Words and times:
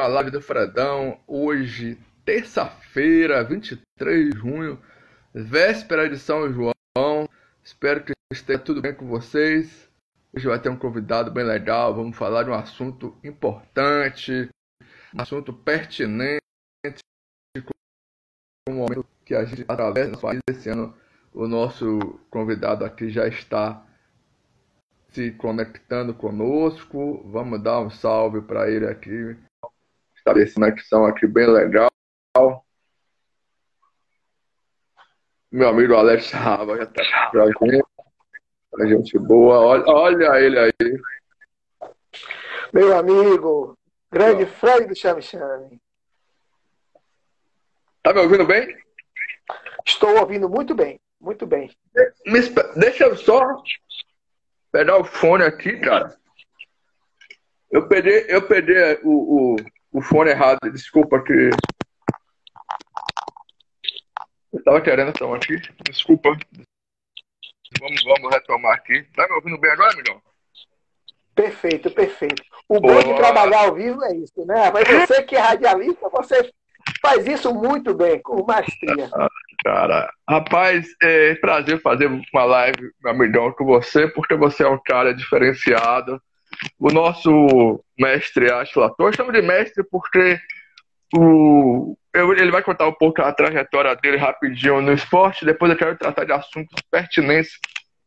a 0.00 0.06
live 0.06 0.30
do 0.30 0.40
Fredão. 0.40 1.20
Hoje, 1.26 1.98
terça-feira, 2.24 3.44
23 3.44 4.30
de 4.30 4.38
junho, 4.38 4.80
véspera 5.34 6.08
de 6.08 6.18
São 6.18 6.50
João. 6.50 7.28
Espero 7.62 8.02
que 8.02 8.12
esteja 8.32 8.58
tudo 8.58 8.80
bem 8.80 8.94
com 8.94 9.06
vocês. 9.06 9.90
Hoje 10.34 10.46
vai 10.46 10.58
ter 10.58 10.70
um 10.70 10.76
convidado 10.76 11.30
bem 11.30 11.44
legal. 11.44 11.94
Vamos 11.94 12.16
falar 12.16 12.44
de 12.44 12.50
um 12.50 12.54
assunto 12.54 13.14
importante, 13.22 14.48
um 15.14 15.20
assunto 15.20 15.52
pertinente, 15.52 16.40
com 18.66 18.72
o 18.72 18.76
momento 18.76 19.06
que 19.22 19.34
a 19.34 19.44
gente 19.44 19.66
atravessa 19.68 20.12
no 20.12 20.18
país. 20.18 20.40
Esse 20.48 20.70
ano, 20.70 20.96
o 21.30 21.46
nosso 21.46 21.98
convidado 22.30 22.86
aqui 22.86 23.10
já 23.10 23.28
está 23.28 23.86
se 25.10 25.32
conectando 25.32 26.14
conosco. 26.14 27.22
Vamos 27.30 27.62
dar 27.62 27.80
um 27.80 27.90
salve 27.90 28.40
para 28.40 28.70
ele 28.70 28.86
aqui. 28.86 29.36
Estabelecer 30.20 30.54
conexão 30.54 31.06
aqui 31.06 31.26
bem 31.26 31.46
legal. 31.46 31.90
Meu 35.50 35.68
amigo 35.68 35.94
Alex 35.94 36.30
Rava 36.30 36.76
já 36.76 36.84
está 36.84 37.30
pra 37.30 37.46
gente. 37.46 37.84
A 38.78 38.86
gente 38.86 39.18
boa. 39.18 39.58
Olha, 39.58 39.84
olha 39.88 40.40
ele 40.40 40.58
aí. 40.58 40.72
Meu 42.72 42.96
amigo, 42.96 43.76
grande 44.12 44.46
Fred 44.46 44.86
do 44.86 44.94
Chame 44.94 45.22
Chame. 45.22 45.80
Tá 48.02 48.12
me 48.12 48.20
ouvindo 48.20 48.46
bem? 48.46 48.76
Estou 49.84 50.20
ouvindo 50.20 50.48
muito 50.48 50.74
bem, 50.74 51.00
muito 51.20 51.46
bem. 51.46 51.74
Deixa 52.76 53.04
eu 53.04 53.16
só 53.16 53.62
pegar 54.70 54.98
o 54.98 55.04
fone 55.04 55.44
aqui, 55.44 55.80
cara. 55.80 56.14
Eu 57.70 57.88
perdi, 57.88 58.26
eu 58.28 58.46
perdi 58.46 58.74
o, 59.02 59.54
o, 59.54 59.56
o 59.92 60.00
fone 60.00 60.30
errado, 60.30 60.58
desculpa 60.72 61.22
que. 61.22 61.50
Eu 64.52 64.64
tava 64.64 64.80
querendo 64.80 65.10
então 65.10 65.32
aqui, 65.34 65.60
desculpa. 65.84 66.30
Vamos, 67.80 68.02
vamos 68.02 68.30
retomar 68.32 68.74
aqui. 68.74 69.02
Tá 69.14 69.26
me 69.28 69.34
ouvindo 69.34 69.58
bem 69.58 69.70
agora, 69.70 69.92
amigão? 69.92 70.20
Perfeito, 71.34 71.90
perfeito. 71.90 72.42
O 72.68 72.80
bom 72.80 72.98
de 72.98 73.14
trabalhar 73.14 73.66
ao 73.66 73.74
vivo 73.74 74.04
é 74.04 74.14
isso, 74.16 74.44
né? 74.44 74.70
Mas 74.70 74.86
você 74.86 75.22
que 75.22 75.36
é 75.36 75.40
radialista, 75.40 76.08
você 76.10 76.52
faz 77.00 77.26
isso 77.26 77.54
muito 77.54 77.94
bem, 77.94 78.20
com 78.20 78.44
maestria. 78.44 79.08
Cara, 79.64 80.12
rapaz, 80.28 80.86
é 81.02 81.34
prazer 81.36 81.80
fazer 81.80 82.06
uma 82.06 82.44
live, 82.44 82.92
meu 83.02 83.12
amigão, 83.12 83.52
com 83.52 83.64
você, 83.64 84.08
porque 84.08 84.34
você 84.34 84.64
é 84.64 84.68
um 84.68 84.80
cara 84.82 85.14
diferenciado. 85.14 86.20
O 86.78 86.90
nosso 86.90 87.82
mestre 87.98 88.50
Ashla 88.50 88.94
Torres, 88.96 89.16
chamo 89.16 89.32
de 89.32 89.42
mestre 89.42 89.84
porque 89.90 90.38
o, 91.16 91.96
eu, 92.14 92.32
ele 92.32 92.50
vai 92.50 92.62
contar 92.62 92.86
um 92.86 92.92
pouco 92.92 93.22
a 93.22 93.32
trajetória 93.32 93.96
dele 93.96 94.16
rapidinho 94.16 94.80
no 94.80 94.92
esporte. 94.92 95.44
Depois 95.44 95.70
eu 95.70 95.78
quero 95.78 95.96
tratar 95.96 96.24
de 96.24 96.32
assuntos 96.32 96.80
pertinentes, 96.90 97.52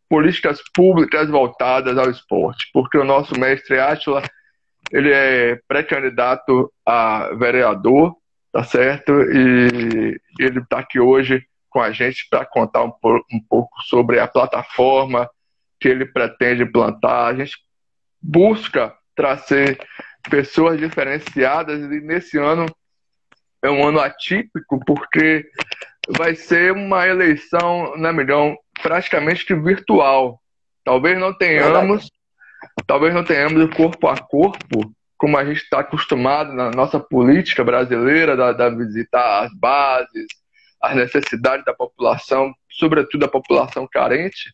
políticas 0.10 0.62
públicas 0.74 1.30
voltadas 1.30 1.98
ao 1.98 2.10
esporte, 2.10 2.70
porque 2.74 2.98
o 2.98 3.04
nosso 3.04 3.38
mestre 3.40 3.80
Ashla 3.80 4.24
ele 4.92 5.12
é 5.12 5.60
pré-candidato 5.68 6.72
a 6.86 7.34
vereador 7.36 8.16
tá 8.54 8.64
certo? 8.64 9.12
E 9.12 10.22
ele 10.40 10.60
está 10.60 10.80
aqui 10.80 11.00
hoje 11.00 11.44
com 11.70 11.82
a 11.82 11.92
gente 11.92 12.28
para 12.30 12.46
contar 12.46 12.84
um, 12.84 12.94
um 13.34 13.42
pouco 13.50 13.82
sobre 13.82 14.20
a 14.20 14.28
plataforma 14.28 15.28
que 15.80 15.90
ele 15.90 16.06
pretende 16.06 16.64
plantar. 16.64 17.26
A 17.26 17.34
gente 17.34 17.58
busca 18.24 18.94
trazer 19.16 19.78
pessoas 20.30 20.80
diferenciadas 20.80 21.80
e 21.80 22.00
nesse 22.00 22.38
ano 22.38 22.66
é 23.62 23.70
um 23.70 23.86
ano 23.88 24.00
atípico 24.00 24.80
porque 24.86 25.46
vai 26.08 26.36
ser 26.36 26.74
uma 26.74 27.08
eleição, 27.08 27.96
né, 27.98 28.12
milhão, 28.12 28.58
praticamente 28.82 29.46
que 29.46 29.56
virtual. 29.56 30.42
Talvez 30.84 31.18
não 31.18 31.34
tenhamos, 31.34 32.10
talvez 32.86 33.14
não 33.14 33.24
tenhamos 33.24 33.64
o 33.64 33.70
corpo 33.70 34.08
a 34.08 34.18
corpo, 34.18 34.94
como 35.18 35.38
a 35.38 35.46
gente 35.46 35.64
está 35.64 35.80
acostumado 35.80 36.52
na 36.52 36.72
nossa 36.72 37.00
política 37.00 37.64
brasileira, 37.64 38.36
da, 38.36 38.52
da 38.52 38.70
visitar 38.70 39.46
as 39.46 39.54
bases, 39.54 40.28
as 40.82 40.96
necessidades 40.96 41.64
da 41.64 41.74
população, 41.74 42.54
sobretudo 42.70 43.24
a 43.24 43.30
população 43.30 43.88
carente. 43.90 44.54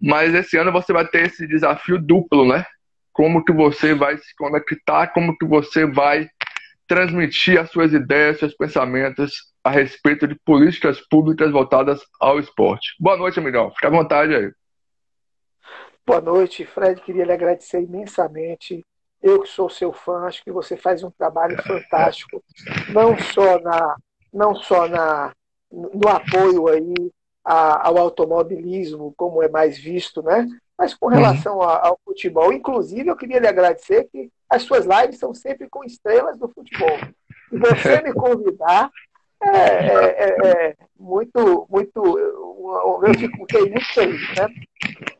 Mas 0.00 0.34
esse 0.34 0.56
ano 0.56 0.72
você 0.72 0.92
vai 0.92 1.06
ter 1.06 1.26
esse 1.26 1.46
desafio 1.46 2.00
duplo, 2.00 2.46
né? 2.46 2.64
Como 3.12 3.44
que 3.44 3.52
você 3.52 3.94
vai 3.94 4.16
se 4.16 4.34
conectar, 4.36 5.08
como 5.08 5.36
que 5.36 5.44
você 5.44 5.86
vai 5.86 6.28
transmitir 6.86 7.60
as 7.60 7.70
suas 7.70 7.92
ideias, 7.92 8.38
seus 8.38 8.54
pensamentos 8.54 9.32
a 9.62 9.70
respeito 9.70 10.26
de 10.26 10.34
políticas 10.44 11.00
públicas 11.08 11.50
voltadas 11.50 12.00
ao 12.20 12.38
esporte. 12.38 12.94
Boa 12.98 13.16
noite, 13.16 13.38
amigão. 13.38 13.70
Fica 13.72 13.88
à 13.88 13.90
vontade 13.90 14.34
aí. 14.34 14.50
Boa 16.06 16.20
noite, 16.20 16.64
Fred. 16.64 17.00
Queria 17.02 17.24
lhe 17.24 17.32
agradecer 17.32 17.82
imensamente 17.82 18.82
eu 19.22 19.42
que 19.42 19.48
sou 19.48 19.68
seu 19.68 19.92
fã, 19.92 20.26
acho 20.26 20.42
que 20.44 20.52
você 20.52 20.76
faz 20.76 21.02
um 21.02 21.10
trabalho 21.10 21.60
fantástico, 21.62 22.42
não 22.92 23.18
só 23.18 23.58
na, 23.60 23.96
não 24.32 24.54
só 24.54 24.88
na, 24.88 25.32
no 25.70 26.08
apoio 26.08 26.68
aí 26.68 26.94
ao 27.50 27.96
automobilismo, 27.96 29.14
como 29.16 29.42
é 29.42 29.48
mais 29.48 29.78
visto, 29.78 30.22
né? 30.22 30.46
Mas 30.76 30.94
com 30.94 31.06
relação 31.06 31.56
uhum. 31.56 31.62
ao 31.62 31.98
futebol, 32.04 32.52
inclusive 32.52 33.08
eu 33.08 33.16
queria 33.16 33.40
lhe 33.40 33.48
agradecer 33.48 34.04
que 34.12 34.30
as 34.48 34.62
suas 34.62 34.84
lives 34.84 35.18
são 35.18 35.34
sempre 35.34 35.68
com 35.68 35.82
estrelas 35.82 36.38
do 36.38 36.48
futebol. 36.48 36.98
E 37.50 37.58
você 37.58 38.00
me 38.02 38.12
convidar 38.12 38.90
é, 39.40 39.48
é, 39.48 40.04
é, 40.18 40.48
é 40.48 40.76
muito, 40.98 41.66
muito, 41.70 42.18
eu 42.18 43.14
fiquei 43.14 43.70
muito 43.70 43.94
feliz, 43.94 44.36
né? 44.36 44.48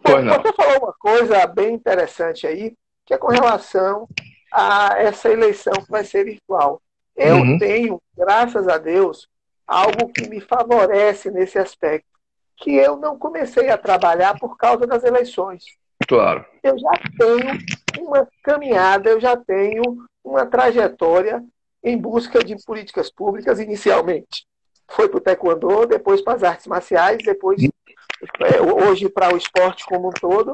Você 0.02 0.52
falou 0.52 0.78
uma 0.82 0.94
coisa 0.98 1.46
bem 1.46 1.74
interessante 1.74 2.46
aí, 2.46 2.74
que 3.06 3.14
é 3.14 3.18
com 3.18 3.28
relação 3.28 4.08
a 4.52 4.96
essa 4.98 5.30
eleição 5.30 5.72
que 5.72 5.90
vai 5.90 6.04
ser 6.04 6.24
virtual. 6.24 6.82
Eu 7.16 7.36
uhum. 7.36 7.58
tenho, 7.58 8.02
graças 8.16 8.68
a 8.68 8.76
Deus, 8.76 9.28
algo 9.66 10.08
que 10.08 10.28
me 10.28 10.40
favorece 10.40 11.30
nesse 11.30 11.58
aspecto, 11.58 12.17
que 12.58 12.74
eu 12.74 12.96
não 12.96 13.18
comecei 13.18 13.70
a 13.70 13.78
trabalhar 13.78 14.38
por 14.38 14.56
causa 14.56 14.86
das 14.86 15.04
eleições. 15.04 15.64
Claro. 16.06 16.44
Eu 16.62 16.78
já 16.78 16.92
tenho 17.18 17.58
uma 18.00 18.28
caminhada, 18.42 19.10
eu 19.10 19.20
já 19.20 19.36
tenho 19.36 19.82
uma 20.24 20.46
trajetória 20.46 21.42
em 21.82 21.96
busca 21.96 22.42
de 22.42 22.56
políticas 22.64 23.10
públicas, 23.10 23.60
inicialmente. 23.60 24.46
Foi 24.90 25.08
para 25.08 25.18
o 25.18 25.20
taekwondo, 25.20 25.86
depois 25.86 26.20
para 26.20 26.34
as 26.34 26.42
artes 26.42 26.66
marciais, 26.66 27.18
depois 27.22 27.62
é, 27.62 28.60
hoje 28.60 29.08
para 29.08 29.32
o 29.32 29.36
esporte 29.36 29.84
como 29.84 30.08
um 30.08 30.12
todo. 30.12 30.52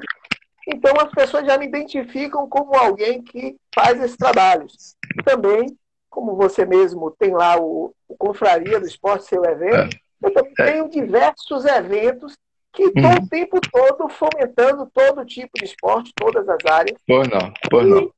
Então 0.66 0.92
as 0.98 1.10
pessoas 1.12 1.46
já 1.46 1.56
me 1.58 1.66
identificam 1.66 2.48
como 2.48 2.74
alguém 2.74 3.22
que 3.22 3.56
faz 3.74 4.00
esses 4.02 4.16
trabalhos. 4.16 4.96
Também, 5.24 5.66
como 6.10 6.36
você 6.36 6.64
mesmo 6.64 7.10
tem 7.10 7.32
lá 7.32 7.58
o, 7.60 7.94
o 8.08 8.16
Confraria 8.16 8.80
do 8.80 8.86
Esporte, 8.86 9.26
seu 9.26 9.44
evento, 9.44 9.96
é. 9.96 10.03
Eu 10.24 10.32
também 10.32 10.52
é. 10.58 10.72
tenho 10.72 10.88
diversos 10.88 11.64
eventos 11.64 12.36
que 12.72 12.84
estão 12.84 13.10
uhum. 13.10 13.24
o 13.24 13.28
tempo 13.28 13.60
todo 13.60 14.08
fomentando 14.08 14.90
todo 14.92 15.24
tipo 15.24 15.50
de 15.56 15.64
esporte, 15.64 16.12
todas 16.16 16.48
as 16.48 16.58
áreas. 16.66 16.98
Pois 17.06 17.28
não, 17.28 17.52
pois 17.70 17.86
não. 17.86 18.10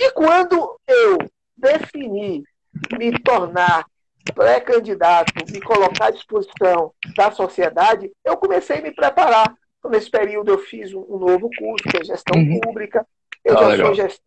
E, 0.00 0.04
e 0.04 0.10
quando 0.12 0.80
eu 0.88 1.18
defini 1.56 2.42
me 2.98 3.12
tornar 3.20 3.84
pré-candidato, 4.34 5.32
me 5.52 5.60
colocar 5.60 6.06
à 6.06 6.10
disposição 6.10 6.92
da 7.14 7.30
sociedade, 7.30 8.10
eu 8.24 8.36
comecei 8.36 8.78
a 8.78 8.82
me 8.82 8.90
preparar. 8.90 9.54
Então, 9.78 9.90
nesse 9.90 10.10
período 10.10 10.50
eu 10.50 10.58
fiz 10.58 10.94
um, 10.94 11.18
novo 11.18 11.50
curso, 11.58 11.84
que 11.90 11.98
é 11.98 12.04
gestão 12.04 12.40
uhum. 12.40 12.60
pública. 12.60 13.06
Eu 13.44 13.58
ah, 13.58 13.76
já 13.76 13.84
sou 13.84 13.94
gest... 13.94 14.22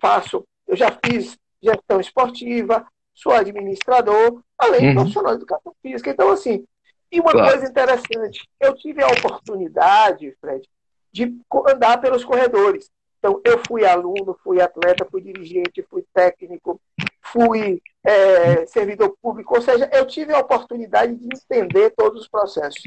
faço, 0.00 0.44
eu 0.68 0.76
já 0.76 0.96
fiz 1.04 1.36
gestão 1.60 2.00
esportiva, 2.00 2.86
sou 3.14 3.32
administrador, 3.32 4.42
além 4.58 4.80
de 4.80 4.86
uhum. 4.88 4.94
profissional 4.94 5.32
de 5.32 5.38
educação 5.38 5.74
física. 5.82 6.10
Então, 6.10 6.30
assim, 6.30 6.64
e 7.10 7.20
uma 7.20 7.32
claro. 7.32 7.50
coisa 7.50 7.70
interessante, 7.70 8.48
eu 8.58 8.74
tive 8.74 9.02
a 9.02 9.08
oportunidade, 9.08 10.34
Fred, 10.40 10.66
de 11.12 11.36
andar 11.68 12.00
pelos 12.00 12.24
corredores. 12.24 12.90
Então, 13.18 13.40
eu 13.44 13.60
fui 13.66 13.84
aluno, 13.84 14.36
fui 14.42 14.60
atleta, 14.60 15.06
fui 15.10 15.20
dirigente, 15.20 15.86
fui 15.88 16.04
técnico, 16.12 16.80
fui 17.20 17.80
é, 18.02 18.66
servidor 18.66 19.16
público, 19.22 19.54
ou 19.54 19.62
seja, 19.62 19.88
eu 19.92 20.06
tive 20.06 20.34
a 20.34 20.40
oportunidade 20.40 21.14
de 21.14 21.26
entender 21.26 21.90
todos 21.90 22.22
os 22.22 22.28
processos. 22.28 22.82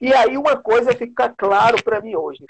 E 0.00 0.14
aí 0.14 0.36
uma 0.36 0.56
coisa 0.56 0.94
fica 0.94 1.28
claro 1.28 1.82
para 1.82 2.00
mim 2.00 2.14
hoje: 2.14 2.44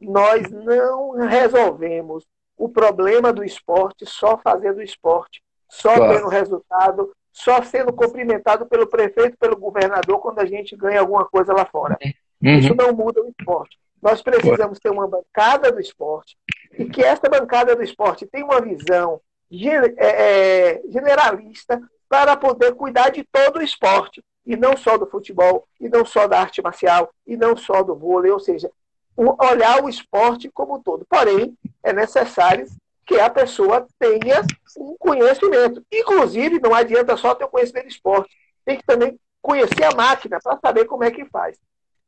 nós 0.00 0.50
não 0.50 1.12
resolvemos 1.12 2.24
o 2.56 2.68
problema 2.68 3.32
do 3.32 3.42
esporte 3.42 4.04
só 4.06 4.38
fazendo 4.38 4.82
esporte, 4.82 5.42
só 5.72 5.94
claro. 5.94 6.14
tendo 6.14 6.28
resultado, 6.28 7.12
só 7.32 7.62
sendo 7.62 7.94
cumprimentado 7.94 8.66
pelo 8.66 8.86
prefeito, 8.86 9.38
pelo 9.38 9.56
governador 9.56 10.20
quando 10.20 10.38
a 10.40 10.44
gente 10.44 10.76
ganha 10.76 11.00
alguma 11.00 11.24
coisa 11.24 11.54
lá 11.54 11.64
fora. 11.64 11.96
Uhum. 12.42 12.58
Isso 12.58 12.74
não 12.74 12.92
muda 12.92 13.22
o 13.22 13.28
esporte. 13.28 13.78
Nós 14.02 14.20
precisamos 14.20 14.78
ter 14.78 14.90
uma 14.90 15.08
bancada 15.08 15.72
do 15.72 15.80
esporte 15.80 16.36
e 16.78 16.84
que 16.84 17.02
essa 17.02 17.26
bancada 17.26 17.74
do 17.74 17.82
esporte 17.82 18.26
tenha 18.26 18.44
uma 18.44 18.60
visão 18.60 19.18
é, 19.50 19.96
é, 19.96 20.82
generalista 20.90 21.80
para 22.06 22.36
poder 22.36 22.74
cuidar 22.74 23.08
de 23.08 23.24
todo 23.24 23.58
o 23.58 23.62
esporte, 23.62 24.22
e 24.44 24.54
não 24.56 24.76
só 24.76 24.98
do 24.98 25.06
futebol, 25.06 25.66
e 25.80 25.88
não 25.88 26.04
só 26.04 26.26
da 26.26 26.40
arte 26.40 26.60
marcial, 26.60 27.10
e 27.26 27.34
não 27.34 27.56
só 27.56 27.82
do 27.82 27.96
vôlei, 27.96 28.30
ou 28.30 28.40
seja, 28.40 28.70
olhar 29.16 29.82
o 29.82 29.88
esporte 29.88 30.50
como 30.50 30.76
um 30.76 30.82
todo. 30.82 31.06
Porém, 31.08 31.56
é 31.82 31.92
necessário 31.94 32.66
que 33.06 33.18
a 33.18 33.28
pessoa 33.28 33.86
tenha 33.98 34.42
um 34.76 34.96
conhecimento. 34.98 35.84
Inclusive, 35.92 36.60
não 36.60 36.74
adianta 36.74 37.16
só 37.16 37.34
ter 37.34 37.44
o 37.44 37.48
conhecimento 37.48 37.88
de 37.88 37.94
esporte, 37.94 38.34
tem 38.64 38.78
que 38.78 38.86
também 38.86 39.18
conhecer 39.40 39.84
a 39.84 39.94
máquina 39.94 40.38
para 40.42 40.58
saber 40.58 40.84
como 40.84 41.04
é 41.04 41.10
que 41.10 41.24
faz. 41.26 41.58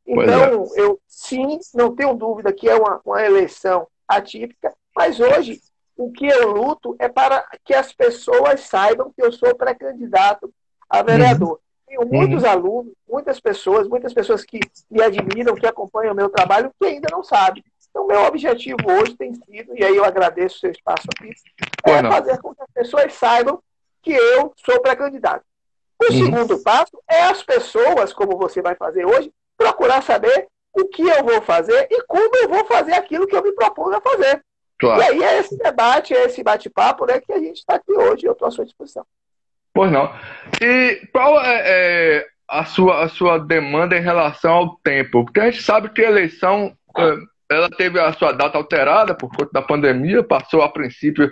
Então, 0.07 0.63
é. 0.75 0.81
eu 0.81 0.99
sim, 1.07 1.59
não 1.73 1.95
tenho 1.95 2.13
dúvida 2.13 2.53
que 2.53 2.69
é 2.69 2.75
uma, 2.75 3.01
uma 3.03 3.23
eleição 3.23 3.87
atípica, 4.07 4.73
mas 4.95 5.19
hoje 5.19 5.59
o 5.97 6.11
que 6.11 6.27
eu 6.27 6.51
luto 6.51 6.95
é 6.99 7.07
para 7.07 7.45
que 7.63 7.73
as 7.73 7.91
pessoas 7.91 8.61
saibam 8.61 9.11
que 9.15 9.23
eu 9.23 9.31
sou 9.31 9.55
pré-candidato 9.55 10.53
a 10.89 11.01
vereador. 11.01 11.53
Uhum. 11.53 11.57
Tenho 11.87 12.07
muitos 12.07 12.43
uhum. 12.43 12.49
alunos, 12.49 12.93
muitas 13.07 13.39
pessoas, 13.39 13.87
muitas 13.87 14.13
pessoas 14.13 14.43
que 14.43 14.59
me 14.89 15.01
admiram, 15.01 15.55
que 15.55 15.65
acompanham 15.65 16.13
o 16.13 16.15
meu 16.15 16.29
trabalho, 16.29 16.71
que 16.79 16.85
ainda 16.85 17.07
não 17.11 17.23
sabem. 17.23 17.63
Então, 17.95 18.07
meu 18.07 18.25
objetivo 18.25 18.77
hoje 18.91 19.15
tem 19.15 19.33
sido, 19.33 19.73
e 19.73 19.81
aí 19.81 19.95
eu 19.95 20.03
agradeço 20.03 20.57
o 20.57 20.59
seu 20.59 20.71
espaço 20.71 21.07
aqui, 21.15 21.31
é 21.85 22.01
fazer 22.01 22.41
com 22.41 22.53
que 22.53 22.61
as 22.61 22.71
pessoas 22.73 23.13
saibam 23.13 23.63
que 24.01 24.11
eu 24.11 24.53
sou 24.65 24.81
pré-candidato. 24.81 25.45
O 26.03 26.11
uhum. 26.11 26.25
segundo 26.25 26.61
passo 26.61 27.01
é 27.09 27.21
as 27.21 27.41
pessoas, 27.41 28.11
como 28.11 28.37
você 28.37 28.61
vai 28.61 28.75
fazer 28.75 29.05
hoje, 29.05 29.31
procurar 29.57 30.03
saber 30.03 30.45
o 30.73 30.83
que 30.89 31.03
eu 31.03 31.23
vou 31.23 31.41
fazer 31.41 31.87
e 31.89 32.03
como 32.03 32.35
eu 32.35 32.49
vou 32.49 32.65
fazer 32.65 32.95
aquilo 32.95 33.25
que 33.27 33.35
eu 33.35 33.41
me 33.41 33.53
propus 33.53 33.93
a 33.93 34.01
fazer. 34.01 34.43
Claro. 34.77 35.01
E 35.01 35.05
aí 35.05 35.23
é 35.23 35.39
esse 35.39 35.57
debate, 35.57 36.13
é 36.13 36.25
esse 36.25 36.43
bate-papo 36.43 37.05
né, 37.05 37.21
que 37.21 37.31
a 37.31 37.39
gente 37.39 37.59
está 37.59 37.75
aqui 37.75 37.93
hoje 37.93 38.25
e 38.25 38.27
eu 38.27 38.33
estou 38.33 38.49
à 38.49 38.51
sua 38.51 38.65
disposição. 38.65 39.05
Pois 39.73 39.89
não. 39.89 40.13
E 40.61 41.07
qual 41.13 41.39
é, 41.39 41.61
é, 41.65 42.27
a, 42.45 42.65
sua, 42.65 43.05
a 43.05 43.07
sua 43.07 43.37
demanda 43.37 43.97
em 43.97 44.01
relação 44.01 44.51
ao 44.51 44.75
tempo? 44.83 45.23
Porque 45.23 45.39
a 45.39 45.49
gente 45.49 45.63
sabe 45.63 45.87
que 45.87 46.01
a 46.01 46.09
eleição 46.09 46.75
é, 46.97 47.34
ela 47.49 47.69
teve 47.69 47.99
a 47.99 48.11
sua 48.13 48.31
data 48.31 48.57
alterada 48.57 49.13
por 49.13 49.29
conta 49.29 49.49
da 49.53 49.61
pandemia, 49.61 50.23
passou 50.23 50.61
a 50.61 50.69
princípio 50.69 51.31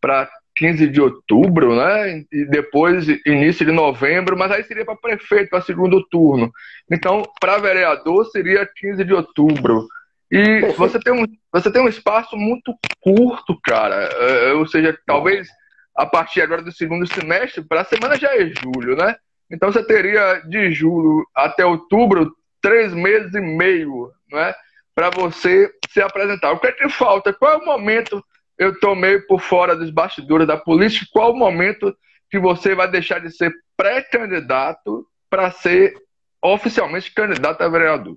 para 0.00 0.28
15 0.56 0.88
de 0.88 1.00
outubro, 1.00 1.76
né? 1.76 2.24
E 2.32 2.44
depois 2.44 3.06
início 3.24 3.64
de 3.64 3.72
novembro, 3.72 4.36
mas 4.36 4.50
aí 4.50 4.62
seria 4.64 4.84
para 4.84 4.96
prefeito, 4.96 5.50
para 5.50 5.60
segundo 5.62 6.04
turno. 6.08 6.50
Então, 6.90 7.22
para 7.40 7.58
vereador 7.58 8.26
seria 8.26 8.66
15 8.66 9.04
de 9.04 9.14
outubro. 9.14 9.86
E 10.30 10.60
você 10.76 10.98
tem 10.98 11.12
um, 11.12 11.24
você 11.52 11.72
tem 11.72 11.80
um 11.80 11.88
espaço 11.88 12.36
muito 12.36 12.76
curto, 13.00 13.58
cara. 13.62 13.94
É, 13.94 14.52
ou 14.52 14.66
seja, 14.66 14.96
talvez 15.06 15.48
a 15.96 16.04
partir 16.04 16.42
agora 16.42 16.62
do 16.62 16.72
segundo 16.72 17.06
semestre, 17.06 17.62
para 17.62 17.80
a 17.80 17.84
semana 17.84 18.16
já 18.16 18.34
é 18.34 18.46
julho, 18.46 18.96
né? 18.96 19.16
Então 19.50 19.72
você 19.72 19.82
teria 19.82 20.42
de 20.46 20.72
julho 20.72 21.26
até 21.34 21.64
outubro 21.64 22.32
três 22.60 22.92
meses 22.92 23.34
e 23.34 23.40
meio, 23.40 24.10
né? 24.30 24.54
Para 24.98 25.10
você 25.10 25.72
se 25.90 26.00
apresentar. 26.00 26.50
O 26.50 26.58
que 26.58 26.66
é 26.66 26.72
que 26.72 26.88
falta? 26.88 27.32
Qual 27.32 27.52
é 27.52 27.56
o 27.56 27.64
momento 27.64 28.20
eu 28.58 28.72
estou 28.72 28.96
meio 28.96 29.24
por 29.28 29.40
fora 29.40 29.76
dos 29.76 29.90
bastidores 29.90 30.44
da 30.44 30.56
política. 30.56 31.06
Qual 31.12 31.30
o 31.30 31.36
momento 31.36 31.96
que 32.28 32.40
você 32.40 32.74
vai 32.74 32.90
deixar 32.90 33.20
de 33.20 33.30
ser 33.30 33.52
pré-candidato 33.76 35.06
para 35.30 35.52
ser 35.52 35.94
oficialmente 36.42 37.14
candidato 37.14 37.62
a 37.62 37.68
vereador? 37.68 38.16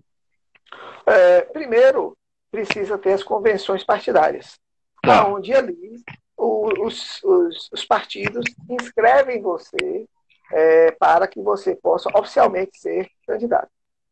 É, 1.05 1.41
primeiro, 1.41 2.17
precisa 2.51 2.97
ter 2.97 3.13
as 3.13 3.21
convenções 3.21 3.83
partidárias, 3.83 4.59
tá. 5.03 5.27
onde 5.27 5.53
ali 5.53 6.01
os, 6.35 7.21
os, 7.23 7.69
os, 7.71 7.85
partidos 7.85 8.43
inscrevem 8.67 9.39
você 9.39 10.07
é, 10.51 10.91
para 10.93 11.27
que 11.27 11.39
você 11.39 11.75
possa 11.75 12.09
oficialmente 12.17 12.75
ser 12.79 13.07
candidato. 13.27 13.69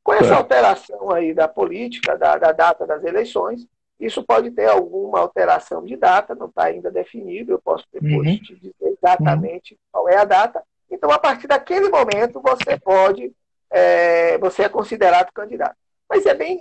Com 0.09 0.15
essa 0.15 0.29
tá. 0.29 0.37
alteração 0.37 1.11
aí 1.11 1.35
da 1.35 1.47
política, 1.47 2.17
da, 2.17 2.35
da 2.35 2.51
data 2.51 2.87
das 2.87 3.03
eleições, 3.03 3.67
isso 3.99 4.23
pode 4.23 4.49
ter 4.49 4.67
alguma 4.67 5.19
alteração 5.19 5.85
de 5.85 5.95
data, 5.95 6.33
não 6.33 6.47
está 6.47 6.63
ainda 6.63 6.89
definido, 6.89 7.51
eu 7.51 7.59
posso 7.59 7.85
depois 7.93 8.27
uhum. 8.27 8.37
te 8.39 8.55
dizer 8.55 8.73
exatamente 8.81 9.75
uhum. 9.75 9.79
qual 9.91 10.09
é 10.09 10.17
a 10.17 10.25
data. 10.25 10.63
Então, 10.89 11.11
a 11.11 11.19
partir 11.19 11.45
daquele 11.45 11.89
momento, 11.89 12.41
você 12.41 12.75
pode, 12.79 13.31
é, 13.69 14.35
você 14.39 14.63
é 14.63 14.69
considerado 14.69 15.31
candidato. 15.31 15.75
Mas 16.09 16.25
é 16.25 16.33
bem. 16.33 16.59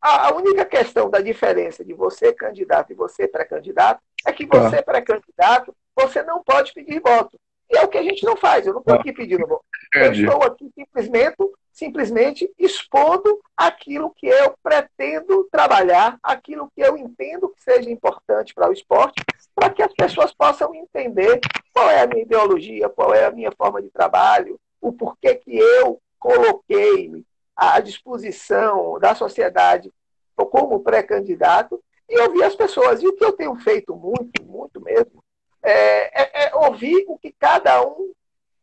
A 0.00 0.32
única 0.32 0.64
questão 0.64 1.10
da 1.10 1.20
diferença 1.20 1.84
de 1.84 1.92
você 1.92 2.32
candidato 2.32 2.90
e 2.90 2.96
você 2.96 3.28
pré-candidato 3.28 4.00
é 4.24 4.32
que 4.32 4.46
você 4.46 4.76
tá. 4.76 4.82
pré-candidato, 4.82 5.76
você 5.94 6.22
não 6.22 6.42
pode 6.42 6.72
pedir 6.72 7.00
voto. 7.00 7.38
E 7.70 7.76
é 7.76 7.82
o 7.82 7.88
que 7.88 7.98
a 7.98 8.02
gente 8.02 8.24
não 8.24 8.34
faz. 8.34 8.66
Eu 8.66 8.72
não 8.72 8.80
estou 8.80 8.94
tá. 8.94 9.00
aqui 9.02 9.12
pedindo 9.12 9.46
voto. 9.46 9.64
Eu 9.94 10.12
estou 10.12 10.42
aqui 10.42 10.70
simplesmente 10.74 11.36
simplesmente 11.78 12.52
expondo 12.58 13.40
aquilo 13.56 14.10
que 14.10 14.26
eu 14.26 14.52
pretendo 14.60 15.48
trabalhar, 15.50 16.18
aquilo 16.20 16.68
que 16.74 16.80
eu 16.80 16.96
entendo 16.96 17.48
que 17.50 17.62
seja 17.62 17.88
importante 17.88 18.52
para 18.52 18.68
o 18.68 18.72
esporte, 18.72 19.22
para 19.54 19.70
que 19.70 19.82
as 19.82 19.92
pessoas 19.94 20.34
possam 20.34 20.74
entender 20.74 21.40
qual 21.72 21.88
é 21.88 22.00
a 22.02 22.06
minha 22.06 22.22
ideologia, 22.22 22.88
qual 22.88 23.14
é 23.14 23.26
a 23.26 23.30
minha 23.30 23.52
forma 23.52 23.80
de 23.80 23.90
trabalho, 23.90 24.58
o 24.80 24.92
porquê 24.92 25.36
que 25.36 25.56
eu 25.56 26.00
coloquei 26.18 27.24
à 27.56 27.78
disposição 27.78 28.98
da 28.98 29.14
sociedade 29.14 29.92
como 30.34 30.80
pré-candidato 30.80 31.82
e 32.08 32.18
ouvir 32.20 32.42
as 32.42 32.56
pessoas. 32.56 33.02
E 33.02 33.06
o 33.06 33.14
que 33.14 33.24
eu 33.24 33.32
tenho 33.32 33.54
feito 33.56 33.94
muito, 33.94 34.42
muito 34.42 34.80
mesmo, 34.80 35.22
é, 35.62 36.22
é, 36.22 36.46
é 36.46 36.56
ouvir 36.56 37.04
o 37.06 37.16
que 37.16 37.32
cada 37.32 37.82
um 37.86 38.12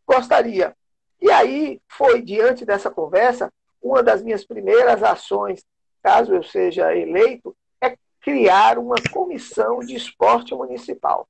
gostaria. 0.06 0.76
E 1.26 1.32
aí 1.32 1.82
foi, 1.88 2.22
diante 2.22 2.64
dessa 2.64 2.92
conversa, 2.92 3.52
uma 3.82 4.04
das 4.04 4.22
minhas 4.22 4.46
primeiras 4.46 5.02
ações, 5.02 5.66
caso 6.04 6.36
eu 6.36 6.44
seja 6.44 6.96
eleito, 6.96 7.56
é 7.82 7.98
criar 8.22 8.78
uma 8.78 8.94
comissão 9.12 9.80
de 9.80 9.96
esporte 9.96 10.54
municipal. 10.54 11.28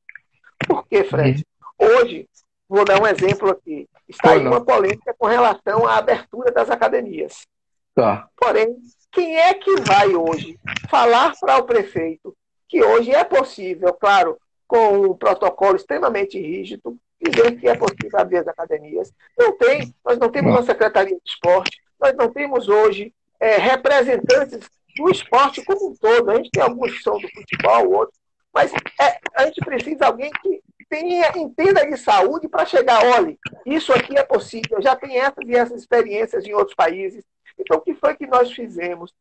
Por 0.67 0.85
quê, 0.85 1.05
Fred? 1.05 1.47
Hoje, 1.79 2.27
vou 2.67 2.83
dar 2.83 3.01
um 3.01 3.07
exemplo 3.07 3.49
aqui, 3.51 3.87
está 4.05 4.31
aí 4.31 4.45
uma 4.45 4.65
polêmica 4.65 5.15
com 5.17 5.27
relação 5.27 5.87
à 5.87 5.95
abertura 5.95 6.51
das 6.51 6.69
academias. 6.69 7.47
Tá. 7.93 8.27
Porém, 8.35 8.75
quem 9.13 9.37
é 9.37 9.53
que 9.53 9.79
vai 9.79 10.13
hoje 10.13 10.59
falar 10.89 11.33
para 11.39 11.55
o 11.55 11.63
prefeito 11.63 12.35
que 12.67 12.83
hoje 12.83 13.11
é 13.11 13.23
possível, 13.23 13.93
claro, 13.93 14.37
com 14.67 15.03
um 15.03 15.13
protocolo 15.15 15.77
extremamente 15.77 16.37
rígido, 16.37 16.97
dizer 17.29 17.59
que 17.59 17.67
é 17.67 17.75
possível 17.75 18.19
abrir 18.19 18.37
as 18.37 18.47
academias. 18.47 19.11
Não 19.37 19.57
tem, 19.57 19.93
nós 20.03 20.17
não 20.17 20.29
temos 20.29 20.51
uma 20.51 20.63
secretaria 20.63 21.15
de 21.15 21.29
esporte, 21.29 21.81
nós 21.99 22.15
não 22.15 22.31
temos 22.31 22.67
hoje 22.67 23.13
é, 23.39 23.57
representantes 23.57 24.69
do 24.95 25.09
esporte 25.09 25.63
como 25.63 25.89
um 25.89 25.95
todo. 25.95 26.31
A 26.31 26.35
gente 26.35 26.51
tem 26.51 26.63
alguns 26.63 26.91
que 26.97 27.03
são 27.03 27.17
do 27.17 27.27
futebol, 27.29 27.91
outros, 27.91 28.19
mas 28.53 28.71
é, 29.01 29.19
a 29.35 29.45
gente 29.45 29.59
precisa 29.61 29.97
de 29.97 30.03
alguém 30.03 30.31
que 30.41 30.61
tenha, 30.89 31.31
entenda 31.35 31.85
de 31.85 31.97
saúde 31.97 32.47
para 32.47 32.65
chegar, 32.65 33.03
olha, 33.03 33.37
isso 33.65 33.91
aqui 33.91 34.17
é 34.17 34.23
possível, 34.23 34.81
já 34.81 34.95
tem 34.95 35.17
essas 35.17 35.45
e 35.45 35.55
essas 35.55 35.81
experiências 35.81 36.45
em 36.45 36.53
outros 36.53 36.75
países. 36.75 37.23
Então, 37.57 37.77
o 37.77 37.81
que 37.81 37.93
foi 37.95 38.15
que 38.15 38.27
nós 38.27 38.51
fizemos? 38.51 39.13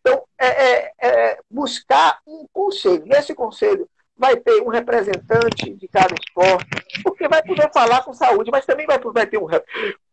Então, 0.00 0.24
é, 0.38 0.46
é, 0.46 0.92
é 1.00 1.38
buscar 1.50 2.20
um 2.26 2.46
conselho. 2.52 3.04
Nesse 3.06 3.34
conselho, 3.34 3.88
vai 4.20 4.36
ter 4.36 4.60
um 4.60 4.68
representante 4.68 5.74
de 5.74 5.88
cada 5.88 6.14
esporte, 6.14 6.66
porque 7.02 7.26
vai 7.26 7.42
poder 7.42 7.72
falar 7.72 8.04
com 8.04 8.12
saúde, 8.12 8.50
mas 8.50 8.66
também 8.66 8.86
vai, 8.86 8.98
vai 8.98 9.26
ter 9.26 9.38
um, 9.38 9.46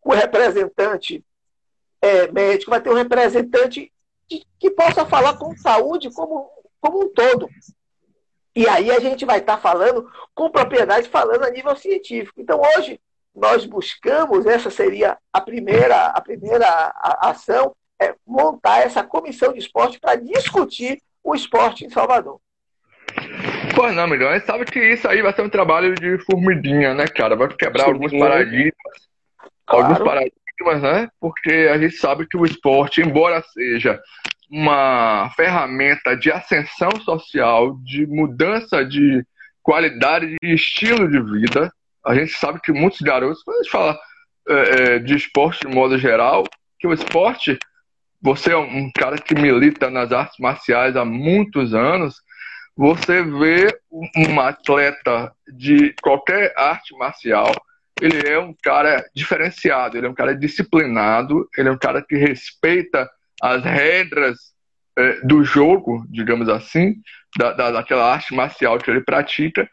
um 0.06 0.10
representante 0.14 1.22
é, 2.00 2.32
médico, 2.32 2.70
vai 2.70 2.80
ter 2.80 2.88
um 2.88 2.94
representante 2.94 3.92
de, 4.26 4.46
que 4.58 4.70
possa 4.70 5.04
falar 5.04 5.36
com 5.36 5.54
saúde 5.58 6.10
como, 6.10 6.50
como 6.80 7.04
um 7.04 7.12
todo. 7.12 7.50
E 8.56 8.66
aí 8.66 8.90
a 8.90 8.98
gente 8.98 9.26
vai 9.26 9.40
estar 9.40 9.56
tá 9.56 9.62
falando 9.62 10.10
com 10.34 10.48
propriedade, 10.48 11.06
falando 11.10 11.44
a 11.44 11.50
nível 11.50 11.76
científico. 11.76 12.40
Então, 12.40 12.62
hoje, 12.76 12.98
nós 13.34 13.66
buscamos, 13.66 14.46
essa 14.46 14.70
seria 14.70 15.18
a 15.30 15.40
primeira, 15.40 16.06
a 16.06 16.20
primeira 16.22 16.66
ação, 17.20 17.76
é 18.00 18.14
montar 18.26 18.78
essa 18.78 19.04
comissão 19.04 19.52
de 19.52 19.58
esporte 19.58 20.00
para 20.00 20.14
discutir 20.14 20.98
o 21.22 21.34
esporte 21.34 21.84
em 21.84 21.90
Salvador. 21.90 22.40
Pois 23.78 23.94
não, 23.94 24.08
milhões. 24.08 24.42
Sabe 24.42 24.64
que 24.64 24.80
isso 24.80 25.06
aí 25.06 25.22
vai 25.22 25.32
ser 25.32 25.42
um 25.42 25.48
trabalho 25.48 25.94
de 25.94 26.18
formiguinha, 26.24 26.94
né, 26.94 27.06
cara? 27.06 27.36
Vai 27.36 27.46
quebrar 27.46 27.84
alguns 27.84 28.10
paradigmas. 28.10 28.72
Claro. 29.64 29.84
Alguns 29.84 29.98
paradigmas, 30.04 30.82
né? 30.82 31.08
Porque 31.20 31.68
a 31.72 31.78
gente 31.78 31.94
sabe 31.94 32.26
que 32.26 32.36
o 32.36 32.44
esporte, 32.44 33.00
embora 33.00 33.40
seja 33.52 34.00
uma 34.50 35.30
ferramenta 35.36 36.16
de 36.16 36.32
ascensão 36.32 36.90
social, 37.04 37.78
de 37.84 38.04
mudança 38.08 38.84
de 38.84 39.24
qualidade 39.62 40.34
de 40.42 40.54
estilo 40.54 41.08
de 41.08 41.22
vida, 41.38 41.72
a 42.04 42.16
gente 42.16 42.32
sabe 42.32 42.60
que 42.60 42.72
muitos 42.72 43.00
garotos, 43.00 43.44
quando 43.44 43.58
a 43.58 43.62
gente 43.62 43.70
fala 43.70 43.98
é, 44.48 44.54
é, 44.54 44.98
de 44.98 45.14
esporte 45.14 45.68
de 45.68 45.72
modo 45.72 45.96
geral, 45.96 46.42
que 46.80 46.88
o 46.88 46.92
esporte, 46.92 47.56
você 48.20 48.50
é 48.50 48.56
um 48.56 48.90
cara 48.92 49.18
que 49.18 49.36
milita 49.36 49.88
nas 49.88 50.10
artes 50.10 50.36
marciais 50.40 50.96
há 50.96 51.04
muitos 51.04 51.74
anos, 51.74 52.16
você 52.78 53.24
vê 53.24 53.76
um 53.90 54.40
atleta 54.40 55.32
de 55.52 55.92
qualquer 56.00 56.54
arte 56.56 56.96
marcial, 56.96 57.50
ele 58.00 58.28
é 58.28 58.38
um 58.38 58.54
cara 58.62 59.04
diferenciado, 59.12 59.98
ele 59.98 60.06
é 60.06 60.08
um 60.10 60.14
cara 60.14 60.32
disciplinado, 60.32 61.48
ele 61.58 61.68
é 61.68 61.72
um 61.72 61.76
cara 61.76 62.00
que 62.00 62.14
respeita 62.14 63.10
as 63.42 63.64
regras 63.64 64.38
é, 64.96 65.20
do 65.22 65.42
jogo, 65.42 66.06
digamos 66.08 66.48
assim, 66.48 66.94
da, 67.36 67.52
da, 67.52 67.72
daquela 67.72 68.12
arte 68.12 68.32
marcial 68.32 68.78
que 68.78 68.88
ele 68.88 69.00
pratica, 69.00 69.68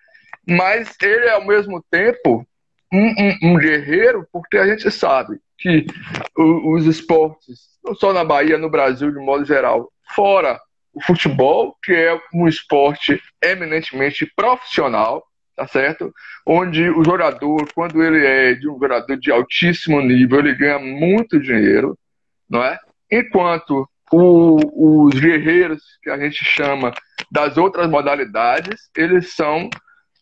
mas 0.47 0.95
ele 1.00 1.25
é 1.25 1.33
ao 1.33 1.45
mesmo 1.45 1.85
tempo 1.91 2.43
um, 2.91 3.05
um, 3.07 3.38
um 3.51 3.57
guerreiro, 3.59 4.27
porque 4.33 4.57
a 4.57 4.65
gente 4.65 4.89
sabe 4.89 5.39
que 5.59 5.85
os 6.35 6.88
esportes, 6.88 7.77
não 7.83 7.93
só 7.93 8.12
na 8.12 8.25
Bahia, 8.25 8.57
no 8.57 8.69
Brasil 8.69 9.12
de 9.12 9.19
modo 9.19 9.45
geral, 9.45 9.91
fora 10.15 10.59
o 10.95 11.01
futebol, 11.01 11.75
que 11.83 11.93
é 11.93 12.19
um 12.33 12.47
esporte 12.47 13.21
eminentemente 13.43 14.25
profissional, 14.35 15.23
tá 15.55 15.67
certo? 15.67 16.13
Onde 16.45 16.89
o 16.89 17.03
jogador, 17.03 17.67
quando 17.73 18.01
ele 18.01 18.25
é 18.25 18.53
de 18.53 18.69
um 18.69 18.79
jogador 18.79 19.17
de 19.17 19.31
altíssimo 19.31 20.01
nível, 20.01 20.39
ele 20.39 20.55
ganha 20.55 20.79
muito 20.79 21.39
dinheiro, 21.39 21.97
não 22.49 22.63
é? 22.63 22.79
Enquanto 23.11 23.87
o, 24.11 25.05
os 25.05 25.19
guerreiros, 25.19 25.83
que 26.01 26.09
a 26.09 26.17
gente 26.17 26.43
chama 26.45 26.93
das 27.29 27.57
outras 27.57 27.89
modalidades, 27.89 28.89
eles 28.95 29.33
são 29.33 29.69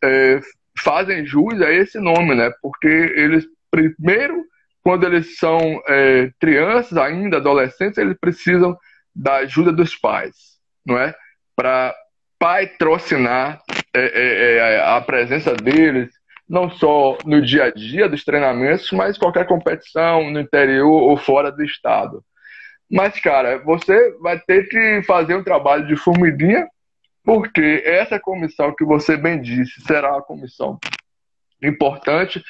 é, 0.03 0.39
fazem 0.79 1.25
jus 1.25 1.61
a 1.61 1.71
esse 1.71 1.99
nome, 1.99 2.35
né? 2.35 2.51
Porque 2.61 2.87
eles 2.87 3.45
primeiro, 3.73 4.45
quando 4.83 5.05
eles 5.05 5.37
são 5.37 5.59
é, 5.87 6.31
crianças 6.39 6.95
ainda, 6.95 7.37
adolescentes, 7.37 7.97
eles 7.97 8.15
precisam 8.19 8.77
da 9.15 9.37
ajuda 9.37 9.71
dos 9.71 9.95
pais, 9.95 10.52
não 10.85 10.97
é? 10.97 11.15
Para 11.55 11.95
patrocinar 12.39 13.61
é, 13.93 14.01
é, 14.01 14.57
é, 14.57 14.79
a 14.81 14.99
presença 15.01 15.53
deles, 15.53 16.11
não 16.47 16.69
só 16.69 17.17
no 17.25 17.41
dia 17.41 17.65
a 17.65 17.71
dia 17.71 18.09
dos 18.09 18.23
treinamentos, 18.23 18.91
mas 18.91 19.17
qualquer 19.17 19.47
competição 19.47 20.29
no 20.29 20.39
interior 20.39 20.91
ou 20.91 21.15
fora 21.15 21.51
do 21.51 21.63
estado. 21.63 22.23
Mas, 22.91 23.19
cara, 23.19 23.59
você 23.59 24.11
vai 24.19 24.39
ter 24.39 24.67
que 24.67 25.01
fazer 25.03 25.35
um 25.35 25.43
trabalho 25.43 25.87
de 25.87 25.95
formiguinha, 25.95 26.67
porque 27.23 27.81
essa 27.85 28.19
comissão 28.19 28.75
que 28.75 28.83
você 28.83 29.15
bem 29.15 29.41
disse 29.41 29.81
será 29.81 30.11
uma 30.11 30.21
comissão 30.21 30.77
importante 31.61 32.43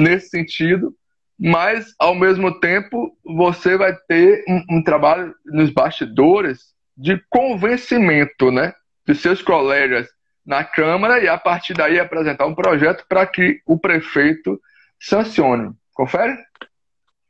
nesse 0.00 0.28
sentido, 0.28 0.94
mas, 1.38 1.92
ao 1.98 2.14
mesmo 2.14 2.60
tempo, 2.60 3.16
você 3.24 3.76
vai 3.76 3.96
ter 4.06 4.44
um, 4.46 4.76
um 4.76 4.82
trabalho 4.84 5.34
nos 5.46 5.70
bastidores 5.70 6.70
de 7.00 7.18
convencimento, 7.30 8.50
né? 8.50 8.74
De 9.06 9.14
seus 9.14 9.40
colegas 9.40 10.06
na 10.44 10.62
Câmara 10.62 11.18
e, 11.18 11.28
a 11.28 11.38
partir 11.38 11.72
daí, 11.72 11.98
apresentar 11.98 12.46
um 12.46 12.54
projeto 12.54 13.06
para 13.08 13.26
que 13.26 13.62
o 13.66 13.78
prefeito 13.78 14.60
sancione. 15.00 15.72
Confere? 15.94 16.36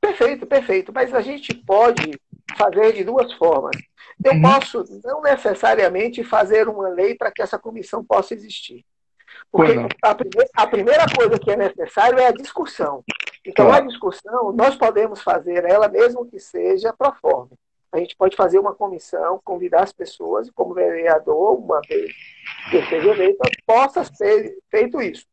Perfeito, 0.01 0.45
perfeito. 0.45 0.93
Mas 0.93 1.15
a 1.15 1.21
gente 1.21 1.55
pode 1.55 2.19
fazer 2.57 2.93
de 2.93 3.05
duas 3.05 3.33
formas. 3.35 3.77
Eu 4.25 4.33
uhum. 4.33 4.43
posso 4.43 4.85
não 5.05 5.23
necessariamente 5.23 6.25
fazer 6.25 6.69
uma 6.69 6.89
lei 6.89 7.15
para 7.15 7.31
que 7.31 7.41
essa 7.41 7.59
comissão 7.59 8.05
possa 8.05 8.35
existir. 8.35 8.85
Porque 9.53 9.73
a, 10.03 10.15
primeira, 10.15 10.51
a 10.57 10.67
primeira 10.67 11.07
coisa 11.15 11.39
que 11.39 11.51
é 11.51 11.57
necessário 11.57 12.19
é 12.19 12.27
a 12.27 12.33
discussão. 12.33 13.05
Então, 13.47 13.67
claro. 13.67 13.85
a 13.85 13.87
discussão, 13.87 14.53
nós 14.53 14.75
podemos 14.75 15.23
fazer 15.23 15.65
ela 15.65 15.89
mesmo 15.89 16.27
que 16.27 16.41
seja 16.41 16.93
pro 16.93 17.13
forma. 17.21 17.53
A 17.93 17.99
gente 17.99 18.17
pode 18.17 18.37
fazer 18.37 18.59
uma 18.59 18.75
comissão, 18.75 19.41
convidar 19.45 19.83
as 19.83 19.93
pessoas, 19.93 20.49
e 20.49 20.53
como 20.53 20.75
vereador, 20.75 21.59
uma 21.59 21.81
vez 21.89 22.13
que 22.71 22.87
seja 22.87 23.09
eleito, 23.09 23.41
possa 23.67 24.05
ser 24.05 24.57
feito 24.71 25.01
isso. 25.03 25.27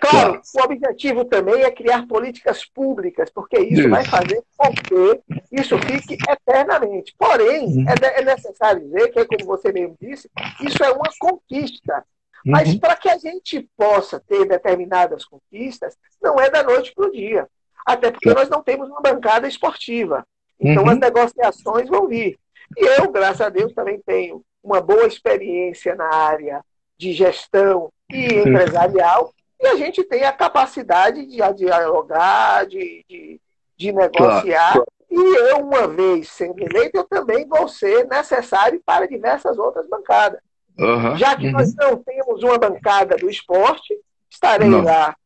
Claro, 0.00 0.40
o 0.54 0.62
objetivo 0.64 1.24
também 1.24 1.62
é 1.62 1.70
criar 1.70 2.06
políticas 2.08 2.64
públicas, 2.64 3.30
porque 3.30 3.58
isso, 3.58 3.82
isso. 3.82 3.90
vai 3.90 4.04
fazer 4.04 4.42
com 4.56 4.72
que 4.72 5.22
isso 5.52 5.78
fique 5.78 6.18
eternamente. 6.28 7.14
Porém, 7.16 7.66
uhum. 7.66 7.84
é, 7.88 8.20
é, 8.20 8.24
necessário 8.24 8.82
dizer 8.82 9.10
que, 9.10 9.24
como 9.24 9.44
você 9.46 9.72
mesmo 9.72 9.96
disse, 10.00 10.28
isso 10.60 10.82
é 10.82 10.90
uma 10.90 11.08
conquista. 11.18 12.04
Uhum. 12.44 12.52
Mas 12.52 12.74
para 12.74 12.96
que 12.96 13.08
a 13.08 13.16
gente 13.16 13.68
possa 13.76 14.18
ter 14.18 14.44
determinadas 14.46 15.24
conquistas, 15.24 15.96
não 16.20 16.40
é 16.40 16.50
da 16.50 16.64
noite 16.64 16.92
para 16.92 17.06
o 17.06 17.12
dia. 17.12 17.48
Até 17.86 18.10
porque 18.10 18.34
nós 18.34 18.48
não 18.48 18.62
temos 18.62 18.88
uma 18.88 19.00
bancada 19.00 19.46
esportiva. 19.46 20.26
Então 20.60 20.84
uhum. 20.84 20.90
as 20.90 20.98
negociações 20.98 21.88
vão 21.88 22.06
vir. 22.06 22.38
E 22.76 23.00
eu, 23.00 23.10
graças 23.10 23.40
a 23.40 23.48
Deus, 23.48 23.72
também 23.72 24.00
tenho 24.04 24.42
uma 24.62 24.80
boa 24.80 25.06
experiência 25.06 25.94
na 25.94 26.12
área 26.12 26.64
de 26.98 27.12
gestão 27.12 27.90
e 28.10 28.26
empresarial 28.26 29.32
e 29.60 29.66
a 29.66 29.76
gente 29.76 30.04
tem 30.04 30.24
a 30.24 30.32
capacidade 30.32 31.24
de 31.26 31.38
dialogar, 31.54 32.66
de, 32.66 33.04
de, 33.08 33.40
de 33.76 33.92
negociar. 33.92 34.72
Claro. 34.72 34.86
E 35.10 35.36
eu, 35.50 35.60
uma 35.60 35.86
vez 35.86 36.28
sendo 36.28 36.60
eleito, 36.60 36.98
eu 36.98 37.04
também 37.04 37.46
vou 37.46 37.66
ser 37.68 38.06
necessário 38.06 38.80
para 38.84 39.06
diversas 39.06 39.56
outras 39.56 39.88
bancadas. 39.88 40.40
Uhum, 40.78 41.16
Já 41.16 41.36
que 41.36 41.46
uhum. 41.46 41.52
nós 41.52 41.74
não 41.74 41.96
temos 41.96 42.42
uma 42.42 42.58
bancada 42.58 43.16
do 43.16 43.30
esporte, 43.30 43.94
estarei 44.30 44.68
não. 44.68 44.82
lá 44.82 45.16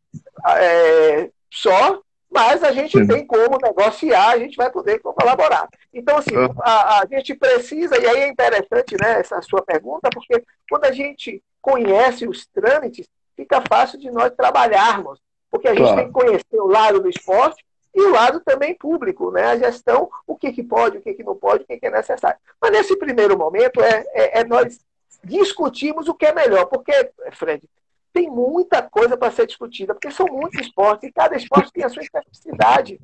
é, 0.58 1.30
só, 1.50 2.00
mas 2.30 2.62
a 2.62 2.70
gente 2.70 2.96
Sim. 2.96 3.06
tem 3.06 3.26
como 3.26 3.58
negociar, 3.60 4.30
a 4.30 4.38
gente 4.38 4.56
vai 4.56 4.70
poder 4.70 5.00
colaborar. 5.00 5.68
Então, 5.92 6.18
assim, 6.18 6.36
uhum. 6.36 6.54
a, 6.60 7.00
a, 7.00 7.06
gente 7.06 7.34
precisa, 7.34 7.98
e 7.98 8.06
aí 8.06 8.18
é 8.18 8.28
interessante 8.28 8.96
né, 9.00 9.18
essa 9.18 9.42
sua 9.42 9.62
pergunta, 9.62 10.08
porque 10.12 10.42
quando 10.68 10.84
a 10.84 10.92
gente 10.92 11.42
conhece 11.60 12.28
os 12.28 12.46
trâmites, 12.46 13.08
fica 13.36 13.60
fácil 13.68 13.98
de 13.98 14.10
nós 14.10 14.32
trabalharmos, 14.32 15.18
porque 15.50 15.66
a 15.66 15.74
gente 15.74 15.82
claro. 15.82 15.96
tem 15.96 16.06
que 16.06 16.12
conhecer 16.12 16.60
o 16.60 16.68
lado 16.68 17.00
do 17.00 17.08
esporte 17.08 17.64
e 17.92 18.00
o 18.00 18.10
lado 18.10 18.40
também 18.40 18.74
público, 18.74 19.32
né? 19.32 19.46
A 19.46 19.58
gestão, 19.58 20.08
o 20.24 20.36
que, 20.36 20.52
que 20.52 20.62
pode, 20.62 20.98
o 20.98 21.02
que, 21.02 21.14
que 21.14 21.24
não 21.24 21.34
pode, 21.34 21.64
o 21.64 21.66
que, 21.66 21.76
que 21.76 21.86
é 21.86 21.90
necessário. 21.90 22.38
Mas 22.60 22.70
nesse 22.70 22.96
primeiro 22.96 23.36
momento 23.36 23.82
é, 23.82 24.04
é, 24.12 24.40
é 24.40 24.44
nós 24.44 24.78
discutirmos 25.24 26.08
o 26.08 26.14
que 26.14 26.26
é 26.26 26.32
melhor, 26.32 26.66
porque, 26.66 26.92
Fred, 27.32 27.68
tem 28.12 28.28
muita 28.28 28.82
coisa 28.82 29.16
para 29.16 29.30
ser 29.30 29.46
discutida, 29.46 29.94
porque 29.94 30.10
são 30.10 30.26
muitos 30.26 30.60
esportes, 30.60 31.08
e 31.08 31.12
cada 31.12 31.36
esporte 31.36 31.72
tem 31.72 31.84
a 31.84 31.88
sua 31.88 32.02
especificidade 32.02 33.00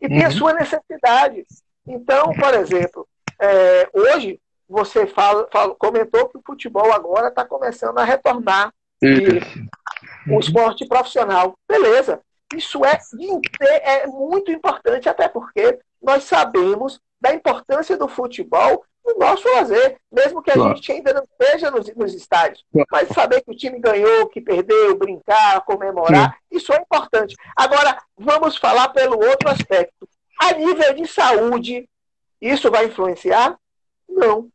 e 0.00 0.08
tem 0.08 0.24
a 0.24 0.28
uhum. 0.28 0.34
sua 0.34 0.52
necessidade. 0.52 1.46
Então, 1.86 2.32
por 2.32 2.54
exemplo, 2.54 3.06
é, 3.40 3.88
hoje 3.92 4.40
você 4.68 5.06
fala, 5.06 5.48
fala, 5.52 5.74
comentou 5.74 6.28
que 6.28 6.38
o 6.38 6.42
futebol 6.44 6.92
agora 6.92 7.28
está 7.28 7.44
começando 7.44 7.98
a 7.98 8.04
retornar 8.04 8.72
o 10.28 10.40
esporte 10.40 10.86
profissional. 10.86 11.58
Beleza. 11.68 12.20
Isso 12.54 12.84
é, 12.84 12.98
é 14.02 14.06
muito 14.06 14.50
importante, 14.50 15.08
até 15.08 15.28
porque 15.28 15.78
nós 16.02 16.24
sabemos 16.24 17.00
da 17.24 17.34
importância 17.34 17.96
do 17.96 18.06
futebol 18.06 18.84
no 19.02 19.18
nosso 19.18 19.48
lazer, 19.48 19.96
mesmo 20.12 20.42
que 20.42 20.50
a 20.50 20.54
claro. 20.54 20.76
gente 20.76 20.92
ainda 20.92 21.14
não 21.14 21.22
esteja 21.22 21.70
nos, 21.70 21.94
nos 21.94 22.14
estádios. 22.14 22.62
Claro. 22.70 22.86
Mas 22.92 23.08
saber 23.08 23.40
que 23.40 23.50
o 23.50 23.56
time 23.56 23.78
ganhou, 23.78 24.28
que 24.28 24.42
perdeu, 24.42 24.94
brincar, 24.98 25.62
comemorar, 25.62 26.32
Sim. 26.32 26.58
isso 26.58 26.72
é 26.74 26.76
importante. 26.76 27.34
Agora, 27.56 27.98
vamos 28.16 28.58
falar 28.58 28.90
pelo 28.90 29.16
outro 29.16 29.48
aspecto. 29.48 30.06
A 30.38 30.52
nível 30.52 30.92
de 30.92 31.06
saúde, 31.06 31.88
isso 32.42 32.70
vai 32.70 32.86
influenciar? 32.86 33.56
Não. 34.06 34.48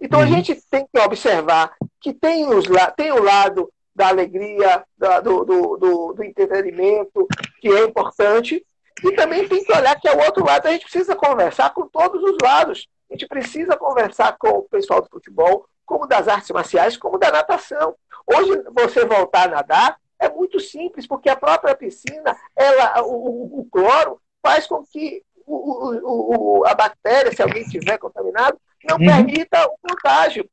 Então 0.00 0.18
uhum. 0.18 0.24
a 0.24 0.28
gente 0.28 0.60
tem 0.68 0.84
que 0.92 1.00
observar 1.00 1.76
que 2.00 2.12
tem, 2.12 2.48
os, 2.48 2.64
tem 2.96 3.12
o 3.12 3.22
lado 3.22 3.72
da 3.94 4.08
alegria, 4.08 4.84
da, 4.98 5.20
do, 5.20 5.44
do, 5.44 5.76
do, 5.76 6.12
do, 6.12 6.24
entretenimento, 6.24 7.26
que 7.60 7.68
é 7.68 7.84
importante. 7.84 8.65
E 9.04 9.12
também 9.12 9.46
tem 9.48 9.62
que 9.62 9.72
olhar 9.72 9.98
que 10.00 10.08
é 10.08 10.12
o 10.14 10.24
outro 10.24 10.44
lado. 10.44 10.66
A 10.66 10.72
gente 10.72 10.84
precisa 10.84 11.14
conversar 11.14 11.72
com 11.74 11.86
todos 11.86 12.22
os 12.22 12.36
lados. 12.42 12.88
A 13.10 13.14
gente 13.14 13.26
precisa 13.26 13.76
conversar 13.76 14.36
com 14.38 14.48
o 14.48 14.62
pessoal 14.62 15.02
do 15.02 15.08
futebol, 15.08 15.66
como 15.84 16.06
das 16.06 16.28
artes 16.28 16.50
marciais, 16.50 16.96
como 16.96 17.18
da 17.18 17.30
natação. 17.30 17.94
Hoje, 18.26 18.62
você 18.72 19.04
voltar 19.04 19.44
a 19.44 19.56
nadar 19.56 19.96
é 20.18 20.28
muito 20.30 20.58
simples, 20.58 21.06
porque 21.06 21.28
a 21.28 21.36
própria 21.36 21.76
piscina, 21.76 22.36
ela, 22.56 23.02
o, 23.02 23.60
o 23.60 23.68
cloro, 23.70 24.20
faz 24.42 24.66
com 24.66 24.82
que 24.84 25.22
o, 25.46 26.58
o, 26.60 26.66
a 26.66 26.74
bactéria, 26.74 27.32
se 27.32 27.42
alguém 27.42 27.64
tiver 27.64 27.98
contaminado, 27.98 28.58
não 28.84 28.96
uhum. 28.96 29.06
permita 29.06 29.66
o 29.66 29.76
contágio. 29.88 30.48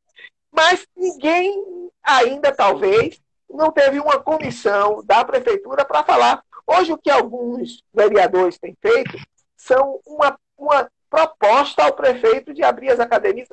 Mas 0.52 0.86
ninguém 0.96 1.90
ainda, 2.04 2.52
talvez, 2.52 3.20
não 3.50 3.72
teve 3.72 4.00
uma 4.00 4.20
comissão 4.20 5.04
da 5.04 5.24
prefeitura 5.24 5.86
para 5.86 6.04
falar. 6.04 6.44
Hoje, 6.66 6.94
o 6.94 6.98
que 6.98 7.10
alguns 7.10 7.84
vereadores 7.94 8.58
têm 8.58 8.76
feito 8.82 9.18
são 9.58 10.00
uma, 10.06 10.38
uma 10.58 10.90
proposta 11.10 11.84
ao 11.84 11.94
prefeito 11.94 12.54
de 12.54 12.64
abrir 12.64 12.90
as 12.90 13.00
academias. 13.00 13.48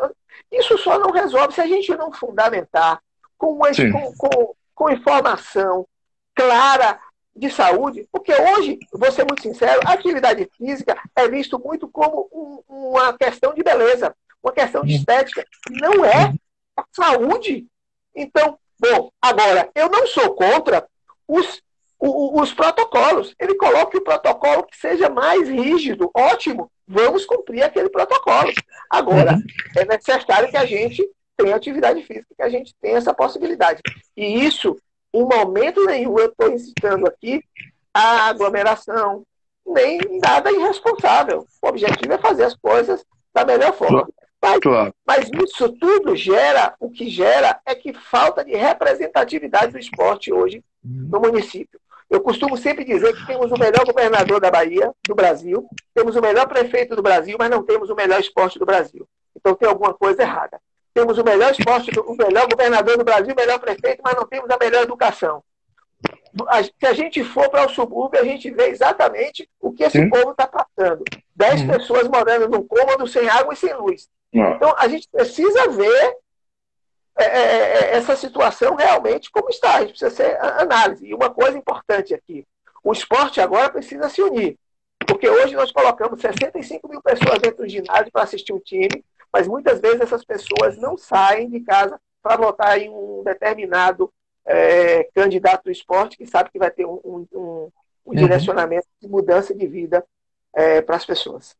Isso 0.50 0.78
só 0.78 0.98
não 0.98 1.10
resolve 1.10 1.54
se 1.54 1.60
a 1.60 1.66
gente 1.66 1.94
não 1.96 2.12
fundamentar 2.12 3.00
com, 3.36 3.54
uma, 3.54 3.68
com, 3.68 4.12
com, 4.16 4.54
com, 4.74 4.90
informação 4.90 5.86
clara 6.34 7.00
de 7.34 7.50
saúde, 7.50 8.08
porque 8.10 8.32
hoje, 8.34 8.78
vou 8.92 9.10
ser 9.12 9.24
muito 9.24 9.42
sincero, 9.42 9.80
a 9.86 9.92
atividade 9.92 10.48
física 10.56 11.00
é 11.14 11.28
visto 11.28 11.58
muito 11.58 11.88
como 11.88 12.28
um, 12.32 12.62
uma 12.68 13.16
questão 13.16 13.54
de 13.54 13.62
beleza, 13.62 14.14
uma 14.42 14.52
questão 14.52 14.82
de 14.82 14.94
estética. 14.94 15.44
Não 15.70 16.04
é 16.04 16.34
saúde. 16.92 17.66
Então, 18.14 18.58
Bom, 18.80 19.12
agora, 19.20 19.70
eu 19.74 19.90
não 19.90 20.06
sou 20.06 20.34
contra 20.34 20.88
os, 21.28 21.60
os, 22.00 22.42
os 22.42 22.54
protocolos. 22.54 23.34
Ele 23.38 23.54
coloque 23.54 23.98
o 23.98 24.02
protocolo 24.02 24.64
que 24.64 24.76
seja 24.76 25.08
mais 25.08 25.48
rígido. 25.48 26.10
Ótimo, 26.14 26.70
vamos 26.88 27.26
cumprir 27.26 27.62
aquele 27.62 27.90
protocolo. 27.90 28.52
Agora, 28.88 29.34
uhum. 29.34 29.42
é 29.76 29.84
necessário 29.84 30.50
que 30.50 30.56
a 30.56 30.64
gente 30.64 31.06
tenha 31.36 31.54
atividade 31.54 32.02
física, 32.02 32.34
que 32.36 32.42
a 32.42 32.48
gente 32.48 32.74
tenha 32.80 32.98
essa 32.98 33.14
possibilidade. 33.14 33.80
E 34.16 34.44
isso, 34.44 34.76
em 35.12 35.22
momento 35.22 35.84
nenhum, 35.84 36.18
eu 36.18 36.26
estou 36.26 36.50
incitando 36.50 37.06
aqui 37.06 37.42
a 37.92 38.28
aglomeração, 38.28 39.22
nem 39.66 39.98
nada 40.22 40.50
irresponsável. 40.50 41.46
O 41.62 41.68
objetivo 41.68 42.12
é 42.12 42.18
fazer 42.18 42.44
as 42.44 42.56
coisas 42.56 43.04
da 43.32 43.44
melhor 43.44 43.72
forma. 43.74 44.08
Mas, 44.42 44.58
claro. 44.60 44.94
mas 45.06 45.30
isso 45.44 45.68
tudo 45.72 46.16
gera, 46.16 46.74
o 46.80 46.90
que 46.90 47.10
gera 47.10 47.60
é 47.66 47.74
que 47.74 47.92
falta 47.92 48.42
de 48.42 48.56
representatividade 48.56 49.72
do 49.72 49.78
esporte 49.78 50.32
hoje 50.32 50.64
no 50.82 51.20
município. 51.20 51.78
Eu 52.10 52.20
costumo 52.20 52.56
sempre 52.56 52.84
dizer 52.84 53.14
que 53.14 53.24
temos 53.24 53.52
o 53.52 53.58
melhor 53.58 53.84
governador 53.86 54.40
da 54.40 54.50
Bahia, 54.50 54.92
do 55.06 55.14
Brasil, 55.14 55.64
temos 55.94 56.16
o 56.16 56.20
melhor 56.20 56.48
prefeito 56.48 56.96
do 56.96 57.02
Brasil, 57.02 57.36
mas 57.38 57.48
não 57.48 57.62
temos 57.62 57.88
o 57.88 57.94
melhor 57.94 58.18
esporte 58.18 58.58
do 58.58 58.66
Brasil. 58.66 59.08
Então 59.36 59.54
tem 59.54 59.68
alguma 59.68 59.94
coisa 59.94 60.22
errada. 60.22 60.60
Temos 60.92 61.18
o 61.18 61.24
melhor 61.24 61.52
esporte, 61.52 61.90
o 61.98 62.16
melhor 62.16 62.48
governador 62.48 62.98
do 62.98 63.04
Brasil, 63.04 63.32
o 63.32 63.36
melhor 63.36 63.60
prefeito, 63.60 64.02
mas 64.04 64.16
não 64.16 64.26
temos 64.26 64.50
a 64.50 64.58
melhor 64.58 64.82
educação. 64.82 65.40
Se 66.78 66.86
a 66.86 66.92
gente 66.92 67.22
for 67.22 67.48
para 67.48 67.66
o 67.66 67.70
subúrbio, 67.70 68.20
a 68.20 68.24
gente 68.24 68.50
vê 68.50 68.68
exatamente 68.68 69.48
o 69.60 69.72
que 69.72 69.84
esse 69.84 69.98
Sim. 69.98 70.10
povo 70.10 70.32
está 70.32 70.48
passando. 70.48 71.04
Dez 71.34 71.62
hum. 71.62 71.68
pessoas 71.68 72.08
morando 72.08 72.48
num 72.48 72.66
cômodo 72.66 73.06
sem 73.06 73.28
água 73.28 73.54
e 73.54 73.56
sem 73.56 73.72
luz. 73.74 74.08
Então, 74.32 74.74
a 74.76 74.88
gente 74.88 75.08
precisa 75.08 75.68
ver 75.68 76.16
é, 77.22 77.38
é, 77.38 77.92
é, 77.92 77.96
essa 77.96 78.16
situação 78.16 78.74
realmente 78.74 79.30
como 79.30 79.48
está. 79.48 79.76
A 79.76 79.80
gente 79.80 79.90
precisa 79.90 80.10
ser 80.10 80.38
análise. 80.40 81.06
E 81.06 81.14
uma 81.14 81.30
coisa 81.30 81.56
importante 81.56 82.14
aqui: 82.14 82.46
o 82.82 82.92
esporte 82.92 83.40
agora 83.40 83.70
precisa 83.70 84.08
se 84.08 84.22
unir. 84.22 84.58
Porque 85.06 85.28
hoje 85.28 85.54
nós 85.54 85.72
colocamos 85.72 86.20
65 86.20 86.88
mil 86.88 87.02
pessoas 87.02 87.38
dentro 87.38 87.64
do 87.64 87.68
ginásio 87.68 88.12
para 88.12 88.22
assistir 88.22 88.52
um 88.52 88.60
time, 88.60 89.04
mas 89.32 89.48
muitas 89.48 89.80
vezes 89.80 90.00
essas 90.00 90.24
pessoas 90.24 90.76
não 90.76 90.96
saem 90.96 91.48
de 91.48 91.60
casa 91.60 92.00
para 92.22 92.36
votar 92.36 92.78
em 92.78 92.90
um 92.90 93.22
determinado 93.24 94.12
é, 94.44 95.04
candidato 95.14 95.64
do 95.64 95.70
esporte 95.70 96.16
que 96.16 96.26
sabe 96.26 96.50
que 96.50 96.58
vai 96.58 96.70
ter 96.70 96.84
um, 96.84 97.00
um, 97.04 97.26
um, 97.32 97.38
um 97.38 97.72
uhum. 98.06 98.14
direcionamento 98.14 98.86
de 99.00 99.08
mudança 99.08 99.54
de 99.54 99.66
vida 99.66 100.04
é, 100.54 100.82
para 100.82 100.96
as 100.96 101.06
pessoas. 101.06 101.56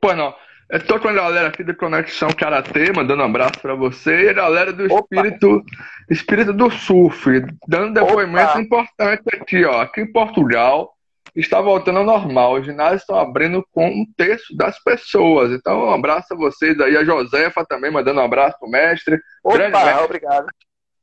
Pois 0.00 0.16
não. 0.16 0.34
Eu 0.70 0.84
tô 0.84 0.98
com 0.98 1.08
a 1.08 1.12
galera 1.12 1.48
aqui 1.48 1.62
da 1.62 1.74
Conexão 1.74 2.30
Karatê, 2.30 2.90
mandando 2.92 3.22
um 3.22 3.26
abraço 3.26 3.60
para 3.60 3.74
você, 3.74 4.24
e 4.24 4.28
a 4.28 4.32
galera 4.32 4.72
do 4.72 4.86
espírito, 4.86 5.62
espírito 6.10 6.52
do 6.52 6.70
surf, 6.70 7.42
dando 7.68 7.94
depoimentos 7.94 8.56
importantes 8.56 9.26
aqui, 9.32 9.64
ó. 9.64 9.82
Aqui 9.82 10.00
em 10.00 10.10
Portugal 10.10 10.94
está 11.36 11.60
voltando 11.60 11.98
ao 11.98 12.04
normal. 12.04 12.54
Os 12.54 12.64
ginásios 12.64 13.02
estão 13.02 13.18
abrindo 13.18 13.64
com 13.72 13.86
um 13.86 14.06
terço 14.16 14.56
das 14.56 14.82
pessoas. 14.82 15.50
Então, 15.52 15.86
um 15.86 15.92
abraço 15.92 16.32
a 16.32 16.36
vocês 16.36 16.78
aí. 16.80 16.96
A 16.96 17.04
Josefa 17.04 17.64
também 17.66 17.90
mandando 17.90 18.20
um 18.20 18.24
abraço 18.24 18.58
pro 18.58 18.68
mestre. 18.68 19.20
Opa, 19.42 19.58
Grande 19.58 19.76
mestre. 19.76 20.04
obrigado. 20.04 20.46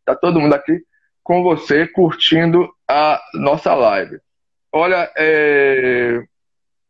Tá 0.06 0.16
todo 0.16 0.40
mundo 0.40 0.54
aqui 0.56 0.80
com 1.24 1.44
você, 1.44 1.86
curtindo 1.88 2.68
a 2.88 3.22
nossa 3.36 3.76
live. 3.76 4.20
Olha, 4.72 5.12
é... 5.16 6.24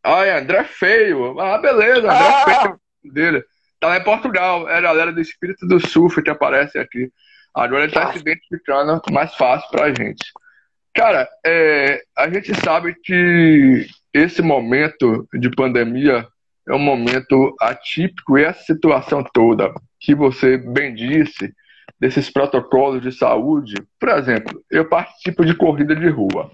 Ai, 0.03 0.31
André 0.31 0.63
Feio. 0.63 1.39
Ah, 1.39 1.57
beleza, 1.57 2.11
André 2.11 2.27
ah! 2.27 2.43
Feio 2.45 2.81
dele. 3.13 3.43
Tá 3.79 3.89
lá 3.89 3.97
em 3.97 4.03
Portugal. 4.03 4.69
É 4.69 4.77
a 4.77 4.81
galera 4.81 5.11
do 5.11 5.21
Espírito 5.21 5.67
do 5.67 5.79
Surf 5.79 6.21
que 6.21 6.29
aparece 6.29 6.77
aqui. 6.77 7.11
Agora 7.53 7.83
ele 7.83 7.93
tá 7.93 8.11
se 8.11 8.19
identificando 8.19 9.01
mais 9.11 9.33
fácil 9.35 9.69
pra 9.69 9.93
gente. 9.93 10.31
Cara, 10.93 11.27
é, 11.45 12.01
a 12.17 12.29
gente 12.29 12.53
sabe 12.55 12.95
que 13.03 13.87
esse 14.13 14.41
momento 14.41 15.27
de 15.33 15.49
pandemia 15.49 16.27
é 16.67 16.73
um 16.73 16.79
momento 16.79 17.55
atípico 17.59 18.37
e 18.37 18.43
essa 18.43 18.63
situação 18.63 19.23
toda 19.33 19.73
que 19.99 20.15
você 20.15 20.57
bem 20.57 20.93
disse, 20.93 21.53
desses 21.99 22.29
protocolos 22.29 23.01
de 23.01 23.11
saúde, 23.11 23.75
por 23.99 24.09
exemplo, 24.09 24.63
eu 24.69 24.87
participo 24.87 25.45
de 25.45 25.55
corrida 25.55 25.95
de 25.95 26.09
rua. 26.09 26.51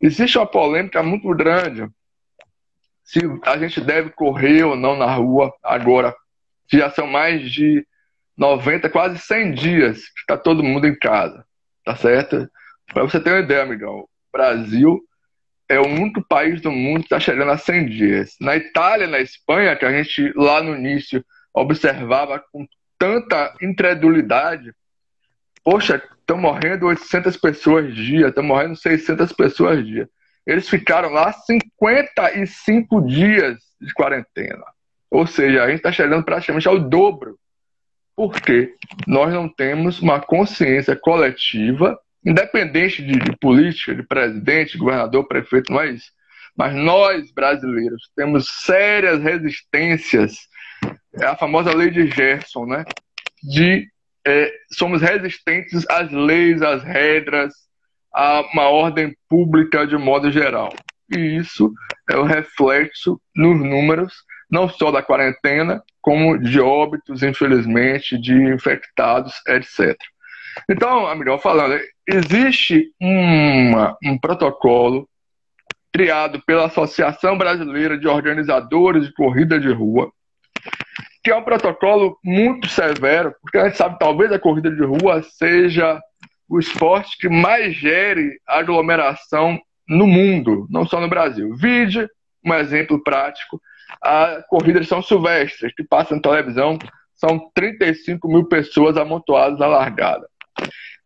Existe 0.00 0.36
uma 0.36 0.46
polêmica 0.46 1.02
muito 1.02 1.28
grande 1.30 1.88
se 3.06 3.20
a 3.44 3.56
gente 3.56 3.80
deve 3.80 4.10
correr 4.10 4.64
ou 4.64 4.76
não 4.76 4.96
na 4.96 5.06
rua 5.06 5.54
agora. 5.62 6.14
Já 6.70 6.90
são 6.90 7.06
mais 7.06 7.50
de 7.50 7.86
90, 8.36 8.90
quase 8.90 9.18
100 9.18 9.52
dias 9.52 9.98
que 9.98 10.20
está 10.20 10.36
todo 10.36 10.64
mundo 10.64 10.86
em 10.86 10.98
casa, 10.98 11.46
tá 11.84 11.94
certo? 11.94 12.50
Para 12.92 13.04
você 13.04 13.20
ter 13.20 13.30
uma 13.30 13.40
ideia, 13.40 13.62
amigão, 13.62 14.00
o 14.00 14.08
Brasil 14.32 15.00
é 15.68 15.78
o 15.78 15.86
único 15.86 16.22
país 16.22 16.60
do 16.60 16.70
mundo 16.70 17.00
que 17.00 17.06
está 17.06 17.20
chegando 17.20 17.52
a 17.52 17.58
100 17.58 17.86
dias. 17.86 18.36
Na 18.40 18.56
Itália, 18.56 19.06
na 19.06 19.20
Espanha, 19.20 19.76
que 19.76 19.84
a 19.84 19.92
gente 19.92 20.32
lá 20.36 20.60
no 20.62 20.76
início 20.76 21.24
observava 21.54 22.42
com 22.52 22.66
tanta 22.98 23.54
incredulidade, 23.62 24.72
poxa, 25.64 26.02
estão 26.20 26.36
morrendo 26.36 26.86
800 26.86 27.36
pessoas 27.36 27.94
dia, 27.94 28.28
estão 28.28 28.44
morrendo 28.44 28.76
600 28.76 29.32
pessoas 29.32 29.84
dia. 29.84 30.08
Eles 30.46 30.68
ficaram 30.68 31.10
lá 31.10 31.32
55 31.32 33.00
dias 33.02 33.58
de 33.80 33.92
quarentena. 33.92 34.64
Ou 35.10 35.26
seja, 35.26 35.64
a 35.64 35.68
gente 35.68 35.78
está 35.78 35.90
chegando 35.90 36.24
praticamente 36.24 36.68
ao 36.68 36.78
dobro. 36.78 37.38
Porque 38.14 38.72
nós 39.06 39.32
não 39.32 39.48
temos 39.48 40.00
uma 40.00 40.20
consciência 40.20 40.96
coletiva, 40.96 41.98
independente 42.24 43.02
de, 43.02 43.18
de 43.18 43.36
política, 43.38 43.94
de 43.94 44.02
presidente, 44.02 44.78
governador, 44.78 45.26
prefeito, 45.26 45.72
não 45.72 45.80
é 45.80 45.90
isso. 45.90 46.10
Mas 46.56 46.74
nós, 46.74 47.30
brasileiros, 47.32 48.10
temos 48.16 48.48
sérias 48.64 49.22
resistências. 49.22 50.38
É 51.12 51.26
a 51.26 51.36
famosa 51.36 51.74
lei 51.74 51.90
de 51.90 52.06
Gerson, 52.10 52.64
né? 52.64 52.84
De 53.42 53.86
é, 54.26 54.52
somos 54.72 55.02
resistentes 55.02 55.84
às 55.88 56.10
leis, 56.10 56.62
às 56.62 56.82
regras, 56.82 57.52
a 58.16 58.40
uma 58.52 58.70
ordem 58.70 59.14
pública 59.28 59.86
de 59.86 59.96
modo 59.98 60.30
geral. 60.30 60.72
E 61.14 61.36
isso 61.36 61.70
é 62.10 62.16
o 62.16 62.24
reflexo 62.24 63.20
nos 63.34 63.60
números, 63.60 64.14
não 64.50 64.68
só 64.68 64.90
da 64.90 65.02
quarentena, 65.02 65.82
como 66.00 66.38
de 66.38 66.58
óbitos, 66.58 67.22
infelizmente, 67.22 68.18
de 68.18 68.32
infectados, 68.32 69.34
etc. 69.46 69.94
Então, 70.70 71.14
melhor 71.14 71.38
falando, 71.38 71.78
existe 72.08 72.90
uma, 72.98 73.96
um 74.02 74.18
protocolo 74.18 75.06
criado 75.92 76.42
pela 76.46 76.66
Associação 76.66 77.36
Brasileira 77.36 77.98
de 77.98 78.08
Organizadores 78.08 79.06
de 79.06 79.12
Corrida 79.12 79.60
de 79.60 79.70
Rua, 79.70 80.10
que 81.22 81.30
é 81.30 81.36
um 81.36 81.42
protocolo 81.42 82.18
muito 82.24 82.68
severo, 82.68 83.34
porque 83.42 83.58
a 83.58 83.64
gente 83.64 83.76
sabe 83.76 83.98
talvez 83.98 84.32
a 84.32 84.38
corrida 84.38 84.70
de 84.70 84.82
rua 84.82 85.22
seja 85.22 86.00
o 86.48 86.58
esporte 86.58 87.16
que 87.18 87.28
mais 87.28 87.74
gere 87.74 88.40
aglomeração 88.46 89.58
no 89.88 90.06
mundo, 90.06 90.66
não 90.70 90.86
só 90.86 91.00
no 91.00 91.08
Brasil. 91.08 91.54
Vide 91.54 92.08
um 92.44 92.54
exemplo 92.54 93.02
prático: 93.02 93.60
a 94.02 94.42
corrida 94.48 94.80
de 94.80 94.86
São 94.86 95.02
Silvestre, 95.02 95.72
que 95.74 95.84
passa 95.84 96.14
na 96.14 96.22
televisão, 96.22 96.78
são 97.14 97.50
35 97.54 98.28
mil 98.28 98.44
pessoas 98.46 98.96
amontoadas 98.96 99.58
na 99.58 99.66
largada. 99.66 100.26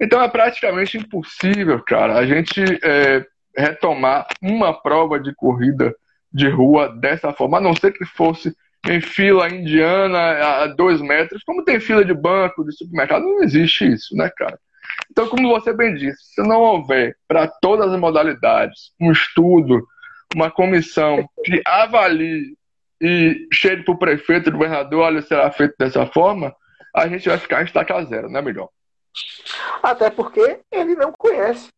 Então 0.00 0.22
é 0.22 0.28
praticamente 0.28 0.96
impossível, 0.96 1.82
cara, 1.84 2.16
a 2.16 2.26
gente 2.26 2.62
é, 2.82 3.24
retomar 3.56 4.26
uma 4.40 4.72
prova 4.72 5.20
de 5.20 5.34
corrida 5.34 5.94
de 6.32 6.48
rua 6.48 6.88
dessa 6.88 7.32
forma, 7.32 7.58
a 7.58 7.60
não 7.60 7.74
ser 7.74 7.92
que 7.92 8.04
fosse 8.04 8.54
em 8.88 9.00
fila 9.00 9.48
indiana 9.48 10.62
a 10.62 10.66
dois 10.68 11.02
metros, 11.02 11.42
como 11.44 11.64
tem 11.64 11.80
fila 11.80 12.04
de 12.04 12.14
banco, 12.14 12.64
de 12.64 12.72
supermercado, 12.72 13.22
não 13.22 13.42
existe 13.42 13.86
isso, 13.92 14.16
né, 14.16 14.30
cara? 14.34 14.58
Então, 15.10 15.28
como 15.28 15.48
você 15.48 15.72
bem 15.72 15.94
disse, 15.94 16.34
se 16.34 16.42
não 16.42 16.60
houver 16.60 17.16
para 17.26 17.48
todas 17.48 17.92
as 17.92 17.98
modalidades 17.98 18.92
um 19.00 19.10
estudo, 19.10 19.84
uma 20.34 20.50
comissão 20.50 21.28
que 21.44 21.60
avalie 21.66 22.56
e 23.00 23.48
chegue 23.52 23.82
para 23.82 23.94
o 23.94 23.98
prefeito 23.98 24.48
e 24.48 24.52
governador, 24.52 25.00
olha, 25.00 25.22
será 25.22 25.50
feito 25.50 25.74
dessa 25.78 26.06
forma, 26.06 26.54
a 26.94 27.08
gente 27.08 27.28
vai 27.28 27.38
ficar 27.38 27.62
em 27.62 27.64
estaca 27.64 28.04
zero, 28.04 28.28
né, 28.28 28.40
melhor? 28.40 28.68
Até 29.82 30.10
porque 30.10 30.60
ele 30.70 30.94
não 30.94 31.12
conhece. 31.12 31.68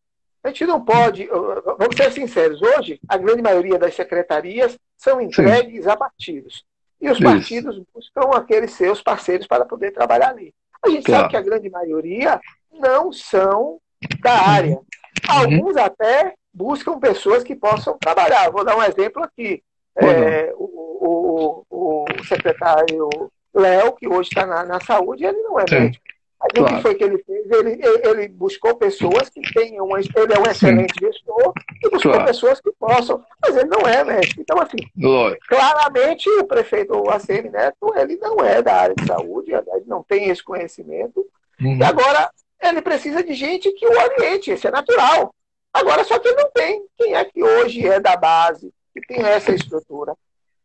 A 0.43 0.49
gente 0.49 0.65
não 0.65 0.83
pode, 0.83 1.25
vamos 1.25 1.95
ser 1.95 2.11
sinceros, 2.11 2.61
hoje 2.61 2.99
a 3.07 3.17
grande 3.17 3.41
maioria 3.41 3.79
das 3.79 3.95
secretarias 3.95 4.77
são 4.97 5.21
entregues 5.21 5.85
Sim. 5.85 5.89
a 5.89 5.95
partidos. 5.95 6.65
E 6.99 7.09
os 7.09 7.17
Isso. 7.17 7.23
partidos 7.23 7.81
buscam 7.93 8.29
aqueles 8.35 8.71
seus 8.71 9.01
parceiros 9.01 9.47
para 9.47 9.65
poder 9.65 9.91
trabalhar 9.91 10.29
ali. 10.29 10.53
A 10.83 10.89
gente 10.89 11.05
claro. 11.05 11.21
sabe 11.21 11.31
que 11.31 11.37
a 11.37 11.41
grande 11.41 11.69
maioria 11.69 12.41
não 12.73 13.11
são 13.11 13.79
da 14.21 14.33
área. 14.33 14.79
Alguns 15.27 15.77
até 15.77 16.33
buscam 16.53 16.99
pessoas 16.99 17.43
que 17.43 17.55
possam 17.55 17.97
trabalhar. 17.97 18.51
Vou 18.51 18.63
dar 18.63 18.77
um 18.77 18.83
exemplo 18.83 19.23
aqui. 19.23 19.63
É, 19.95 20.51
o, 20.55 21.63
o, 21.69 22.05
o, 22.09 22.23
secretário 22.25 23.09
Léo, 23.53 23.93
que 23.93 24.07
hoje 24.07 24.29
está 24.29 24.45
na, 24.45 24.65
na, 24.65 24.79
saúde, 24.79 25.23
ele 25.23 25.37
não 25.43 25.59
é 25.59 25.65
Sim. 25.67 25.75
médico. 25.75 26.03
Aí, 26.41 26.49
claro. 26.49 26.73
O 26.73 26.75
que 26.75 26.81
foi 26.81 26.95
que 26.95 27.03
ele 27.03 27.23
fez? 27.23 27.51
Ele, 27.51 27.79
ele 28.03 28.27
buscou 28.27 28.75
pessoas 28.75 29.29
que 29.29 29.41
tenham. 29.53 29.85
Uma, 29.85 29.99
ele 29.99 30.33
é 30.35 30.39
um 30.39 30.49
excelente 30.49 30.93
Sim. 30.99 31.05
gestor 31.05 31.53
e 31.81 31.89
buscou 31.89 32.11
claro. 32.11 32.25
pessoas 32.25 32.59
que 32.59 32.71
possam. 32.77 33.23
Mas 33.41 33.55
ele 33.55 33.69
não 33.69 33.87
é 33.87 34.03
mestre. 34.03 34.41
Então, 34.41 34.59
assim, 34.59 34.77
Lógico. 34.97 35.45
claramente 35.47 36.27
o 36.29 36.43
prefeito 36.43 37.09
ACM 37.09 37.49
Neto, 37.49 37.93
ele 37.95 38.17
não 38.17 38.43
é 38.43 38.61
da 38.61 38.73
área 38.73 38.95
de 38.95 39.05
saúde, 39.05 39.53
ele 39.53 39.85
não 39.85 40.03
tem 40.03 40.29
esse 40.29 40.43
conhecimento. 40.43 41.25
Uhum. 41.61 41.77
E 41.77 41.83
agora 41.83 42.29
ele 42.67 42.81
precisa 42.81 43.23
de 43.23 43.33
gente 43.33 43.71
que 43.71 43.85
o 43.85 43.91
oriente, 43.91 44.51
isso 44.51 44.67
é 44.67 44.71
natural. 44.71 45.33
Agora, 45.73 46.03
só 46.03 46.19
que 46.19 46.31
não 46.31 46.49
tem. 46.51 46.85
Quem 46.97 47.15
é 47.15 47.25
que 47.25 47.43
hoje 47.43 47.85
é 47.87 47.99
da 47.99 48.15
base, 48.15 48.71
que 48.93 49.01
tem 49.01 49.23
essa 49.23 49.51
estrutura? 49.51 50.15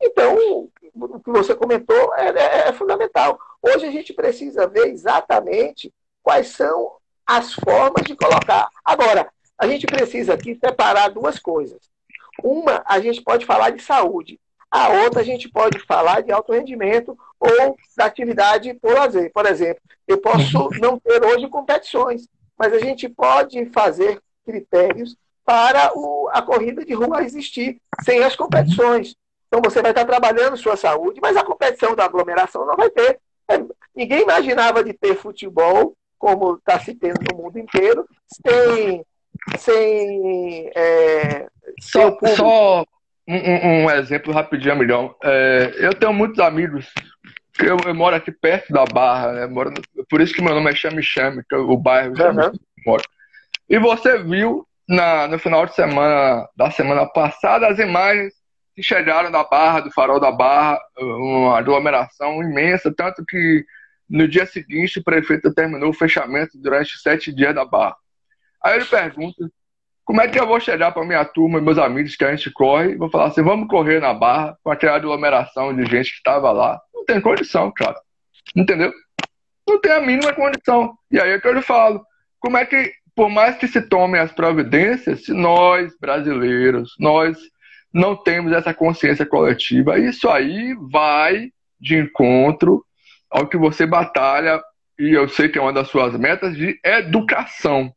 Então, 0.01 0.69
o 0.95 1.21
que 1.21 1.31
você 1.31 1.55
comentou 1.55 2.15
é, 2.15 2.29
é, 2.29 2.69
é, 2.69 2.73
fundamental. 2.73 3.39
Hoje 3.63 3.87
a 3.87 3.91
gente 3.91 4.13
precisa 4.13 4.67
ver 4.67 4.89
exatamente 4.89 5.93
quais 6.23 6.49
são 6.49 6.97
as 7.27 7.55
formas 7.55 8.05
de 8.05 8.15
colocar. 8.15 8.69
Agora, 8.85 9.29
a 9.59 9.67
gente 9.67 9.87
precisa 9.87 10.35
aqui 10.35 10.55
separar 10.55 11.09
duas 11.09 11.39
coisas. 11.39 11.91
Uma, 12.43 12.83
a 12.87 13.01
gente 13.01 13.23
pode 13.23 13.45
falar 13.45 13.71
de 13.71 13.83
saúde. 13.83 14.39
A 14.71 14.89
outra, 15.03 15.21
a 15.21 15.25
gente 15.25 15.49
pode 15.49 15.79
falar 15.81 16.23
de 16.23 16.31
alto 16.31 16.53
rendimento 16.53 17.19
ou 17.41 17.77
da 17.97 18.07
atividade 18.07 18.75
por 18.75 18.95
lazer. 18.95 19.31
Por 19.33 19.47
exemplo, 19.47 19.83
eu 20.07 20.19
posso 20.19 20.69
não 20.81 20.99
ter 20.99 21.25
hoje 21.25 21.49
competições, 21.49 22.29
mas 22.59 22.73
a 22.73 22.79
gente 22.79 23.09
pode 23.09 23.67
fazer 23.67 24.21
critérios 24.45 25.17
para 25.45 25.93
o, 25.95 26.29
a 26.33 26.43
corrida 26.43 26.85
de 26.85 26.93
rua 26.93 27.23
existir 27.23 27.81
sem 28.03 28.23
as 28.23 28.37
competições. 28.37 29.15
Então 29.47 29.63
você 29.63 29.81
vai 29.81 29.93
estar 29.93 30.05
trabalhando 30.05 30.57
sua 30.57 30.77
saúde, 30.77 31.21
mas 31.23 31.37
a 31.37 31.45
competição 31.45 31.95
da 31.95 32.05
aglomeração 32.05 32.67
não 32.67 32.77
vai 32.77 32.91
ter. 32.91 33.19
É, 33.51 33.59
ninguém 33.97 34.23
imaginava 34.23 34.85
de 34.85 34.93
ter 34.93 35.15
futebol, 35.15 35.95
como 36.19 36.57
está 36.57 36.79
se 36.79 36.95
tendo 36.95 37.21
no 37.31 37.43
mundo 37.43 37.59
inteiro, 37.59 38.07
sem. 38.45 39.05
sem 39.59 40.71
é, 40.75 41.47
só, 41.81 42.19
só 42.37 42.85
um, 43.27 43.85
um, 43.85 43.91
exemplo 43.91 44.33
rapidinho, 44.33 44.77
milhão. 44.77 45.15
É, 45.23 45.73
eu 45.79 45.95
tenho 45.95 46.13
muitos 46.13 46.39
amigos. 46.41 46.91
Eu, 47.61 47.77
eu, 47.87 47.95
moro 47.95 48.15
aqui 48.15 48.31
perto 48.31 48.73
da 48.73 48.85
Barra, 48.85 49.33
né? 49.33 49.47
Moro 49.47 49.71
no, 49.71 50.05
por 50.07 50.21
isso 50.21 50.33
que 50.33 50.43
meu 50.43 50.55
nome 50.55 50.71
é 50.71 50.75
Chame 50.75 51.03
Chame, 51.03 51.43
que 51.49 51.55
é 51.55 51.59
o 51.59 51.77
bairro 51.77 52.11
uhum. 52.11 52.53
moro. 52.87 53.03
E 53.69 53.79
você 53.79 54.19
viu 54.23 54.67
na, 54.89 55.29
no 55.29 55.39
final 55.39 55.67
de 55.67 55.75
semana 55.75 56.49
da 56.57 56.71
semana 56.71 57.07
passada 57.07 57.67
as 57.67 57.79
imagens 57.79 58.33
que 58.75 58.83
chegaram 58.83 59.31
da 59.31 59.43
Barra, 59.43 59.81
do 59.81 59.91
farol 59.91 60.21
da 60.21 60.31
Barra, 60.31 60.79
uma 60.97 61.59
aglomeração 61.59 62.43
imensa, 62.43 62.95
tanto 62.97 63.25
que 63.27 63.65
no 64.09 64.27
dia 64.29 64.47
seguinte 64.47 65.01
o 65.01 65.05
prefeito 65.05 65.53
terminou 65.53 65.91
o 65.91 65.95
fechamento 65.95 66.57
durante 66.57 66.97
sete 66.99 67.33
dias 67.33 67.55
da 67.55 67.65
Barra. 67.65 67.97
Aí 68.65 68.77
ele 68.77 68.85
pergunta, 68.85 69.51
como 70.05 70.23
é 70.23 70.29
que 70.29 70.41
eu 70.41 70.47
vou 70.47 70.59
chegar 70.59 70.93
para 70.93 71.05
minha 71.05 71.25
turma 71.25 71.59
e 71.59 71.63
meus 71.63 71.77
amigos 71.77 72.17
que 72.17 72.25
a 72.25 72.35
gente 72.35 72.51
corre? 72.51 72.97
Vou 72.97 73.11
falar 73.11 73.27
assim, 73.27 73.43
vamos 73.43 73.69
correr 73.69 74.01
na 74.01 74.15
Barra 74.15 74.57
com 74.65 74.71
aquela 74.71 74.97
aglomeração 74.97 75.75
de 75.75 75.85
gente 75.85 76.11
que 76.11 76.17
estava 76.17 76.51
lá. 76.51 76.81
Tem 77.09 77.23
condição, 77.23 77.73
cara. 77.73 77.99
Entendeu? 78.55 78.93
Não 79.67 79.81
tem 79.81 79.93
a 79.93 80.01
mínima 80.01 80.35
condição. 80.35 80.95
E 81.11 81.19
aí 81.19 81.31
é 81.31 81.41
que 81.41 81.49
eu 81.49 81.55
lhe 81.55 81.63
falo, 81.63 82.05
como 82.39 82.59
é 82.59 82.67
que, 82.67 82.93
por 83.17 83.31
mais 83.31 83.57
que 83.57 83.67
se 83.67 83.81
tomem 83.81 84.21
as 84.21 84.31
providências, 84.31 85.25
se 85.25 85.33
nós, 85.33 85.91
brasileiros, 85.99 86.95
nós 87.01 87.39
não 87.93 88.15
temos 88.15 88.53
essa 88.53 88.75
consciência 88.75 89.25
coletiva. 89.25 89.99
Isso 89.99 90.29
aí 90.29 90.77
vai 90.91 91.51
de 91.81 91.97
encontro 91.97 92.85
ao 93.31 93.47
que 93.47 93.57
você 93.57 93.87
batalha, 93.87 94.63
e 94.99 95.11
eu 95.15 95.31
sei 95.31 95.49
que 95.49 95.59
é 95.59 95.63
uma 95.63 95.73
das 95.73 95.89
suas 95.89 96.15
metas, 96.15 96.55
de 96.55 96.79
educação. 96.85 97.91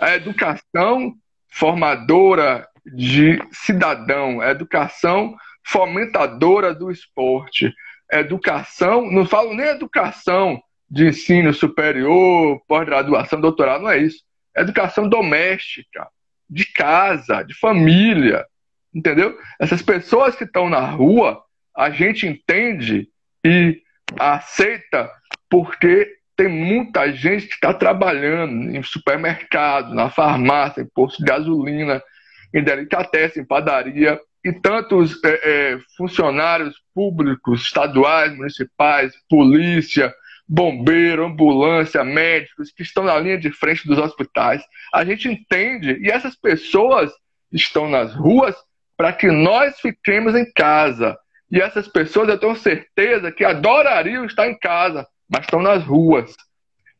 A 0.00 0.16
educação 0.16 1.14
formadora 1.48 2.68
de 2.84 3.40
cidadão, 3.52 4.40
a 4.40 4.50
educação 4.50 5.36
fomentadora 5.64 6.74
do 6.74 6.90
esporte, 6.90 7.72
educação, 8.12 9.10
não 9.10 9.26
falo 9.26 9.54
nem 9.54 9.66
educação 9.66 10.60
de 10.90 11.06
ensino 11.08 11.54
superior, 11.54 12.60
pós-graduação, 12.66 13.40
doutorado, 13.40 13.82
não 13.82 13.90
é 13.90 13.98
isso. 13.98 14.22
Educação 14.56 15.08
doméstica, 15.08 16.08
de 16.48 16.64
casa, 16.72 17.42
de 17.42 17.54
família, 17.54 18.44
entendeu? 18.92 19.38
Essas 19.60 19.82
pessoas 19.82 20.34
que 20.34 20.44
estão 20.44 20.68
na 20.68 20.80
rua, 20.80 21.42
a 21.76 21.90
gente 21.90 22.26
entende 22.26 23.08
e 23.44 23.80
aceita 24.18 25.10
porque 25.48 26.16
tem 26.36 26.48
muita 26.48 27.12
gente 27.12 27.46
que 27.46 27.54
está 27.54 27.72
trabalhando 27.72 28.74
em 28.74 28.82
supermercado, 28.82 29.94
na 29.94 30.10
farmácia, 30.10 30.80
em 30.80 30.86
posto 30.86 31.18
de 31.18 31.24
gasolina, 31.24 32.02
em 32.52 32.64
delicatessen, 32.64 33.42
em 33.42 33.46
padaria, 33.46 34.18
e 34.44 34.52
tantos 34.52 35.22
é, 35.22 35.28
é, 35.44 35.78
funcionários 35.96 36.74
públicos, 36.94 37.62
estaduais, 37.62 38.34
municipais, 38.36 39.12
polícia, 39.28 40.12
bombeiro, 40.48 41.26
ambulância, 41.26 42.02
médicos, 42.02 42.72
que 42.72 42.82
estão 42.82 43.04
na 43.04 43.18
linha 43.18 43.38
de 43.38 43.52
frente 43.52 43.86
dos 43.86 43.98
hospitais. 43.98 44.62
A 44.92 45.04
gente 45.04 45.28
entende, 45.28 45.98
e 46.00 46.10
essas 46.10 46.34
pessoas 46.34 47.12
estão 47.52 47.88
nas 47.88 48.14
ruas 48.14 48.56
para 48.96 49.12
que 49.12 49.30
nós 49.30 49.78
fiquemos 49.80 50.34
em 50.34 50.50
casa. 50.52 51.16
E 51.50 51.60
essas 51.60 51.88
pessoas, 51.88 52.28
eu 52.28 52.38
tenho 52.38 52.54
certeza 52.56 53.32
que 53.32 53.44
adorariam 53.44 54.24
estar 54.24 54.48
em 54.48 54.58
casa, 54.58 55.06
mas 55.28 55.42
estão 55.42 55.62
nas 55.62 55.82
ruas. 55.84 56.34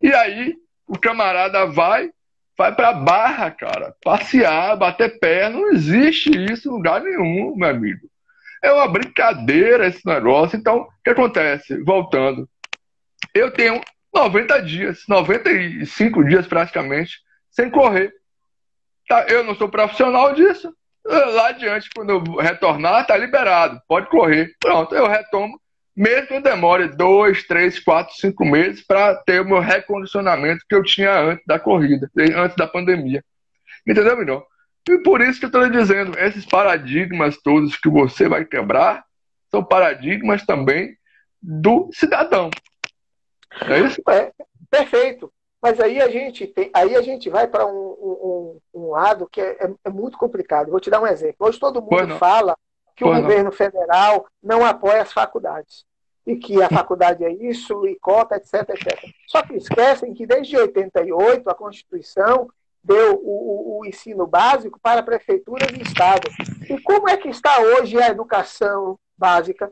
E 0.01 0.13
aí, 0.13 0.55
o 0.87 0.99
camarada 0.99 1.67
vai, 1.67 2.11
vai 2.57 2.75
para 2.75 2.93
barra, 2.93 3.51
cara, 3.51 3.95
passear, 4.03 4.77
bater 4.77 5.19
pé. 5.21 5.49
Não 5.49 5.71
existe 5.71 6.31
isso 6.31 6.69
em 6.69 6.73
lugar 6.73 7.01
nenhum, 7.01 7.55
meu 7.57 7.69
amigo. 7.69 8.10
É 8.63 8.73
uma 8.73 8.89
brincadeira 8.89 9.87
esse 9.87 10.05
negócio. 10.07 10.57
Então, 10.57 10.81
o 10.81 10.89
que 11.03 11.11
acontece? 11.11 11.83
Voltando. 11.83 12.49
Eu 13.35 13.51
tenho 13.51 13.81
90 14.15 14.63
dias, 14.63 15.05
95 15.09 16.25
dias 16.25 16.47
praticamente, 16.47 17.21
sem 17.51 17.71
correr. 17.71 18.13
Tá? 19.09 19.27
Eu 19.29 19.45
não 19.45 19.55
sou 19.55 19.69
profissional 19.69 20.35
disso. 20.35 20.73
Lá 21.05 21.49
adiante, 21.49 21.89
quando 21.95 22.11
eu 22.11 22.23
retornar, 22.37 23.07
tá 23.07 23.17
liberado, 23.17 23.81
pode 23.89 24.09
correr. 24.09 24.55
Pronto, 24.61 24.95
eu 24.95 25.09
retomo, 25.09 25.59
mesmo 25.97 26.29
que 26.29 26.41
demore 26.41 26.89
dois, 26.89 27.47
três, 27.47 27.79
quatro, 27.79 28.15
cinco 28.17 28.45
meses 28.45 28.87
para 28.87 29.15
ter 29.17 29.41
o 29.41 29.45
meu 29.45 29.61
recondicionamento 29.61 30.65
que 30.69 30.75
eu 30.75 30.83
tinha 30.83 31.19
antes 31.19 31.45
da 31.47 31.59
corrida, 31.59 32.11
antes 32.37 32.57
da 32.57 32.67
pandemia. 32.67 33.25
Entendeu, 33.87 34.17
melhor? 34.17 34.45
E 34.89 34.99
por 35.03 35.21
isso 35.21 35.39
que 35.39 35.45
eu 35.47 35.49
estou 35.49 35.69
dizendo, 35.69 36.19
esses 36.19 36.45
paradigmas 36.47 37.37
todos 37.43 37.77
que 37.77 37.89
você 37.89 38.29
vai 38.29 38.45
quebrar 38.45 39.05
são 39.51 39.65
paradigmas 39.65 40.45
também 40.45 40.97
do 41.43 41.91
cidadão. 41.93 42.51
É 43.67 43.81
isso? 43.81 44.01
É, 44.09 44.33
perfeito. 44.71 45.33
Mas 45.63 45.79
aí 45.79 46.01
a 46.01 46.09
gente 46.09 46.47
tem, 46.47 46.71
aí 46.73 46.97
a 46.97 47.03
gente 47.03 47.29
vai 47.29 47.47
para 47.47 47.67
um, 47.67 47.71
um, 47.73 48.61
um, 48.75 48.91
lado 48.91 49.29
que 49.31 49.41
é, 49.41 49.57
é, 49.61 49.75
é, 49.85 49.91
muito 49.91 50.17
complicado. 50.17 50.71
Vou 50.71 50.81
te 50.81 50.89
dar 50.89 51.03
um 51.03 51.07
exemplo. 51.07 51.47
Hoje 51.47 51.59
todo 51.59 51.83
mundo 51.83 52.17
fala 52.17 52.57
que 52.97 53.05
o 53.05 53.13
governo 53.15 53.53
federal 53.53 54.27
não 54.43 54.65
apoia 54.65 55.03
as 55.03 55.13
faculdades. 55.13 55.85
E 56.27 56.37
que 56.37 56.63
a 56.63 56.69
faculdade 56.71 57.25
é 57.25 57.33
isso, 57.33 57.87
e 57.87 57.97
cota, 57.97 58.37
etc, 58.37 58.71
etc. 58.71 59.05
Só 59.27 59.43
que 59.43 59.55
esquecem 59.55 60.15
que 60.15 60.27
desde 60.27 60.57
88 60.57 61.51
a 61.51 61.55
Constituição 61.55 62.49
deu 62.83 63.15
o, 63.15 63.79
o, 63.79 63.81
o 63.81 63.87
ensino 63.87 64.27
básico 64.27 64.79
para 64.81 65.03
prefeituras 65.03 65.71
e 65.71 65.83
estados. 65.83 66.35
E 66.69 66.81
como 66.81 67.09
é 67.09 67.17
que 67.17 67.29
está 67.29 67.61
hoje 67.61 68.01
a 68.01 68.09
educação 68.09 68.99
básica? 69.17 69.71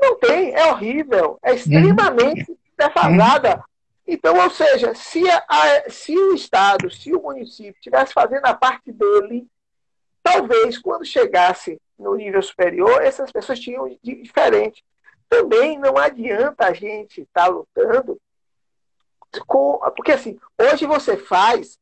Não 0.00 0.18
tem, 0.18 0.54
é 0.54 0.66
horrível, 0.66 1.38
é 1.42 1.54
extremamente 1.54 2.56
defasada. 2.76 3.62
Então, 4.06 4.36
ou 4.38 4.50
seja, 4.50 4.94
se, 4.94 5.22
a, 5.30 5.84
se 5.88 6.16
o 6.16 6.34
Estado, 6.34 6.90
se 6.90 7.14
o 7.14 7.22
município 7.22 7.74
estivesse 7.76 8.12
fazendo 8.12 8.44
a 8.46 8.54
parte 8.54 8.90
dele, 8.90 9.46
talvez 10.22 10.78
quando 10.78 11.04
chegasse 11.04 11.80
no 11.98 12.14
nível 12.14 12.42
superior, 12.42 13.02
essas 13.02 13.30
pessoas 13.30 13.60
tinham 13.60 13.88
de 14.02 14.22
diferente. 14.22 14.82
Também 15.28 15.78
não 15.78 15.96
adianta 15.96 16.66
a 16.66 16.72
gente 16.72 17.20
estar 17.20 17.44
tá 17.44 17.46
lutando 17.46 18.20
com. 19.46 19.78
Porque 19.94 20.12
assim, 20.12 20.40
hoje 20.58 20.86
você 20.86 21.16
faz, 21.16 21.78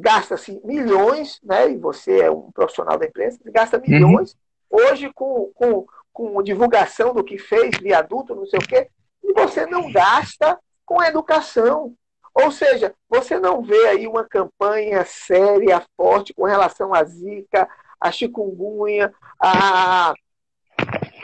gasta-se 0.00 0.60
milhões, 0.64 1.38
né? 1.42 1.70
E 1.70 1.76
você 1.76 2.20
é 2.20 2.30
um 2.30 2.50
profissional 2.50 2.98
da 2.98 3.06
imprensa, 3.06 3.38
gasta 3.46 3.76
uhum. 3.76 3.82
milhões. 3.86 4.36
Uhum. 4.70 4.80
Hoje, 4.80 5.12
com, 5.14 5.50
com, 5.54 5.86
com 6.12 6.42
divulgação 6.42 7.12
do 7.12 7.24
que 7.24 7.38
fez, 7.38 7.76
viaduto, 7.78 8.34
não 8.34 8.46
sei 8.46 8.58
o 8.58 8.66
quê, 8.66 8.88
e 9.22 9.32
você 9.32 9.66
não 9.66 9.90
gasta 9.92 10.58
com 10.84 11.02
educação. 11.02 11.94
Ou 12.32 12.50
seja, 12.50 12.94
você 13.08 13.38
não 13.38 13.62
vê 13.62 13.88
aí 13.88 14.06
uma 14.06 14.24
campanha 14.24 15.04
séria, 15.04 15.84
forte 15.96 16.32
com 16.32 16.44
relação 16.44 16.94
à 16.94 17.02
zika, 17.04 17.68
à 18.00 18.10
chikungunya, 18.10 19.12
a, 19.38 20.14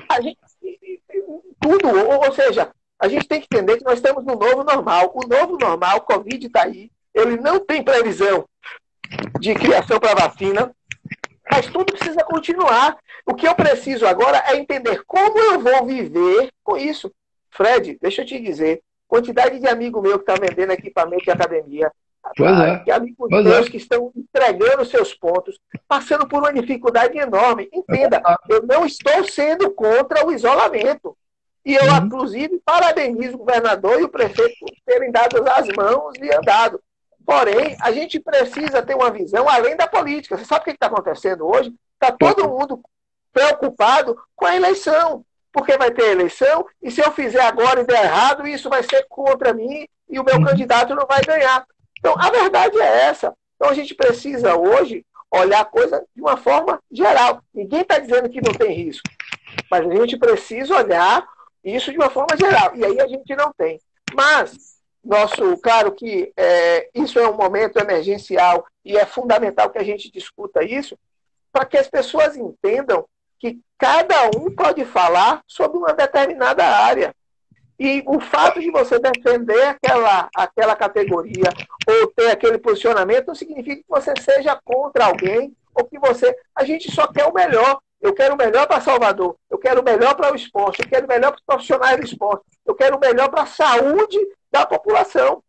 a 0.08 0.20
gente, 0.20 0.38
tudo. 1.60 1.88
Ou 1.88 2.32
seja, 2.32 2.72
A 2.98 3.08
gente 3.08 3.28
tem 3.28 3.40
que 3.40 3.46
entender 3.52 3.76
que 3.76 3.84
nós 3.84 3.98
estamos 3.98 4.24
no 4.24 4.36
novo 4.36 4.64
normal. 4.64 5.12
O 5.14 5.26
novo 5.26 5.58
normal, 5.58 6.00
Covid 6.00 6.46
está 6.46 6.62
aí, 6.64 6.90
ele 7.16 7.36
não 7.38 7.58
tem 7.58 7.82
previsão 7.82 8.46
de 9.40 9.54
criação 9.54 9.98
para 9.98 10.26
vacina, 10.26 10.70
mas 11.50 11.66
tudo 11.66 11.92
precisa 11.92 12.22
continuar. 12.24 12.96
O 13.24 13.34
que 13.34 13.48
eu 13.48 13.54
preciso 13.54 14.06
agora 14.06 14.42
é 14.46 14.56
entender 14.56 15.02
como 15.06 15.38
eu 15.38 15.60
vou 15.60 15.86
viver 15.86 16.50
com 16.62 16.76
isso. 16.76 17.12
Fred, 17.50 17.98
deixa 18.00 18.22
eu 18.22 18.26
te 18.26 18.38
dizer, 18.38 18.82
quantidade 19.08 19.58
de 19.58 19.66
amigo 19.66 20.00
meu 20.02 20.18
que 20.18 20.30
está 20.30 20.34
vendendo 20.34 20.72
equipamento 20.72 21.24
de 21.24 21.30
academia, 21.30 21.90
Pois 22.36 22.58
é. 22.60 22.78
Que 22.80 22.90
amigos 22.90 23.28
pois 23.30 23.44
meus 23.44 23.66
é. 23.66 23.70
que 23.70 23.76
estão 23.76 24.10
entregando 24.16 24.84
seus 24.84 25.14
pontos, 25.14 25.60
passando 25.86 26.26
por 26.26 26.40
uma 26.40 26.52
dificuldade 26.52 27.16
enorme. 27.16 27.68
Entenda, 27.72 28.20
eu 28.48 28.62
não 28.66 28.84
estou 28.84 29.24
sendo 29.28 29.70
contra 29.70 30.26
o 30.26 30.32
isolamento. 30.32 31.16
E 31.64 31.74
eu, 31.74 31.84
uhum. 31.84 32.06
inclusive, 32.06 32.60
parabenizo 32.64 33.34
o 33.34 33.38
governador 33.38 34.00
e 34.00 34.04
o 34.04 34.08
prefeito 34.08 34.54
por 34.60 34.70
terem 34.84 35.10
dado 35.10 35.44
as 35.50 35.68
mãos 35.76 36.14
e 36.20 36.32
andado. 36.32 36.80
Porém, 37.26 37.76
a 37.80 37.90
gente 37.90 38.20
precisa 38.20 38.80
ter 38.82 38.94
uma 38.94 39.10
visão 39.10 39.48
além 39.48 39.76
da 39.76 39.88
política. 39.88 40.38
Você 40.38 40.44
sabe 40.44 40.60
o 40.60 40.64
que 40.64 40.70
está 40.70 40.86
acontecendo 40.86 41.44
hoje? 41.44 41.74
Está 41.94 42.12
todo 42.16 42.48
mundo 42.48 42.80
preocupado 43.32 44.16
com 44.36 44.46
a 44.46 44.54
eleição. 44.54 45.24
Porque 45.52 45.76
vai 45.76 45.90
ter 45.90 46.10
eleição, 46.10 46.66
e 46.82 46.90
se 46.90 47.00
eu 47.00 47.10
fizer 47.12 47.40
agora 47.40 47.80
e 47.80 47.86
der 47.86 48.04
errado, 48.04 48.46
isso 48.46 48.68
vai 48.68 48.82
ser 48.82 49.06
contra 49.08 49.54
mim 49.54 49.88
e 50.08 50.20
o 50.20 50.24
meu 50.24 50.36
uhum. 50.36 50.44
candidato 50.44 50.94
não 50.94 51.06
vai 51.06 51.22
ganhar. 51.22 51.66
Então, 51.98 52.14
a 52.18 52.30
verdade 52.30 52.78
é 52.78 53.06
essa. 53.06 53.34
Então, 53.56 53.70
a 53.70 53.74
gente 53.74 53.94
precisa 53.94 54.54
hoje 54.54 55.04
olhar 55.30 55.60
a 55.60 55.64
coisa 55.64 56.04
de 56.14 56.20
uma 56.20 56.36
forma 56.36 56.78
geral. 56.92 57.42
Ninguém 57.54 57.80
está 57.80 57.98
dizendo 57.98 58.28
que 58.28 58.42
não 58.42 58.52
tem 58.52 58.72
risco, 58.72 59.08
mas 59.70 59.86
a 59.86 59.94
gente 59.94 60.18
precisa 60.18 60.76
olhar 60.76 61.26
isso 61.64 61.90
de 61.90 61.96
uma 61.96 62.10
forma 62.10 62.36
geral. 62.36 62.76
E 62.76 62.84
aí 62.84 63.00
a 63.00 63.06
gente 63.06 63.34
não 63.34 63.50
tem. 63.56 63.80
Mas, 64.14 64.75
nosso, 65.06 65.56
claro 65.58 65.92
que 65.92 66.32
é, 66.36 66.90
isso 66.94 67.18
é 67.18 67.28
um 67.28 67.36
momento 67.36 67.78
emergencial 67.78 68.66
e 68.84 68.96
é 68.96 69.06
fundamental 69.06 69.70
que 69.70 69.78
a 69.78 69.84
gente 69.84 70.10
discuta 70.10 70.64
isso 70.64 70.98
para 71.52 71.64
que 71.64 71.78
as 71.78 71.88
pessoas 71.88 72.36
entendam 72.36 73.06
que 73.38 73.58
cada 73.78 74.26
um 74.36 74.50
pode 74.54 74.84
falar 74.84 75.42
sobre 75.46 75.78
uma 75.78 75.94
determinada 75.94 76.64
área. 76.64 77.14
E 77.78 78.02
o 78.06 78.18
fato 78.18 78.60
de 78.60 78.70
você 78.70 78.98
defender 78.98 79.62
aquela, 79.62 80.28
aquela 80.34 80.74
categoria 80.74 81.50
ou 81.86 82.06
ter 82.08 82.30
aquele 82.30 82.58
posicionamento 82.58 83.28
não 83.28 83.34
significa 83.34 83.76
que 83.76 83.88
você 83.88 84.12
seja 84.20 84.58
contra 84.64 85.06
alguém 85.06 85.54
ou 85.74 85.84
que 85.84 85.98
você. 85.98 86.34
A 86.54 86.64
gente 86.64 86.90
só 86.90 87.06
quer 87.06 87.26
o 87.26 87.34
melhor. 87.34 87.78
Eu 88.00 88.12
quero 88.12 88.34
o 88.34 88.36
melhor 88.36 88.66
para 88.66 88.80
Salvador, 88.80 89.36
eu 89.50 89.56
quero 89.56 89.80
o 89.80 89.84
melhor 89.84 90.14
para 90.14 90.30
o 90.30 90.36
esporte, 90.36 90.82
eu 90.82 90.88
quero 90.88 91.06
o 91.06 91.08
melhor 91.08 91.30
para 91.30 91.38
os 91.38 91.44
profissionais 91.44 91.96
do 91.98 92.04
esporte, 92.04 92.44
eu 92.64 92.74
quero 92.74 92.96
o 92.96 93.00
melhor 93.00 93.30
para 93.30 93.42
a 93.42 93.46
saúde 93.46 94.18
da 94.56 94.66
população. 94.66 95.42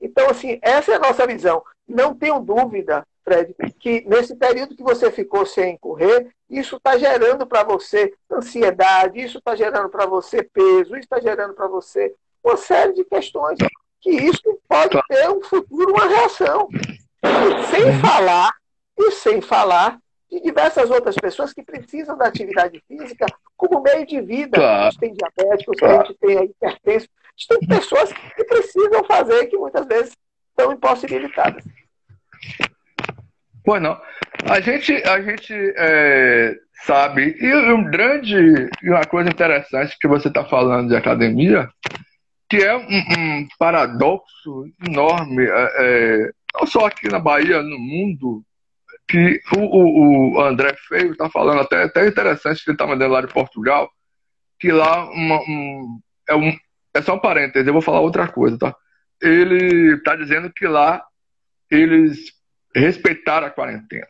Então, 0.00 0.30
assim, 0.30 0.58
essa 0.62 0.92
é 0.92 0.94
a 0.94 1.00
nossa 1.00 1.26
visão. 1.26 1.62
Não 1.86 2.14
tenho 2.14 2.40
dúvida 2.40 3.06
Fred, 3.22 3.54
que 3.80 4.04
nesse 4.06 4.36
período 4.36 4.76
que 4.76 4.82
você 4.82 5.10
ficou 5.10 5.44
sem 5.44 5.76
correr, 5.78 6.30
isso 6.48 6.76
está 6.76 6.96
gerando 6.96 7.44
para 7.44 7.64
você 7.64 8.14
ansiedade, 8.30 9.20
isso 9.20 9.38
está 9.38 9.56
gerando 9.56 9.88
para 9.88 10.06
você 10.06 10.44
peso, 10.44 10.94
isso 10.94 11.00
está 11.00 11.20
gerando 11.20 11.52
para 11.52 11.66
você 11.66 12.14
uma 12.42 12.56
série 12.56 12.92
de 12.92 13.04
questões 13.04 13.58
que 14.00 14.10
isso 14.10 14.60
pode 14.68 14.96
ter 15.08 15.28
um 15.28 15.42
futuro, 15.42 15.90
uma 15.90 16.06
reação. 16.06 16.68
E 17.24 17.66
sem 17.66 17.84
uhum. 17.86 18.00
falar, 18.00 18.52
e 18.96 19.10
sem 19.10 19.40
falar 19.40 19.98
de 20.30 20.40
diversas 20.40 20.88
outras 20.90 21.16
pessoas 21.16 21.52
que 21.52 21.64
precisam 21.64 22.16
da 22.16 22.26
atividade 22.26 22.80
física 22.86 23.26
como 23.56 23.82
meio 23.82 24.06
de 24.06 24.20
vida. 24.20 24.56
Claro. 24.56 24.82
A 24.82 24.90
gente 24.90 25.00
tem 25.00 25.14
diabéticos, 25.14 25.76
claro. 25.78 26.00
a 26.00 26.04
gente 26.04 26.18
tem 26.18 26.44
hipertensos, 26.44 27.08
tem 27.48 27.58
pessoas 27.68 28.12
que 28.12 28.44
precisam 28.44 29.04
fazer 29.04 29.46
que 29.46 29.56
muitas 29.56 29.86
vezes 29.86 30.16
estão 30.50 30.72
impossibilitadas. 30.72 31.64
Não. 33.80 34.00
A 34.48 34.60
gente, 34.60 34.92
a 35.02 35.20
gente 35.20 35.52
é, 35.76 36.54
sabe, 36.84 37.36
e 37.40 37.54
um 37.72 37.84
grande, 37.90 38.70
uma 38.84 39.04
coisa 39.04 39.28
interessante 39.28 39.96
que 39.98 40.06
você 40.06 40.28
está 40.28 40.44
falando 40.44 40.88
de 40.88 40.96
academia, 40.96 41.68
que 42.48 42.58
é 42.58 42.76
um, 42.76 42.80
um 43.18 43.48
paradoxo 43.58 44.66
enorme, 44.86 45.44
é, 45.44 45.72
é, 45.78 46.30
não 46.54 46.66
só 46.66 46.86
aqui 46.86 47.08
na 47.08 47.18
Bahia, 47.18 47.60
no 47.60 47.78
mundo, 47.78 48.44
que 49.08 49.40
o, 49.56 49.60
o, 49.60 50.34
o 50.34 50.40
André 50.40 50.74
Feio 50.88 51.12
está 51.12 51.28
falando, 51.28 51.60
até, 51.60 51.84
até 51.84 52.06
interessante 52.06 52.62
que 52.62 52.70
ele 52.70 52.76
está 52.76 52.86
mandando 52.86 53.12
lá 53.12 53.20
de 53.20 53.32
Portugal, 53.32 53.90
que 54.60 54.70
lá 54.70 55.10
uma, 55.10 55.40
um, 55.40 56.00
é, 56.28 56.34
um, 56.34 56.56
é 56.96 57.02
só 57.02 57.14
um 57.14 57.18
parênteses, 57.18 57.66
eu 57.66 57.72
vou 57.72 57.82
falar 57.82 58.00
outra 58.00 58.26
coisa, 58.26 58.58
tá? 58.58 58.74
Ele 59.20 59.94
está 59.94 60.16
dizendo 60.16 60.50
que 60.52 60.66
lá 60.66 61.04
eles 61.70 62.32
respeitar 62.74 63.42
a 63.42 63.50
quarentena. 63.50 64.06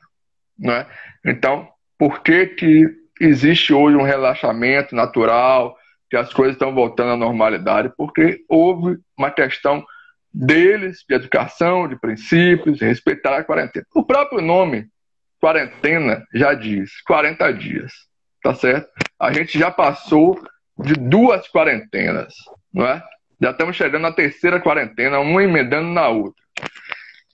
Né? 0.58 0.86
Então, 1.24 1.68
por 1.98 2.22
que, 2.22 2.46
que 2.46 2.86
existe 3.20 3.72
hoje 3.72 3.96
um 3.96 4.02
relaxamento 4.02 4.94
natural, 4.94 5.76
que 6.10 6.16
as 6.16 6.32
coisas 6.32 6.54
estão 6.54 6.74
voltando 6.74 7.12
à 7.12 7.16
normalidade? 7.16 7.92
Porque 7.96 8.44
houve 8.48 8.98
uma 9.16 9.30
questão 9.30 9.84
deles 10.32 11.04
de 11.08 11.14
educação, 11.14 11.88
de 11.88 11.98
princípios, 11.98 12.78
de 12.78 12.84
respeitar 12.84 13.36
a 13.36 13.44
quarentena. 13.44 13.86
O 13.94 14.04
próprio 14.04 14.42
nome, 14.42 14.86
quarentena, 15.40 16.26
já 16.34 16.52
diz 16.52 17.00
40 17.02 17.52
dias, 17.52 17.92
tá 18.42 18.54
certo? 18.54 18.88
A 19.18 19.32
gente 19.32 19.58
já 19.58 19.70
passou 19.70 20.38
de 20.78 20.94
duas 20.94 21.48
quarentenas, 21.48 22.34
não 22.72 22.86
é? 22.86 23.02
Já 23.40 23.50
estamos 23.50 23.76
chegando 23.76 24.02
na 24.02 24.12
terceira 24.12 24.60
quarentena, 24.60 25.18
uma 25.18 25.42
emendando 25.42 25.88
na 25.88 26.08
outra. 26.08 26.42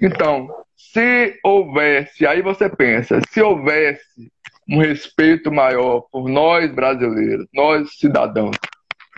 Então, 0.01 0.49
se 0.77 1.39
houvesse, 1.45 2.27
aí 2.27 2.43
você 2.43 2.69
pensa, 2.69 3.21
se 3.29 3.41
houvesse 3.41 4.31
um 4.69 4.79
respeito 4.79 5.51
maior 5.51 6.03
por 6.11 6.29
nós 6.29 6.73
brasileiros, 6.73 7.47
nós 7.53 7.97
cidadãos 7.99 8.57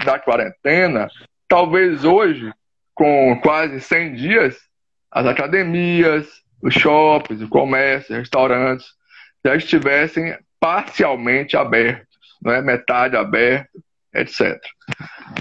da 0.05 0.19
quarentena, 0.19 1.09
talvez 1.49 2.05
hoje, 2.05 2.53
com 2.95 3.39
quase 3.43 3.81
100 3.81 4.15
dias, 4.15 4.59
as 5.11 5.27
academias, 5.27 6.29
os 6.63 6.75
shoppings, 6.75 7.43
o 7.43 7.49
comércio, 7.49 8.17
restaurantes 8.17 8.87
já 9.45 9.55
estivessem 9.55 10.37
parcialmente 10.59 11.57
abertos, 11.57 12.19
não 12.43 12.53
é 12.53 12.63
metade 12.63 13.17
aberto, 13.17 13.83
etc. 14.15 14.61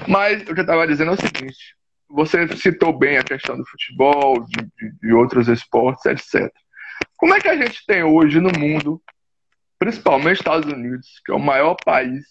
Mas 0.07 0.45
eu 0.47 0.55
estava 0.55 0.87
dizendo 0.87 1.11
é 1.11 1.13
o 1.13 1.17
seguinte: 1.17 1.75
você 2.09 2.47
citou 2.55 2.97
bem 2.97 3.17
a 3.17 3.23
questão 3.23 3.57
do 3.57 3.65
futebol, 3.65 4.43
de, 4.45 4.63
de, 4.63 4.99
de, 5.01 5.13
outros 5.13 5.47
esportes, 5.47 6.05
etc. 6.05 6.51
Como 7.17 7.33
é 7.33 7.39
que 7.39 7.49
a 7.49 7.55
gente 7.55 7.85
tem 7.85 8.03
hoje 8.03 8.39
no 8.39 8.51
mundo, 8.57 9.01
principalmente 9.79 10.37
Estados 10.37 10.71
Unidos, 10.71 11.21
que 11.25 11.31
é 11.31 11.35
o 11.35 11.39
maior 11.39 11.75
país, 11.83 12.23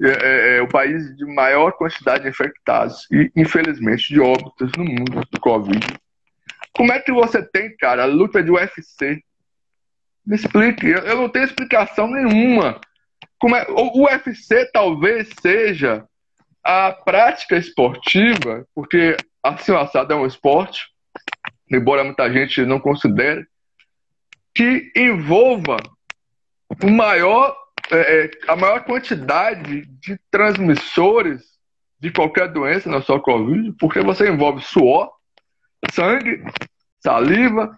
é, 0.00 0.08
é, 0.08 0.56
é 0.58 0.62
o 0.62 0.68
país 0.68 1.14
de 1.16 1.24
maior 1.26 1.72
quantidade 1.72 2.24
de 2.24 2.30
infectados 2.30 3.06
e, 3.10 3.30
infelizmente, 3.36 4.12
de 4.12 4.20
óbitos 4.20 4.70
no 4.76 4.84
mundo 4.84 5.20
do 5.30 5.40
Covid? 5.40 5.86
Como 6.72 6.92
é 6.92 7.00
que 7.00 7.12
você 7.12 7.42
tem, 7.42 7.76
cara, 7.76 8.04
a 8.04 8.06
luta 8.06 8.42
de 8.42 8.50
UFC? 8.50 9.22
Me 10.24 10.36
explique, 10.36 10.86
eu 10.86 11.16
não 11.16 11.28
tenho 11.28 11.44
explicação 11.44 12.06
nenhuma. 12.08 12.80
Como 13.42 13.56
é, 13.56 13.66
o 13.68 14.04
UFC 14.04 14.70
talvez 14.72 15.28
seja 15.42 16.06
a 16.62 16.92
prática 16.92 17.56
esportiva, 17.56 18.64
porque 18.72 19.16
assim 19.42 19.72
o 19.72 19.78
assado 19.78 20.12
é 20.12 20.16
um 20.16 20.24
esporte, 20.24 20.86
embora 21.68 22.04
muita 22.04 22.32
gente 22.32 22.64
não 22.64 22.78
considere, 22.78 23.44
que 24.54 24.92
envolva 24.94 25.76
o 26.80 26.88
maior, 26.88 27.56
é, 27.90 28.26
é, 28.26 28.30
a 28.46 28.54
maior 28.54 28.84
quantidade 28.84 29.86
de 29.86 30.16
transmissores 30.30 31.42
de 31.98 32.12
qualquer 32.12 32.46
doença, 32.46 32.88
não 32.88 33.02
só 33.02 33.18
Covid, 33.18 33.72
porque 33.72 34.02
você 34.02 34.28
envolve 34.28 34.62
suor, 34.62 35.10
sangue, 35.92 36.44
saliva. 37.00 37.76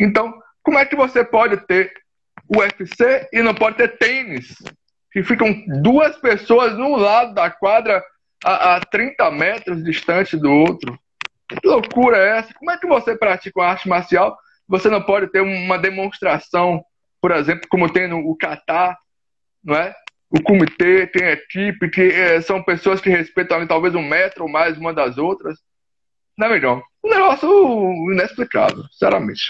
Então, 0.00 0.32
como 0.62 0.78
é 0.78 0.86
que 0.86 0.96
você 0.96 1.22
pode 1.22 1.58
ter 1.66 1.92
UFC 2.48 3.28
e 3.34 3.42
não 3.42 3.54
pode 3.54 3.76
ter 3.76 3.98
tênis? 3.98 4.54
Que 5.12 5.22
ficam 5.22 5.54
duas 5.82 6.16
pessoas 6.16 6.76
num 6.76 6.96
lado 6.96 7.34
da 7.34 7.50
quadra 7.50 8.02
a, 8.44 8.76
a 8.76 8.80
30 8.80 9.30
metros 9.30 9.82
distante 9.82 10.36
do 10.36 10.50
outro. 10.50 10.98
Que 11.48 11.66
loucura 11.66 12.18
é 12.18 12.38
essa? 12.38 12.54
Como 12.54 12.70
é 12.70 12.78
que 12.78 12.86
você 12.86 13.16
pratica 13.16 13.60
uma 13.60 13.68
arte 13.68 13.88
marcial? 13.88 14.36
Você 14.68 14.90
não 14.90 15.02
pode 15.02 15.28
ter 15.28 15.40
uma 15.40 15.78
demonstração, 15.78 16.84
por 17.20 17.30
exemplo, 17.30 17.66
como 17.70 17.90
tem 17.90 18.06
no 18.06 18.36
Catar, 18.36 18.98
não 19.64 19.74
é? 19.74 19.94
O 20.30 20.42
comitê 20.42 21.06
tem 21.06 21.26
equipe, 21.28 21.88
que 21.88 22.02
é, 22.02 22.40
são 22.42 22.62
pessoas 22.62 23.00
que 23.00 23.08
respeitam 23.08 23.56
ali, 23.56 23.66
talvez 23.66 23.94
um 23.94 24.02
metro 24.02 24.44
ou 24.44 24.50
mais 24.50 24.76
uma 24.76 24.92
das 24.92 25.16
outras. 25.16 25.58
Não 26.36 26.48
é 26.48 26.50
melhor? 26.50 26.82
Um 27.02 27.08
negócio 27.08 27.48
inexplicável, 28.12 28.84
sinceramente. 28.92 29.42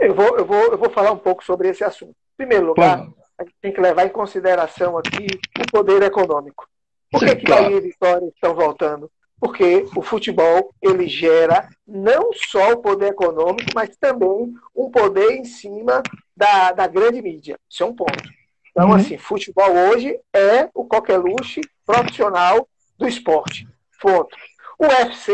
Eu 0.00 0.14
vou, 0.14 0.38
eu, 0.38 0.46
vou, 0.46 0.72
eu 0.72 0.78
vou 0.78 0.88
falar 0.90 1.12
um 1.12 1.18
pouco 1.18 1.44
sobre 1.44 1.68
esse 1.68 1.84
assunto. 1.84 2.12
Em 2.12 2.36
primeiro 2.38 2.68
lugar, 2.68 3.06
a 3.38 3.44
gente 3.44 3.56
tem 3.60 3.72
que 3.72 3.80
levar 3.80 4.04
em 4.04 4.10
consideração 4.10 4.98
aqui 4.98 5.26
o 5.58 5.70
poder 5.70 6.02
econômico. 6.02 6.68
Por 7.10 7.20
que, 7.20 7.36
que 7.36 7.46
claro. 7.46 7.64
Bahia 7.64 7.76
e 7.78 7.80
Vitória 7.80 8.28
estão 8.28 8.54
voltando? 8.54 9.10
Porque 9.40 9.86
o 9.96 10.02
futebol 10.02 10.74
ele 10.82 11.06
gera 11.06 11.68
não 11.86 12.30
só 12.32 12.72
o 12.72 12.78
poder 12.78 13.12
econômico, 13.12 13.70
mas 13.74 13.96
também 13.96 14.52
um 14.74 14.90
poder 14.90 15.30
em 15.30 15.44
cima 15.44 16.02
da, 16.36 16.72
da 16.72 16.86
grande 16.88 17.22
mídia. 17.22 17.56
Isso 17.70 17.84
é 17.84 17.86
um 17.86 17.94
ponto. 17.94 18.28
Então, 18.70 18.88
uhum. 18.88 18.94
assim, 18.94 19.16
futebol 19.16 19.70
hoje 19.70 20.18
é 20.34 20.68
o 20.74 20.84
coqueluche 20.84 21.60
profissional 21.86 22.68
do 22.98 23.06
esporte. 23.06 23.66
Ponto. 24.00 24.36
O 24.78 24.84
UFC, 24.84 25.32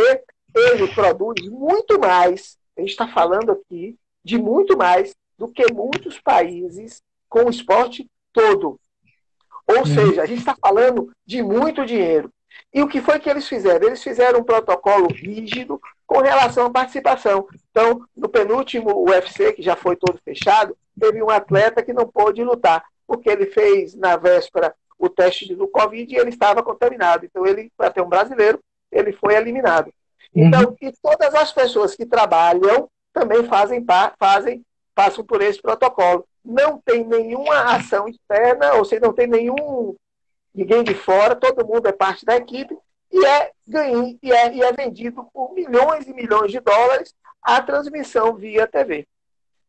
ele 0.55 0.89
produz 0.95 1.41
muito 1.49 1.99
mais, 1.99 2.59
a 2.77 2.81
gente 2.81 2.91
está 2.91 3.09
falando 3.09 3.53
aqui 3.53 3.97
de 4.23 4.39
muito 4.39 4.77
mais 4.77 5.15
do 5.39 5.49
que 5.49 5.73
muitos 5.73 6.21
países 6.21 7.03
com 7.35 7.47
o 7.47 7.51
esporte 7.51 8.09
todo. 8.33 8.79
Ou 9.67 9.79
uhum. 9.79 9.87
seja, 9.87 10.23
a 10.23 10.27
gente 10.27 10.39
está 10.39 10.55
falando 10.55 11.11
de 11.27 11.43
muito 11.43 11.85
dinheiro. 11.85 12.31
E 12.73 12.81
o 12.81 12.87
que 12.87 13.01
foi 13.01 13.19
que 13.19 13.29
eles 13.29 13.49
fizeram? 13.49 13.89
Eles 13.89 14.05
fizeram 14.05 14.39
um 14.39 14.45
protocolo 14.45 15.09
rígido 15.09 15.81
com 16.07 16.19
relação 16.19 16.67
à 16.67 16.71
participação. 16.71 17.49
Então, 17.73 18.03
no 18.17 18.29
penúltimo 18.29 19.05
UFC, 19.11 19.53
que 19.53 19.63
já 19.63 19.75
foi 19.75 19.97
todo 19.97 20.21
fechado, 20.25 20.77
teve 20.99 21.21
um 21.21 21.29
atleta 21.29 21.83
que 21.83 21.93
não 21.93 22.07
pôde 22.07 22.45
lutar, 22.45 22.85
porque 23.05 23.29
ele 23.29 23.47
fez 23.47 23.97
na 23.97 24.17
véspera 24.17 24.73
o 24.97 25.09
teste 25.09 25.57
do 25.57 25.67
Covid 25.67 26.15
e 26.15 26.17
ele 26.17 26.31
estava 26.31 26.63
contaminado. 26.63 27.27
Então, 27.27 27.45
ele, 27.45 27.69
para 27.77 27.91
ter 27.91 28.01
um 28.01 28.09
brasileiro, 28.09 28.61
ele 28.93 29.13
foi 29.13 29.35
eliminado. 29.35 29.93
Uhum. 30.33 30.47
Então, 30.47 30.77
e 30.81 30.93
todas 31.03 31.35
as 31.35 31.51
pessoas 31.51 31.97
que 31.97 32.07
trabalham 32.07 32.89
também 33.13 33.43
fazem, 33.43 33.85
fazem, 34.21 34.65
passam 34.95 35.25
por 35.25 35.43
esse 35.43 35.61
protocolo. 35.61 36.25
Não 36.45 36.79
tem 36.79 37.05
nenhuma 37.05 37.75
ação 37.75 38.07
externa, 38.09 38.75
ou 38.75 38.85
seja, 38.85 39.01
não 39.01 39.13
tem 39.13 39.27
nenhum 39.27 39.97
ninguém 40.55 40.85
de 40.85 40.95
fora, 40.95 41.35
todo 41.35 41.67
mundo 41.67 41.89
é 41.89 41.93
parte 41.93 42.25
da 42.25 42.37
equipe 42.37 42.77
e 43.11 43.25
é, 43.25 43.53
ganho, 43.67 44.19
e 44.23 44.33
é, 44.33 44.55
e 44.55 44.63
é 44.63 44.73
vendido 44.73 45.25
por 45.33 45.53
milhões 45.55 46.07
e 46.07 46.13
milhões 46.13 46.51
de 46.51 46.61
dólares 46.61 47.15
a 47.41 47.63
transmissão 47.63 48.35
via 48.35 48.67
TV. 48.67 49.07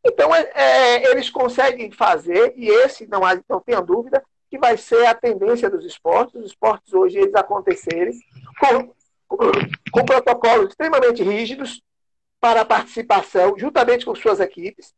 Então, 0.03 0.33
é, 0.33 0.51
é, 0.53 1.11
eles 1.11 1.29
conseguem 1.29 1.91
fazer, 1.91 2.53
e 2.55 2.69
esse, 2.69 3.07
não, 3.07 3.25
há, 3.25 3.39
não 3.49 3.59
tenha 3.59 3.81
dúvida, 3.81 4.23
que 4.49 4.57
vai 4.57 4.77
ser 4.77 5.05
a 5.05 5.13
tendência 5.13 5.69
dos 5.69 5.83
esportes. 5.85 6.35
Os 6.35 6.45
esportes 6.47 6.93
hoje, 6.93 7.17
eles 7.17 7.35
acontecerem 7.35 8.13
com, 8.59 8.93
com 9.91 10.05
protocolos 10.05 10.69
extremamente 10.69 11.23
rígidos 11.23 11.81
para 12.39 12.61
a 12.61 12.65
participação, 12.65 13.57
juntamente 13.57 14.05
com 14.05 14.15
suas 14.15 14.39
equipes. 14.39 14.93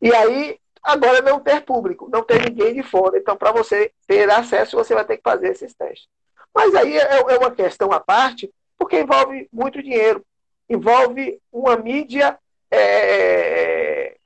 E 0.00 0.14
aí, 0.14 0.58
agora 0.82 1.20
não 1.22 1.40
ter 1.40 1.62
público, 1.62 2.08
não 2.10 2.22
ter 2.22 2.48
ninguém 2.48 2.74
de 2.74 2.82
fora. 2.82 3.18
Então, 3.18 3.36
para 3.36 3.52
você 3.52 3.92
ter 4.06 4.30
acesso, 4.30 4.76
você 4.76 4.94
vai 4.94 5.04
ter 5.04 5.16
que 5.16 5.22
fazer 5.22 5.48
esses 5.48 5.74
testes. 5.74 6.08
Mas 6.54 6.74
aí 6.74 6.96
é, 6.96 7.20
é 7.20 7.38
uma 7.38 7.50
questão 7.50 7.92
à 7.92 8.00
parte, 8.00 8.50
porque 8.78 9.00
envolve 9.00 9.48
muito 9.52 9.82
dinheiro, 9.82 10.24
envolve 10.68 11.40
uma 11.52 11.76
mídia 11.76 12.38
é, 12.70 14.16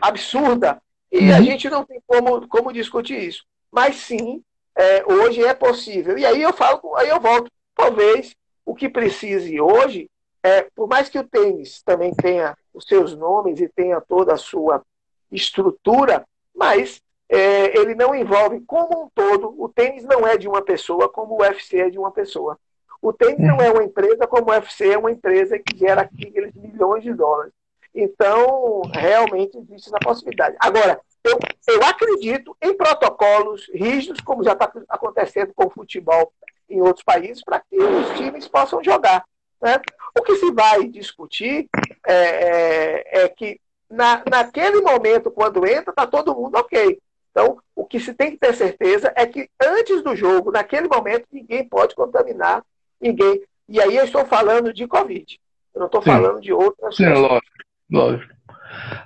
absurda. 0.00 0.80
E 1.10 1.28
uhum. 1.28 1.36
a 1.36 1.40
gente 1.42 1.68
não 1.68 1.84
tem 1.84 2.00
como, 2.06 2.46
como 2.48 2.72
discutir 2.72 3.18
isso. 3.18 3.44
Mas 3.70 3.96
sim, 3.96 4.42
é, 4.76 5.04
hoje 5.06 5.44
é 5.44 5.54
possível. 5.54 6.16
E 6.18 6.24
aí 6.24 6.42
eu 6.42 6.52
falo, 6.52 6.96
aí 6.96 7.08
eu 7.08 7.20
volto. 7.20 7.50
Talvez 7.74 8.34
o 8.64 8.74
que 8.74 8.88
precise 8.88 9.60
hoje 9.60 10.10
é, 10.42 10.62
por 10.74 10.88
mais 10.88 11.08
que 11.08 11.18
o 11.18 11.28
tênis 11.28 11.82
também 11.82 12.14
tenha 12.14 12.56
os 12.72 12.84
seus 12.86 13.16
nomes 13.16 13.60
e 13.60 13.68
tenha 13.68 14.00
toda 14.00 14.34
a 14.34 14.38
sua 14.38 14.82
estrutura, 15.30 16.24
mas 16.54 17.00
é, 17.28 17.78
ele 17.78 17.94
não 17.94 18.14
envolve 18.14 18.60
como 18.60 19.04
um 19.04 19.10
todo. 19.14 19.54
O 19.58 19.68
tênis 19.68 20.04
não 20.04 20.26
é 20.26 20.36
de 20.36 20.48
uma 20.48 20.62
pessoa 20.62 21.08
como 21.08 21.34
o 21.34 21.40
UFC 21.42 21.78
é 21.78 21.90
de 21.90 21.98
uma 21.98 22.10
pessoa. 22.10 22.58
O 23.00 23.12
tênis 23.12 23.38
não 23.38 23.60
é 23.60 23.70
uma 23.70 23.84
empresa 23.84 24.26
como 24.26 24.50
o 24.50 24.50
UFC 24.50 24.92
é 24.92 24.98
uma 24.98 25.10
empresa 25.10 25.58
que 25.58 25.76
gera 25.76 26.02
aqueles 26.02 26.54
milhões 26.54 27.04
de 27.04 27.12
dólares. 27.12 27.52
Então, 27.94 28.82
realmente 28.92 29.58
existe 29.58 29.88
essa 29.88 29.98
possibilidade. 29.98 30.56
Agora, 30.60 31.00
eu, 31.24 31.38
eu 31.68 31.82
acredito 31.84 32.56
em 32.62 32.74
protocolos 32.74 33.68
rígidos, 33.72 34.20
como 34.20 34.44
já 34.44 34.52
está 34.52 34.70
acontecendo 34.88 35.52
com 35.54 35.66
o 35.66 35.70
futebol 35.70 36.32
em 36.68 36.80
outros 36.80 37.04
países, 37.04 37.42
para 37.42 37.60
que 37.60 37.76
os 37.76 38.10
times 38.16 38.46
possam 38.48 38.82
jogar. 38.82 39.24
Né? 39.60 39.80
O 40.18 40.22
que 40.22 40.36
se 40.36 40.50
vai 40.52 40.86
discutir 40.86 41.68
é, 42.06 42.14
é, 42.14 43.22
é 43.22 43.28
que 43.28 43.60
na, 43.90 44.22
naquele 44.28 44.80
momento, 44.80 45.30
quando 45.30 45.66
entra, 45.66 45.90
está 45.90 46.06
todo 46.06 46.34
mundo 46.34 46.56
ok. 46.56 46.98
Então, 47.30 47.58
o 47.74 47.84
que 47.84 48.00
se 48.00 48.12
tem 48.14 48.32
que 48.32 48.36
ter 48.36 48.54
certeza 48.54 49.12
é 49.16 49.26
que 49.26 49.48
antes 49.62 50.02
do 50.02 50.14
jogo, 50.16 50.50
naquele 50.50 50.88
momento, 50.88 51.26
ninguém 51.32 51.66
pode 51.66 51.94
contaminar 51.94 52.64
ninguém. 53.00 53.42
E 53.68 53.80
aí 53.80 53.96
eu 53.96 54.04
estou 54.04 54.24
falando 54.26 54.72
de 54.72 54.86
Covid. 54.86 55.38
Eu 55.74 55.78
não 55.80 55.86
estou 55.86 56.02
falando 56.02 56.40
de 56.40 56.52
outras 56.52 56.96
Sim, 56.96 57.04
coisas. 57.04 57.22
lógico, 57.22 57.56
lógico. 57.90 58.34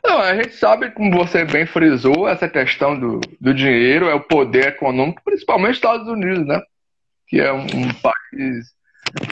Não, 0.04 0.18
a 0.18 0.34
gente 0.34 0.54
sabe, 0.54 0.90
como 0.90 1.16
você 1.16 1.44
bem 1.44 1.66
frisou, 1.66 2.28
essa 2.28 2.48
questão 2.48 2.98
do, 2.98 3.20
do 3.40 3.54
dinheiro 3.54 4.08
é 4.08 4.14
o 4.14 4.20
poder 4.20 4.68
econômico, 4.68 5.22
principalmente 5.24 5.68
nos 5.68 5.76
Estados 5.76 6.08
Unidos, 6.08 6.46
né? 6.46 6.60
Que 7.28 7.40
é 7.40 7.52
um, 7.52 7.64
um 7.64 7.94
país. 8.00 8.72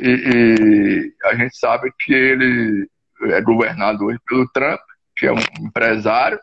E, 0.02 0.08
e, 0.08 1.14
a 1.24 1.34
gente 1.34 1.56
sabe 1.56 1.90
que 1.98 2.12
ele 2.12 2.88
é 3.22 3.40
governado 3.40 4.04
hoje 4.04 4.18
pelo 4.26 4.48
Trump 4.52 4.80
que 5.20 5.26
é 5.26 5.32
um 5.32 5.66
empresário 5.66 6.40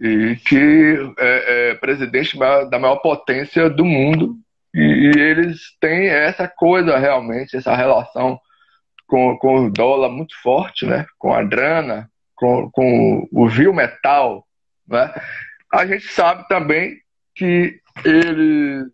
e 0.00 0.36
que 0.36 0.96
é, 1.18 1.70
é 1.70 1.74
presidente 1.74 2.38
da 2.70 2.78
maior 2.78 2.96
potência 2.96 3.68
do 3.68 3.84
mundo. 3.84 4.34
E, 4.74 4.80
e, 4.80 5.20
eles 5.20 5.76
têm 5.78 6.08
essa 6.08 6.48
coisa 6.48 6.96
realmente, 6.96 7.56
essa 7.56 7.76
relação 7.76 8.40
com, 9.06 9.36
com 9.36 9.66
o 9.66 9.70
dólar 9.70 10.08
muito 10.08 10.34
forte, 10.40 10.86
né? 10.86 11.04
com 11.18 11.34
a 11.34 11.42
grana, 11.42 12.10
com, 12.34 12.70
com 12.70 13.28
o 13.30 13.46
vil 13.46 13.74
metal. 13.74 14.46
Né? 14.86 15.12
A 15.70 15.84
gente 15.84 16.06
sabe 16.08 16.48
também 16.48 16.96
que 17.34 17.78
eles 18.04 18.86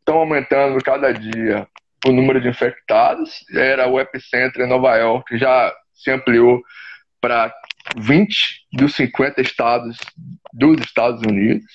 estão 0.00 0.18
aumentando 0.18 0.82
cada 0.82 1.12
dia 1.12 1.68
o 2.04 2.10
número 2.10 2.40
de 2.40 2.48
infectados. 2.48 3.44
Era 3.54 3.86
o 3.86 4.00
epicentro 4.00 4.64
em 4.64 4.68
Nova 4.68 4.96
York, 4.96 5.38
já 5.38 5.72
se 5.94 6.10
ampliou 6.10 6.60
para 7.20 7.52
20 7.96 8.66
dos 8.72 8.94
50 8.94 9.40
estados 9.40 9.96
dos 10.52 10.80
Estados 10.80 11.22
Unidos. 11.22 11.66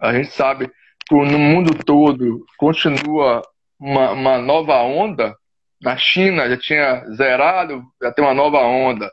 A 0.00 0.12
gente 0.12 0.30
sabe 0.30 0.70
que 1.06 1.14
no 1.14 1.38
mundo 1.38 1.74
todo 1.84 2.44
continua 2.56 3.42
uma, 3.78 4.12
uma 4.12 4.38
nova 4.38 4.82
onda. 4.82 5.36
Na 5.82 5.96
China 5.96 6.48
já 6.48 6.56
tinha 6.56 7.04
zerado, 7.10 7.82
já 8.02 8.10
tem 8.12 8.24
uma 8.24 8.34
nova 8.34 8.58
onda. 8.60 9.10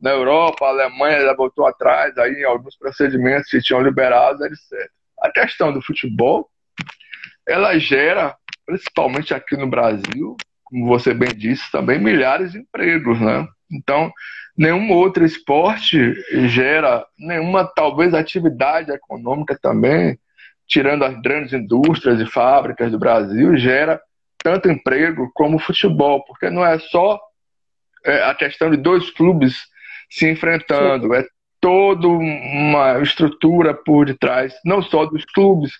Na 0.00 0.10
Europa, 0.10 0.64
a 0.64 0.70
Alemanha 0.70 1.20
já 1.20 1.34
voltou 1.34 1.66
atrás 1.66 2.16
aí 2.18 2.44
alguns 2.44 2.76
procedimentos 2.76 3.50
que 3.50 3.60
tinham 3.60 3.82
liberados, 3.82 4.40
etc. 4.40 4.90
A 5.20 5.30
questão 5.30 5.72
do 5.72 5.82
futebol, 5.82 6.48
ela 7.46 7.78
gera, 7.78 8.36
principalmente 8.64 9.34
aqui 9.34 9.56
no 9.56 9.66
Brasil, 9.66 10.36
como 10.64 10.86
você 10.86 11.14
bem 11.14 11.30
disse, 11.34 11.70
também 11.72 11.98
milhares 11.98 12.52
de 12.52 12.58
empregos, 12.58 13.20
né? 13.20 13.46
Então, 13.70 14.12
nenhum 14.56 14.92
outro 14.92 15.24
esporte 15.24 16.14
gera 16.48 17.04
nenhuma, 17.18 17.64
talvez, 17.64 18.14
atividade 18.14 18.90
econômica 18.90 19.58
também, 19.60 20.18
tirando 20.66 21.04
as 21.04 21.20
grandes 21.20 21.52
indústrias 21.52 22.20
e 22.20 22.26
fábricas 22.26 22.90
do 22.90 22.98
Brasil, 22.98 23.56
gera 23.56 24.00
tanto 24.42 24.70
emprego 24.70 25.30
como 25.34 25.56
o 25.56 25.60
futebol, 25.60 26.24
porque 26.24 26.50
não 26.50 26.64
é 26.64 26.78
só 26.78 27.18
é, 28.04 28.22
a 28.24 28.34
questão 28.34 28.70
de 28.70 28.76
dois 28.76 29.10
clubes 29.10 29.56
se 30.10 30.28
enfrentando, 30.28 31.08
Sim. 31.08 31.14
é 31.20 31.26
toda 31.60 32.06
uma 32.06 33.00
estrutura 33.02 33.74
por 33.74 34.06
detrás, 34.06 34.54
não 34.64 34.80
só 34.80 35.04
dos 35.06 35.24
clubes, 35.24 35.72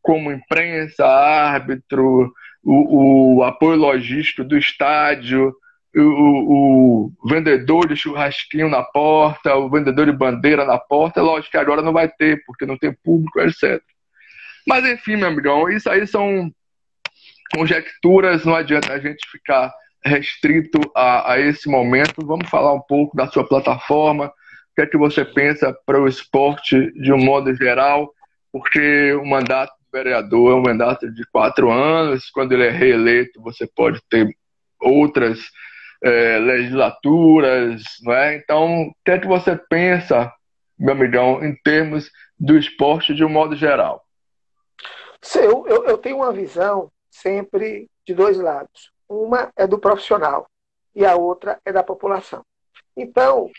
como 0.00 0.30
imprensa, 0.30 1.04
árbitro, 1.06 2.32
o, 2.62 3.38
o 3.38 3.42
apoio 3.42 3.76
logístico 3.76 4.44
do 4.44 4.56
estádio, 4.56 5.54
o, 6.00 7.12
o, 7.22 7.28
vendedor 7.28 7.86
de 7.88 7.96
churrasquinho 7.96 8.68
na 8.68 8.82
porta, 8.82 9.54
o 9.54 9.70
vendedor 9.70 10.06
de 10.06 10.12
bandeira 10.12 10.64
na 10.64 10.78
porta, 10.78 11.22
lógico 11.22 11.52
que 11.52 11.56
agora 11.56 11.82
não 11.82 11.92
vai 11.92 12.08
ter, 12.08 12.42
porque 12.44 12.66
não 12.66 12.76
tem 12.76 12.92
público, 12.92 13.40
etc. 13.40 13.80
Mas 14.66 14.84
enfim, 14.84 15.16
meu 15.16 15.28
amigão, 15.28 15.68
isso 15.68 15.88
aí 15.88 16.06
são 16.06 16.50
conjecturas, 17.54 18.44
não 18.44 18.56
adianta 18.56 18.92
a 18.92 18.98
gente 18.98 19.28
ficar 19.30 19.72
restrito 20.04 20.80
a, 20.94 21.32
a 21.32 21.40
esse 21.40 21.68
momento. 21.68 22.26
Vamos 22.26 22.48
falar 22.50 22.72
um 22.72 22.80
pouco 22.80 23.16
da 23.16 23.28
sua 23.28 23.46
plataforma, 23.46 24.26
o 24.26 24.74
que 24.74 24.82
é 24.82 24.86
que 24.86 24.96
você 24.96 25.24
pensa 25.24 25.72
para 25.86 26.00
o 26.00 26.08
esporte 26.08 26.92
de 27.00 27.12
um 27.12 27.18
modo 27.18 27.54
geral, 27.54 28.12
porque 28.50 29.12
o 29.12 29.24
mandato 29.24 29.70
do 29.70 29.96
vereador 29.96 30.52
é 30.52 30.54
um 30.56 30.62
mandato 30.62 31.08
de 31.12 31.24
quatro 31.30 31.70
anos, 31.70 32.28
quando 32.30 32.52
ele 32.52 32.66
é 32.66 32.70
reeleito, 32.70 33.40
você 33.40 33.66
pode 33.66 34.00
ter 34.10 34.28
outras 34.80 35.38
é, 36.04 36.38
legislaturas, 36.38 37.82
não 38.02 38.12
é? 38.12 38.36
Então, 38.36 38.82
o 38.82 38.94
que 39.02 39.10
é 39.10 39.18
que 39.18 39.26
você 39.26 39.56
pensa, 39.56 40.30
meu 40.78 40.92
amigão, 40.92 41.42
em 41.42 41.56
termos 41.64 42.10
do 42.38 42.58
esporte 42.58 43.14
de 43.14 43.24
um 43.24 43.28
modo 43.30 43.56
geral? 43.56 44.04
Sim, 45.22 45.40
eu, 45.40 45.66
eu 45.86 45.96
tenho 45.96 46.16
uma 46.16 46.32
visão 46.32 46.90
sempre 47.10 47.88
de 48.06 48.12
dois 48.12 48.38
lados. 48.38 48.92
Uma 49.08 49.50
é 49.56 49.66
do 49.66 49.78
profissional 49.78 50.46
e 50.94 51.06
a 51.06 51.16
outra 51.16 51.58
é 51.64 51.72
da 51.72 51.82
população. 51.82 52.44
Então, 52.94 53.50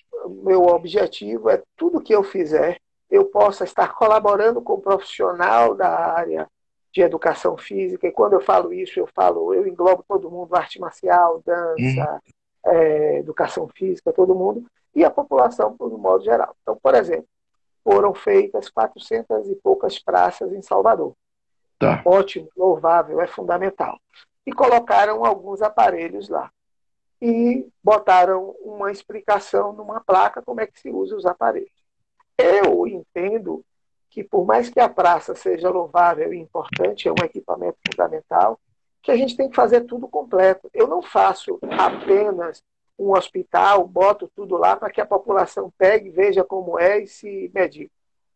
meu 0.44 0.64
objetivo 0.68 1.50
é 1.50 1.64
tudo 1.76 2.02
que 2.02 2.14
eu 2.14 2.24
fizer, 2.24 2.80
eu 3.10 3.26
possa 3.26 3.64
estar 3.64 3.94
colaborando 3.96 4.62
com 4.62 4.74
o 4.74 4.82
profissional 4.82 5.74
da 5.76 5.90
área 5.90 6.48
de 6.96 7.02
educação 7.02 7.58
física. 7.58 8.08
E 8.08 8.12
quando 8.12 8.34
eu 8.34 8.42
falo 8.42 8.72
isso, 8.72 8.98
eu 8.98 9.06
falo, 9.06 9.54
eu 9.54 9.68
englobo 9.68 10.04
todo 10.08 10.32
mundo, 10.32 10.56
arte 10.56 10.80
marcial, 10.80 11.44
dança, 11.46 12.22
uhum. 12.66 12.72
é, 12.72 13.20
educação 13.20 13.68
física, 13.68 14.14
todo 14.14 14.34
mundo, 14.34 14.66
e 14.96 15.04
a 15.04 15.12
população, 15.12 15.76
por 15.76 15.94
um 15.94 15.98
modo 15.98 16.24
geral. 16.24 16.56
Então, 16.62 16.80
por 16.82 16.96
exemplo, 16.96 17.28
foram 17.84 18.14
feitas 18.14 18.70
400 18.70 19.50
e 19.50 19.56
poucas 19.58 20.00
praças 20.00 20.54
em 20.54 20.62
Salvador. 20.62 21.14
Tá. 21.78 22.02
Ótimo, 22.06 22.48
louvável, 22.56 23.20
é 23.20 23.28
fundamental. 23.28 24.00
E 24.46 24.54
colocaram 24.54 25.26
alguns 25.26 25.62
aparelhos 25.62 26.30
lá. 26.30 26.50
E 27.22 27.68
botaram 27.84 28.56
uma 28.62 28.90
explicação 28.90 29.74
numa 29.74 30.00
placa 30.00 30.42
como 30.42 30.62
é 30.62 30.68
que 30.68 30.80
se 30.80 30.90
usa 30.90 31.18
os 31.18 31.26
aparelhos. 31.26 31.84
Eu 32.38 32.88
entendo 32.88 33.66
que, 34.10 34.24
por 34.24 34.46
mais 34.46 34.70
que 34.70 34.80
a 34.80 34.90
praça 34.90 35.36
seja 35.36 35.70
louvável 35.70 36.34
e 36.34 36.40
importante, 36.40 37.08
é 37.08 37.12
um 37.12 37.24
equipamento 37.24 37.78
fundamental, 37.86 38.60
que 39.02 39.12
a 39.12 39.16
gente 39.16 39.36
tem 39.36 39.50
que 39.50 39.56
fazer 39.56 39.82
tudo 39.82 40.08
completo. 40.08 40.70
Eu 40.74 40.88
não 40.88 41.02
faço 41.02 41.60
apenas 41.78 42.64
um 42.98 43.12
hospital, 43.12 43.86
boto 43.88 44.32
tudo 44.36 44.58
lá 44.58 44.76
para 44.76 44.90
que 44.90 45.02
a 45.02 45.06
população 45.06 45.72
pegue, 45.78 46.10
veja 46.10 46.44
como 46.44 46.80
é 46.80 47.04
e 47.04 47.08
se 47.08 47.52
medique. 47.54 47.92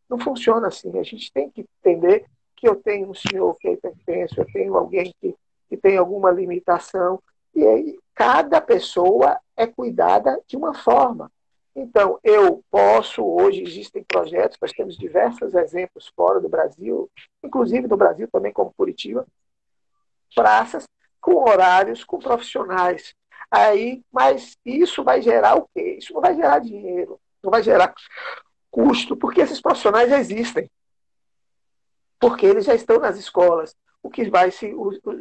Não 0.10 0.20
funciona 0.20 0.68
assim. 0.68 0.98
A 1.00 1.04
gente 1.04 1.32
tem 1.32 1.50
que 1.50 1.66
entender 1.80 2.26
que 2.56 2.68
eu 2.68 2.76
tenho 2.76 3.10
um 3.10 3.14
senhor 3.14 3.56
que 3.58 3.68
é 3.68 3.74
hipertenso, 3.74 4.40
eu 4.40 4.46
tenho 4.52 4.76
alguém 4.76 5.14
que, 5.22 5.36
que 5.70 5.78
tem 5.78 5.98
alguma 5.98 6.30
limitação, 6.30 7.22
e 7.56 7.66
aí 7.66 8.00
cada 8.14 8.60
pessoa 8.60 9.40
é 9.56 9.66
cuidada 9.66 10.40
de 10.46 10.58
uma 10.58 10.74
forma. 10.74 11.32
Então, 11.80 12.20
eu 12.24 12.64
posso, 12.70 13.24
hoje 13.24 13.64
existem 13.64 14.04
projetos, 14.04 14.58
nós 14.62 14.72
temos 14.72 14.98
diversos 14.98 15.54
exemplos 15.54 16.12
fora 16.16 16.40
do 16.40 16.50
Brasil, 16.50 17.10
inclusive 17.44 17.88
no 17.88 17.98
Brasil 17.98 18.28
também, 18.32 18.52
como 18.52 18.74
Curitiba, 18.76 19.26
praças 20.36 20.86
com 21.22 21.50
horários, 21.50 22.04
com 22.04 22.20
profissionais. 22.20 23.14
Aí, 23.50 24.04
mas 24.12 24.58
isso 24.66 25.04
vai 25.04 25.22
gerar 25.22 25.56
o 25.56 25.68
quê? 25.74 25.98
Isso 25.98 26.14
não 26.14 26.22
vai 26.22 26.36
gerar 26.36 26.60
dinheiro, 26.60 27.20
não 27.42 27.50
vai 27.50 27.64
gerar 27.64 27.94
custo, 28.70 29.16
porque 29.16 29.42
esses 29.42 29.62
profissionais 29.62 30.10
já 30.10 30.20
existem 30.20 30.70
porque 32.20 32.46
eles 32.46 32.66
já 32.66 32.76
estão 32.76 33.00
nas 33.00 33.18
escolas. 33.18 33.76
O 34.04 34.10
que 34.10 34.30
vai 34.30 34.52
se 34.52 34.74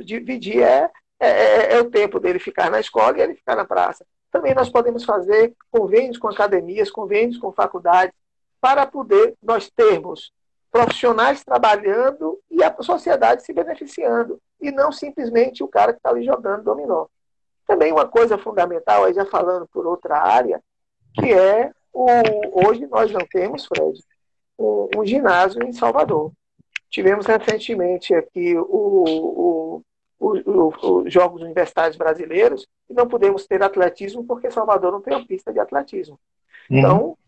dividir 0.05 0.63
é, 0.63 0.91
é, 1.21 1.29
é, 1.29 1.73
é, 1.75 1.81
o 1.81 1.91
tempo 1.91 2.19
dele 2.19 2.39
ficar 2.39 2.71
na 2.71 2.81
escola 2.81 3.17
e 3.17 3.23
ele 3.23 3.35
ficar 3.35 3.57
na 3.57 3.65
praça. 3.65 4.05
Também 4.31 4.55
nós 4.55 4.69
podemos 4.69 5.05
fazer 5.05 5.55
convênios 5.71 6.19
com 6.19 6.29
academias, 6.29 6.91
convênios 6.91 7.39
com 7.39 7.53
faculdades, 7.53 8.15
para 8.61 8.87
poder 8.87 9.35
nós 9.43 9.71
termos 9.71 10.33
profissionais 10.71 11.43
trabalhando 11.43 12.39
e 12.51 12.63
a 12.63 12.75
sociedade 12.83 13.43
se 13.43 13.53
beneficiando, 13.53 14.39
e 14.61 14.71
não 14.71 14.93
simplesmente 14.93 15.63
o 15.63 15.69
cara 15.69 15.93
que 15.93 15.99
está 15.99 16.11
ali 16.11 16.25
jogando 16.25 16.65
dominó. 16.65 17.07
Também 17.67 17.93
uma 17.93 18.07
coisa 18.07 18.37
fundamental, 18.37 19.05
aí 19.05 19.15
já 19.15 19.25
falando 19.25 19.67
por 19.69 19.87
outra 19.87 20.19
área, 20.19 20.63
que 21.15 21.33
é 21.33 21.71
o, 21.93 22.07
hoje 22.67 22.87
nós 22.87 23.11
não 23.11 23.27
temos, 23.31 23.67
Fred, 23.67 24.01
um, 24.59 24.89
um 24.97 25.07
ginásio 25.07 25.63
em 25.63 25.73
Salvador. 25.73 26.33
Tivemos 26.91 27.27
recentemente 27.27 28.15
aqui 28.15 28.57
o, 28.57 28.63
o, 28.63 29.77
o, 29.77 29.83
os 30.19 31.13
Jogos 31.13 31.43
Universitários 31.43 31.97
Brasileiros 31.97 32.67
e 32.89 32.95
não 32.95 33.07
podemos 33.07 33.47
ter 33.47 33.63
atletismo 33.63 34.25
porque 34.25 34.51
Salvador 34.51 34.93
não 34.93 35.01
tem 35.01 35.15
uma 35.15 35.27
pista 35.27 35.53
de 35.53 35.61
atletismo. 35.61 36.19
Uhum. 36.71 36.79
Então, 36.79 37.19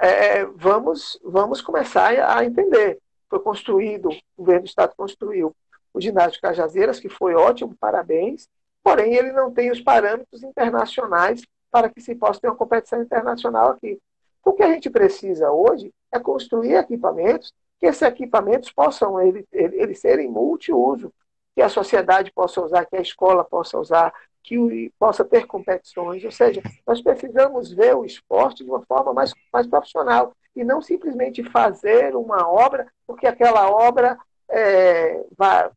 é, 0.00 0.44
vamos, 0.44 1.20
vamos 1.22 1.60
começar 1.60 2.08
a 2.08 2.44
entender. 2.44 2.98
Foi 3.28 3.40
construído, 3.40 4.08
o 4.08 4.18
governo 4.38 4.62
do 4.62 4.68
Estado 4.68 4.94
construiu 4.96 5.54
o 5.92 6.00
ginásio 6.00 6.40
Cajazeiras, 6.40 7.00
que 7.00 7.08
foi 7.08 7.34
ótimo, 7.34 7.76
parabéns, 7.78 8.48
porém 8.82 9.14
ele 9.14 9.32
não 9.32 9.52
tem 9.52 9.70
os 9.70 9.80
parâmetros 9.80 10.42
internacionais 10.42 11.42
para 11.70 11.90
que 11.90 12.00
se 12.00 12.14
possa 12.14 12.40
ter 12.40 12.48
uma 12.48 12.56
competição 12.56 13.02
internacional 13.02 13.70
aqui. 13.70 13.98
O 14.44 14.52
que 14.52 14.62
a 14.62 14.72
gente 14.72 14.88
precisa 14.88 15.50
hoje 15.50 15.92
é 16.10 16.18
construir 16.18 16.74
equipamentos 16.74 17.52
que 17.78 17.86
esses 17.86 18.02
equipamentos 18.02 18.72
possam 18.72 19.20
ele, 19.20 19.46
ele, 19.52 19.80
eles 19.80 20.00
serem 20.00 20.28
multiuso, 20.28 21.12
que 21.58 21.62
a 21.62 21.68
sociedade 21.68 22.30
possa 22.30 22.60
usar, 22.60 22.86
que 22.86 22.94
a 22.94 23.00
escola 23.00 23.42
possa 23.42 23.76
usar, 23.76 24.14
que 24.44 24.92
possa 24.96 25.24
ter 25.24 25.44
competições. 25.44 26.24
Ou 26.24 26.30
seja, 26.30 26.62
nós 26.86 27.02
precisamos 27.02 27.72
ver 27.72 27.96
o 27.96 28.04
esporte 28.04 28.62
de 28.62 28.70
uma 28.70 28.80
forma 28.86 29.12
mais, 29.12 29.34
mais 29.52 29.66
profissional 29.66 30.32
e 30.54 30.62
não 30.62 30.80
simplesmente 30.80 31.42
fazer 31.42 32.14
uma 32.14 32.48
obra, 32.48 32.86
porque 33.04 33.26
aquela 33.26 33.68
obra 33.68 34.16
é, 34.48 35.24
vai, 35.36 35.68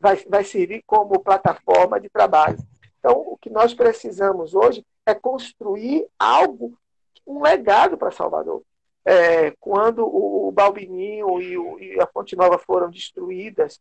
vai, 0.00 0.16
vai 0.28 0.42
servir 0.42 0.82
como 0.84 1.20
plataforma 1.20 2.00
de 2.00 2.08
trabalho. 2.08 2.58
Então, 2.98 3.16
o 3.16 3.38
que 3.40 3.50
nós 3.50 3.72
precisamos 3.72 4.52
hoje 4.52 4.84
é 5.06 5.14
construir 5.14 6.08
algo, 6.18 6.76
um 7.24 7.40
legado 7.40 7.96
para 7.96 8.10
Salvador 8.10 8.64
é, 9.04 9.52
quando 9.60 10.04
o 10.04 10.50
Balbininho 10.50 11.40
e, 11.40 11.56
o, 11.56 11.78
e, 11.78 12.00
a 12.00 12.06
Fonte 12.08 12.34
Nova 12.34 12.58
foram 12.58 12.90
destruídas 12.90 13.80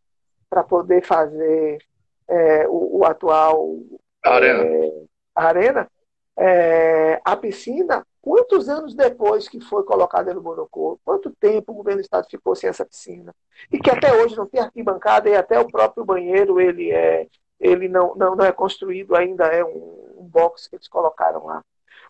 para 0.50 0.64
poder 0.64 1.04
fazer 1.04 1.80
é, 2.28 2.68
o, 2.68 3.00
o, 3.00 3.06
atual 3.06 3.78
arena, 4.24 4.64
é, 4.64 5.04
arena 5.36 5.92
é, 6.38 7.22
a 7.24 7.36
piscina, 7.36 8.06
quantos 8.22 8.70
anos 8.70 8.96
depois 8.96 9.48
que 9.48 9.60
foi 9.60 9.84
colocada 9.84 10.34
no 10.34 10.42
Monocô, 10.42 11.00
quanto 11.04 11.32
tempo 11.32 11.72
o 11.72 11.76
governo 11.76 12.00
do 12.00 12.04
estado 12.04 12.30
ficou 12.30 12.56
sem 12.56 12.70
essa 12.70 12.86
piscina? 12.86 13.36
E 13.72 13.78
que 13.78 13.90
até 13.90 14.14
hoje 14.14 14.38
não 14.38 14.48
tem 14.48 14.62
arquibancada 14.62 15.30
e 15.30 15.36
até 15.36 15.60
o 15.60 15.70
próprio 15.70 16.06
banheiro 16.06 16.60
ele 16.60 16.92
é 16.92 17.28
ele 17.60 17.90
não, 17.90 18.16
não, 18.16 18.38
não 18.38 18.46
é 18.46 18.54
construído 18.54 19.16
ainda, 19.16 19.46
é 19.48 19.64
um, 19.64 20.16
um 20.18 20.24
box 20.24 20.70
que 20.70 20.78
eles 20.78 20.88
colocaram 20.88 21.46
lá. 21.46 21.62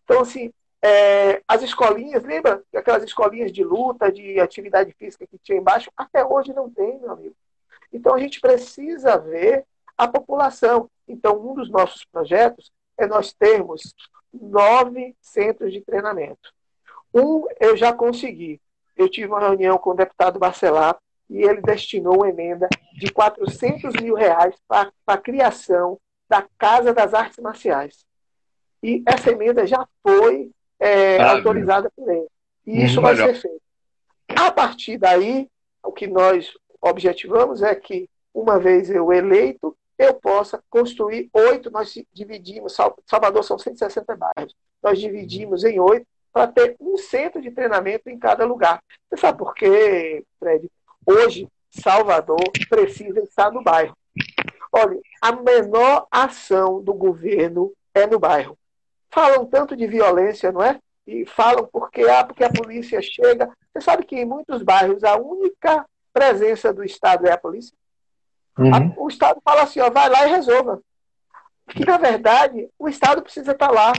Então, 0.03 0.21
assim, 0.21 0.53
é, 0.81 1.41
as 1.47 1.63
escolinhas, 1.63 2.23
lembra 2.23 2.61
aquelas 2.75 3.03
escolinhas 3.03 3.51
de 3.51 3.63
luta, 3.63 4.11
de 4.11 4.39
atividade 4.39 4.93
física 4.93 5.25
que 5.25 5.39
tinha 5.39 5.57
embaixo? 5.57 5.91
Até 5.97 6.23
hoje 6.23 6.53
não 6.53 6.69
tem, 6.69 6.99
meu 6.99 7.11
amigo. 7.11 7.35
Então 7.91 8.13
a 8.13 8.19
gente 8.19 8.39
precisa 8.39 9.17
ver 9.17 9.65
a 9.97 10.07
população. 10.07 10.89
Então, 11.07 11.37
um 11.39 11.55
dos 11.55 11.69
nossos 11.69 12.05
projetos 12.05 12.71
é 12.97 13.05
nós 13.05 13.33
termos 13.33 13.95
nove 14.31 15.15
centros 15.21 15.73
de 15.73 15.81
treinamento. 15.81 16.53
Um 17.13 17.45
eu 17.59 17.75
já 17.75 17.91
consegui. 17.91 18.61
Eu 18.95 19.09
tive 19.09 19.27
uma 19.27 19.39
reunião 19.39 19.77
com 19.77 19.91
o 19.91 19.95
deputado 19.95 20.39
Barcelar 20.39 20.97
e 21.29 21.41
ele 21.41 21.61
destinou 21.61 22.17
uma 22.17 22.29
emenda 22.29 22.67
de 22.93 23.11
400 23.11 23.93
mil 24.01 24.15
reais 24.15 24.55
para 24.67 24.91
a 25.07 25.17
criação 25.17 25.99
da 26.29 26.45
Casa 26.57 26.93
das 26.93 27.13
Artes 27.13 27.39
Marciais. 27.39 28.05
E 28.81 29.03
essa 29.05 29.31
emenda 29.31 29.65
já 29.65 29.87
foi 30.01 30.51
é, 30.79 31.17
ah, 31.17 31.31
autorizada 31.31 31.91
por 31.95 32.09
ele. 32.09 32.27
E 32.65 32.85
isso 32.85 33.01
vai 33.01 33.15
ser 33.15 33.33
feito. 33.33 33.61
A 34.35 34.51
partir 34.51 34.97
daí, 34.97 35.49
o 35.83 35.91
que 35.91 36.07
nós 36.07 36.53
objetivamos 36.82 37.61
é 37.61 37.75
que, 37.75 38.09
uma 38.34 38.59
vez 38.59 38.89
eu 38.89 39.11
eleito, 39.11 39.75
eu 39.97 40.13
possa 40.13 40.61
construir 40.69 41.30
oito, 41.34 41.69
nós 41.71 41.93
dividimos, 42.13 42.77
Salvador 43.05 43.43
são 43.43 43.57
160 43.57 44.15
bairros, 44.15 44.55
nós 44.82 44.99
dividimos 44.99 45.63
em 45.63 45.80
oito 45.80 46.05
para 46.32 46.47
ter 46.47 46.75
um 46.80 46.97
centro 46.97 47.41
de 47.41 47.51
treinamento 47.51 48.09
em 48.09 48.17
cada 48.17 48.45
lugar. 48.45 48.82
Você 49.09 49.19
sabe 49.19 49.38
por 49.38 49.53
quê, 49.53 50.23
Fred? 50.39 50.69
Hoje, 51.05 51.47
Salvador 51.69 52.43
precisa 52.69 53.19
estar 53.21 53.51
no 53.51 53.63
bairro. 53.63 53.97
Olha, 54.71 54.99
a 55.21 55.32
menor 55.34 56.07
ação 56.11 56.82
do 56.82 56.93
governo 56.93 57.73
é 57.93 58.05
no 58.05 58.19
bairro 58.19 58.59
falam 59.09 59.45
tanto 59.45 59.75
de 59.75 59.88
violência, 59.88 60.51
não 60.51 60.63
é? 60.63 60.80
E 61.05 61.25
falam 61.25 61.67
porque, 61.71 62.03
ah, 62.03 62.23
porque 62.23 62.43
a 62.43 62.51
polícia 62.51 63.01
chega. 63.01 63.51
Você 63.73 63.82
sabe 63.82 64.05
que 64.05 64.15
em 64.15 64.25
muitos 64.25 64.61
bairros 64.61 65.03
a 65.03 65.17
única 65.17 65.86
presença 66.20 66.74
do 66.74 66.84
Estado 66.84 67.26
é 67.26 67.32
a 67.32 67.38
polícia? 67.38 67.74
Uhum. 68.57 68.76
A, 68.76 69.01
o 69.01 69.07
Estado 69.07 69.39
fala 69.41 69.63
assim, 69.63 69.80
ó, 69.80 69.89
vai 69.89 70.09
lá 70.09 70.28
e 70.28 70.32
resolva. 70.32 70.82
Que, 71.70 71.86
na 71.86 71.97
verdade, 71.97 72.67
o 72.78 72.89
Estado 72.89 73.22
precisa 73.22 73.53
estar 73.53 73.72
lá. 73.72 73.93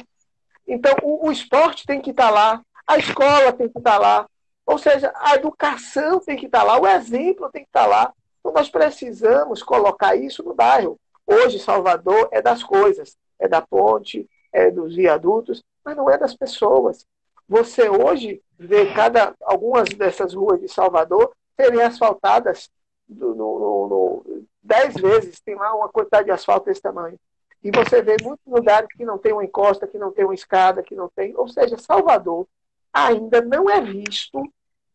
Então, 0.68 0.94
o, 1.02 1.28
o 1.28 1.32
esporte 1.32 1.86
tem 1.86 1.98
que 1.98 2.10
estar 2.10 2.28
lá, 2.28 2.60
a 2.86 2.98
escola 2.98 3.52
tem 3.54 3.70
que 3.70 3.78
estar 3.78 3.96
lá, 3.96 4.26
ou 4.66 4.76
seja, 4.76 5.10
a 5.16 5.34
educação 5.34 6.20
tem 6.20 6.36
que 6.36 6.46
estar 6.46 6.62
lá, 6.62 6.78
o 6.78 6.86
exemplo 6.86 7.50
tem 7.50 7.62
que 7.62 7.70
estar 7.70 7.86
lá. 7.86 8.12
Então, 8.38 8.52
nós 8.52 8.68
precisamos 8.68 9.62
colocar 9.62 10.14
isso 10.14 10.42
no 10.42 10.54
bairro. 10.54 11.00
Hoje, 11.26 11.58
Salvador 11.58 12.28
é 12.32 12.42
das 12.42 12.62
coisas, 12.62 13.16
é 13.38 13.48
da 13.48 13.62
ponte, 13.62 14.28
é 14.52 14.70
dos 14.70 14.94
viadutos, 14.94 15.62
mas 15.82 15.96
não 15.96 16.10
é 16.10 16.18
das 16.18 16.34
pessoas. 16.34 17.06
Você 17.48 17.88
hoje 17.88 18.42
vê 18.58 18.92
cada 18.92 19.34
algumas 19.42 19.88
dessas 19.88 20.34
ruas 20.34 20.60
de 20.60 20.68
Salvador 20.68 21.32
serem 21.60 21.82
asfaltadas 21.82 22.70
no, 23.06 23.34
no, 23.34 23.88
no, 23.88 24.46
dez 24.62 24.94
vezes 24.94 25.40
tem 25.40 25.54
lá 25.54 25.74
uma 25.74 25.88
quantidade 25.88 26.24
de 26.24 26.30
asfalto 26.30 26.66
desse 26.66 26.80
tamanho. 26.80 27.18
E 27.62 27.70
você 27.70 28.00
vê 28.00 28.16
muitos 28.22 28.46
lugares 28.46 28.88
que 28.96 29.04
não 29.04 29.18
tem 29.18 29.32
uma 29.32 29.44
encosta, 29.44 29.86
que 29.86 29.98
não 29.98 30.10
tem 30.10 30.24
uma 30.24 30.34
escada, 30.34 30.82
que 30.82 30.94
não 30.94 31.08
tem. 31.08 31.36
Ou 31.36 31.46
seja, 31.46 31.76
Salvador 31.76 32.46
ainda 32.92 33.42
não 33.42 33.68
é 33.68 33.80
visto 33.80 34.42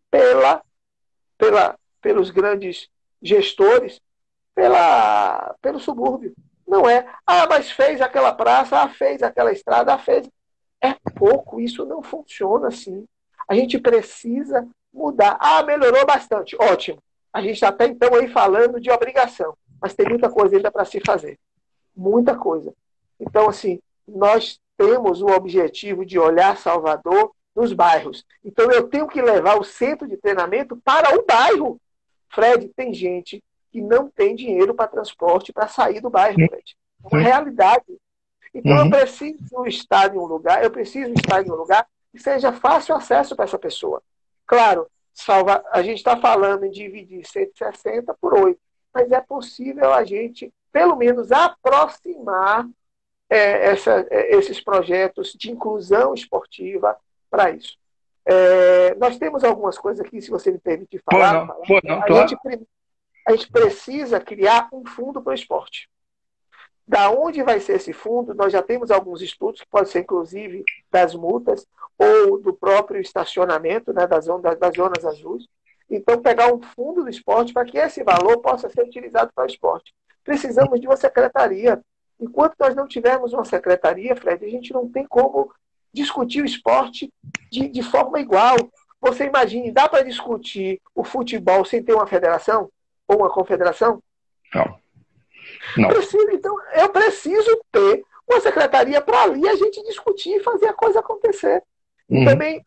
pela, 0.10 0.64
pela, 1.38 1.78
pelos 2.02 2.32
grandes 2.32 2.90
gestores, 3.22 4.02
pela, 4.56 5.56
pelo 5.62 5.80
subúrbio. 5.80 6.34
Não 6.68 6.90
é. 6.90 7.08
Ah, 7.28 7.46
mas 7.48 7.70
fez 7.70 8.02
aquela 8.02 8.34
praça, 8.34 8.82
ah, 8.82 8.90
fez 8.90 9.22
aquela 9.22 9.52
estrada, 9.52 9.94
ah, 9.94 10.00
fez. 10.00 10.28
É 10.82 10.96
pouco, 11.16 11.60
isso 11.60 11.86
não 11.86 12.02
funciona 12.02 12.70
assim. 12.70 13.06
A 13.48 13.54
gente 13.54 13.78
precisa 13.78 14.68
mudar. 14.96 15.38
Ah, 15.40 15.62
melhorou 15.64 16.06
bastante. 16.06 16.56
Ótimo. 16.60 17.02
A 17.32 17.42
gente 17.42 17.56
está 17.56 17.68
até 17.68 17.86
então 17.86 18.16
aí 18.16 18.30
falando 18.30 18.80
de 18.80 18.90
obrigação, 18.90 19.56
mas 19.82 19.94
tem 19.94 20.08
muita 20.08 20.30
coisa 20.30 20.56
ainda 20.56 20.72
para 20.72 20.86
se 20.86 21.02
fazer. 21.06 21.38
Muita 21.96 22.36
coisa. 22.36 22.74
Então, 23.20 23.50
assim, 23.50 23.80
nós 24.08 24.60
temos 24.78 25.22
o 25.22 25.28
objetivo 25.28 26.06
de 26.06 26.18
olhar 26.18 26.58
Salvador 26.58 27.32
nos 27.56 27.74
bairros. 27.74 28.26
Então, 28.44 28.72
eu 28.72 28.88
tenho 28.88 29.08
que 29.08 29.22
levar 29.22 29.58
o 29.58 29.64
centro 29.64 30.08
de 30.08 30.18
treinamento 30.18 30.78
para 30.78 31.18
o 31.18 31.26
bairro. 31.26 31.80
Fred, 32.30 32.70
tem 32.76 32.94
gente 32.94 33.44
que 33.72 33.82
não 33.82 34.10
tem 34.10 34.36
dinheiro 34.36 34.74
para 34.74 34.88
transporte 34.88 35.52
para 35.52 35.68
sair 35.68 36.02
do 36.02 36.10
bairro, 36.10 36.36
Fred. 36.36 36.78
É 37.04 37.08
uma 37.16 37.22
realidade. 37.22 37.86
Então, 38.54 38.72
uhum. 38.72 38.86
eu 38.86 38.90
preciso 38.90 39.66
estar 39.68 40.14
em 40.14 40.18
um 40.18 40.26
lugar, 40.26 40.64
eu 40.64 40.72
preciso 40.72 41.12
estar 41.12 41.46
em 41.46 41.52
um 41.52 41.56
lugar 41.56 41.86
que 42.12 42.20
seja 42.20 42.54
fácil 42.54 42.96
acesso 42.96 43.36
para 43.36 43.44
essa 43.44 43.60
pessoa. 43.60 44.02
Claro, 44.46 44.88
salva, 45.14 45.64
a 45.72 45.82
gente 45.82 45.98
está 45.98 46.18
falando 46.18 46.66
em 46.66 46.72
dividir 46.72 47.26
160 47.26 48.14
por 48.20 48.34
8, 48.34 48.60
mas 48.94 49.12
é 49.12 49.22
possível 49.22 49.94
a 49.94 50.04
gente, 50.04 50.54
pelo 50.72 50.96
menos, 50.96 51.32
aproximar 51.32 52.68
é, 53.30 53.68
essa, 53.72 54.06
é, 54.10 54.36
esses 54.36 54.62
projetos 54.62 55.34
de 55.34 55.52
inclusão 55.52 56.14
esportiva 56.14 56.96
para 57.30 57.52
isso. 57.52 57.78
É, 58.26 58.96
nós 58.96 59.18
temos 59.18 59.44
algumas 59.44 59.78
coisas 59.78 60.06
aqui, 60.06 60.22
se 60.22 60.32
você 60.32 60.52
me 60.52 60.60
permitir 60.60 61.02
falar. 61.10 61.48
Pô, 61.48 61.54
não, 61.54 61.62
pô, 61.62 61.82
não, 61.84 62.00
a, 62.00 62.06
claro. 62.06 62.28
gente, 62.28 62.68
a 63.28 63.32
gente 63.32 63.52
precisa 63.52 64.20
criar 64.20 64.70
um 64.74 64.86
fundo 64.86 65.22
para 65.22 65.32
o 65.32 65.36
esporte. 65.36 65.90
Da 66.88 67.10
onde 67.10 67.42
vai 67.42 67.60
ser 67.60 67.78
esse 67.78 67.92
fundo? 67.92 68.34
Nós 68.36 68.54
já 68.54 68.62
temos 68.62 68.92
alguns 68.92 69.22
estudos, 69.22 69.62
que 69.62 69.68
pode 69.68 69.90
ser 69.90 70.02
inclusive 70.02 70.64
das 70.92 71.16
multas 71.16 71.66
ou 71.98 72.40
do 72.40 72.54
próprio 72.54 73.02
estacionamento, 73.02 73.92
né, 73.92 74.06
das, 74.06 74.26
zonas, 74.26 74.60
das 74.60 74.76
zonas 74.76 75.04
azuis. 75.04 75.48
Então, 75.90 76.22
pegar 76.22 76.54
um 76.54 76.62
fundo 76.62 77.04
do 77.04 77.10
esporte 77.10 77.54
para 77.54 77.66
que 77.66 77.78
esse 77.78 78.04
valor 78.04 78.40
possa 78.40 78.70
ser 78.70 78.84
utilizado 78.84 79.32
para 79.34 79.46
o 79.46 79.48
esporte. 79.48 79.94
Precisamos 80.24 80.80
de 80.80 80.88
uma 80.88 80.98
secretaria. 80.98 81.82
Enquanto 82.20 82.56
nós 82.60 82.76
não 82.76 82.88
tivermos 82.88 83.34
uma 83.34 83.46
secretaria, 83.46 84.16
Fred, 84.16 84.46
a 84.46 84.50
gente 84.50 84.74
não 84.74 84.90
tem 84.90 85.06
como 85.06 85.52
discutir 85.94 86.42
o 86.42 86.46
esporte 86.46 87.12
de, 87.52 87.68
de 87.68 87.84
forma 87.84 88.20
igual. 88.20 88.56
Você 89.00 89.26
imagine, 89.26 89.72
dá 89.72 89.88
para 89.88 90.04
discutir 90.04 90.82
o 90.94 91.04
futebol 91.04 91.64
sem 91.64 91.84
ter 91.84 91.94
uma 91.94 92.08
federação 92.08 92.70
ou 93.08 93.18
uma 93.18 93.30
confederação? 93.30 94.02
Não. 94.54 94.85
Não. 95.78 95.90
Preciso, 95.90 96.30
então, 96.32 96.56
eu 96.74 96.90
preciso 96.90 97.62
ter 97.72 98.04
uma 98.28 98.40
secretaria 98.40 99.02
para 99.02 99.24
ali 99.24 99.48
a 99.48 99.56
gente 99.56 99.84
discutir 99.84 100.36
e 100.36 100.44
fazer 100.44 100.68
a 100.68 100.74
coisa 100.74 101.00
acontecer. 101.00 101.62
Uhum. 102.10 102.26
Também 102.26 102.64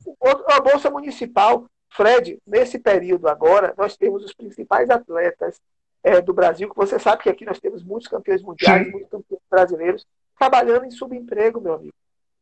a 0.46 0.60
Bolsa 0.60 0.90
Municipal. 0.90 1.66
Fred, 1.90 2.38
nesse 2.46 2.78
período 2.78 3.28
agora, 3.28 3.72
nós 3.76 3.96
temos 3.96 4.22
os 4.22 4.34
principais 4.34 4.90
atletas 4.90 5.58
é, 6.04 6.20
do 6.20 6.34
Brasil, 6.34 6.68
que 6.68 6.76
você 6.76 6.98
sabe 6.98 7.22
que 7.22 7.30
aqui 7.30 7.44
nós 7.44 7.58
temos 7.58 7.82
muitos 7.82 8.08
campeões 8.08 8.42
mundiais, 8.42 8.84
Sim. 8.84 8.92
muitos 8.92 9.10
campeões 9.10 9.42
brasileiros, 9.50 10.06
trabalhando 10.38 10.84
em 10.84 10.90
subemprego, 10.90 11.60
meu 11.60 11.74
amigo. 11.74 11.94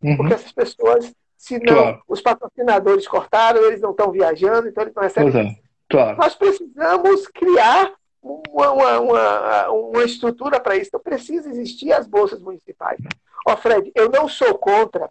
Uhum. 0.02 0.16
Porque 0.16 0.34
essas 0.34 0.52
pessoas, 0.52 1.14
se 1.36 1.58
não 1.58 1.74
claro. 1.74 2.02
os 2.08 2.20
patrocinadores 2.20 3.06
cortaram, 3.06 3.64
eles 3.64 3.80
não 3.80 3.92
estão 3.92 4.10
viajando, 4.10 4.68
então 4.68 4.82
eles 4.82 4.94
não 4.94 5.02
recebem. 5.02 5.48
É. 5.48 5.66
Claro. 5.88 6.18
Nós 6.18 6.34
precisamos 6.34 7.28
criar 7.28 7.92
uma, 8.26 8.70
uma, 8.72 9.00
uma, 9.00 9.68
uma 9.70 10.04
estrutura 10.04 10.60
para 10.60 10.76
isso. 10.76 10.88
Então, 10.88 11.00
precisa 11.00 11.48
existir 11.48 11.92
as 11.92 12.06
bolsas 12.06 12.40
municipais. 12.40 12.98
Ó, 13.46 13.52
oh, 13.52 13.56
Fred, 13.56 13.92
eu 13.94 14.10
não 14.10 14.28
sou 14.28 14.58
contra 14.58 15.08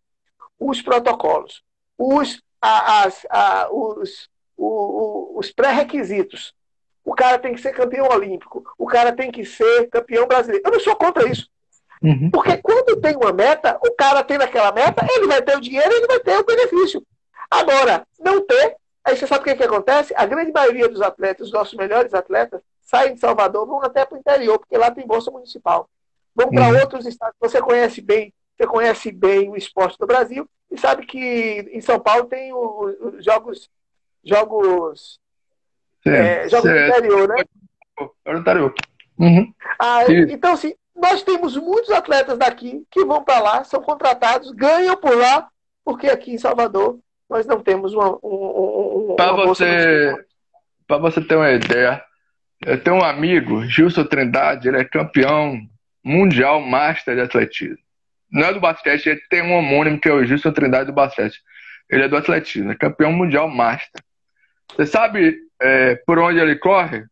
os 0.59 0.82
protocolos, 0.82 1.63
os, 1.97 2.41
as, 2.61 3.26
a, 3.30 3.70
os, 3.72 4.30
os 4.57 5.51
pré-requisitos. 5.51 6.53
O 7.03 7.13
cara 7.13 7.38
tem 7.38 7.53
que 7.53 7.61
ser 7.61 7.72
campeão 7.72 8.07
olímpico, 8.07 8.63
o 8.78 8.88
cara 8.88 9.13
tem 9.13 9.32
que 9.32 9.45
ser 9.45 9.88
campeão 9.89 10.28
brasileiro. 10.28 10.63
Eu 10.66 10.72
não 10.72 10.80
sou 10.80 10.95
contra 10.95 11.28
isso. 11.30 11.47
Uhum. 12.01 12.30
Porque 12.32 12.57
quando 12.57 12.99
tem 12.99 13.16
uma 13.16 13.32
meta, 13.32 13.80
o 13.86 13.91
cara 13.95 14.24
tem 14.24 14.38
aquela 14.38 14.72
meta, 14.72 15.05
ele 15.16 15.28
vai 15.28 15.41
ter 15.41 15.55
o 15.57 15.61
dinheiro, 15.61 15.93
ele 15.93 16.07
vai 16.07 16.20
ter 16.20 16.38
o 16.38 16.45
benefício. 16.45 17.01
Agora, 17.49 18.05
não 18.20 18.45
ter, 18.45 18.76
aí 19.03 19.16
você 19.16 19.28
sabe 19.28 19.41
o 19.41 19.43
que, 19.43 19.55
que 19.55 19.63
acontece? 19.63 20.13
A 20.16 20.26
grande 20.26 20.51
maioria 20.51 20.89
dos 20.89 21.01
atletas, 21.01 21.47
os 21.47 21.53
nossos 21.53 21.76
melhores 21.76 22.13
atletas, 22.13 22.61
saem 22.86 23.16
de 23.16 23.20
Salvador, 23.20 23.66
vão 23.66 23.82
até 23.84 24.06
para 24.06 24.16
o 24.16 24.20
interior, 24.20 24.58
porque 24.60 24.78
lá 24.78 24.92
tem 24.92 25.06
bolsa 25.06 25.32
municipal. 25.32 25.90
Vão 26.34 26.50
para 26.50 26.70
uhum. 26.70 26.80
outros 26.80 27.06
estados. 27.06 27.36
Você 27.40 27.62
conhece 27.62 28.02
bem, 28.02 28.34
você 28.56 28.68
conhece 28.68 29.12
bem 29.12 29.50
o 29.50 29.58
esporte 29.58 29.98
do 29.98 30.08
Brasil 30.08 30.48
e 30.72 30.78
sabe 30.78 31.06
que 31.06 31.70
em 31.74 31.82
São 31.82 32.00
Paulo 32.00 32.26
tem 32.26 32.54
os 32.54 33.24
jogos, 33.24 33.70
jogos, 34.24 35.20
é, 36.06 36.48
jogos 36.48 36.70
do 36.70 36.78
interior, 36.78 37.28
né? 37.28 37.44
É 38.26 38.34
o 38.34 38.38
interior. 38.38 38.74
Uhum. 39.18 39.54
Ah, 39.80 40.04
então, 40.10 40.54
assim, 40.54 40.76
nós 40.96 41.24
temos 41.24 41.58
muitos 41.58 41.92
atletas 41.92 42.38
daqui 42.38 42.86
que 42.92 43.04
vão 43.04 43.24
para 43.24 43.40
lá, 43.40 43.64
são 43.64 43.82
contratados, 43.82 44.52
ganham 44.52 44.96
por 44.98 45.18
lá, 45.18 45.50
porque 45.84 46.08
aqui 46.08 46.34
em 46.34 46.38
Salvador 46.38 47.00
nós 47.30 47.46
não 47.46 47.62
temos 47.62 47.94
uma, 47.94 48.12
um, 48.24 49.12
um, 49.12 49.16
para 49.16 49.34
você 49.34 50.14
para 50.88 50.98
você 50.98 51.20
ter 51.22 51.36
uma 51.36 51.52
ideia 51.52 52.04
eu 52.66 52.82
tenho 52.82 52.97
um 52.97 53.03
amigo 53.03 53.66
Gilson 53.66 54.05
Trindade 54.05 54.68
ele 54.68 54.78
é 54.78 54.84
campeão 54.84 55.59
mundial 56.03 56.59
master 56.61 57.16
de 57.16 57.22
atletismo 57.22 57.78
não 58.32 58.47
é 58.47 58.53
do 58.53 58.59
basquete 58.59 59.07
ele 59.07 59.22
tem 59.30 59.41
um 59.41 59.53
homônimo 59.53 59.99
que 59.99 60.09
é 60.09 60.13
o 60.13 60.26
Gilson 60.26 60.51
Trindade 60.51 60.88
do 60.88 60.93
basquete 60.93 61.39
ele 61.89 62.03
é 62.03 62.07
do 62.07 62.18
atletismo 62.18 62.72
é 62.72 62.76
campeão 62.76 63.11
mundial 63.11 63.49
master 63.49 64.01
você 64.76 64.86
sabe 64.86 65.38
é, 65.61 65.95
por 66.05 66.20
onde 66.20 66.39
ele 66.39 66.55
corre 66.55 67.05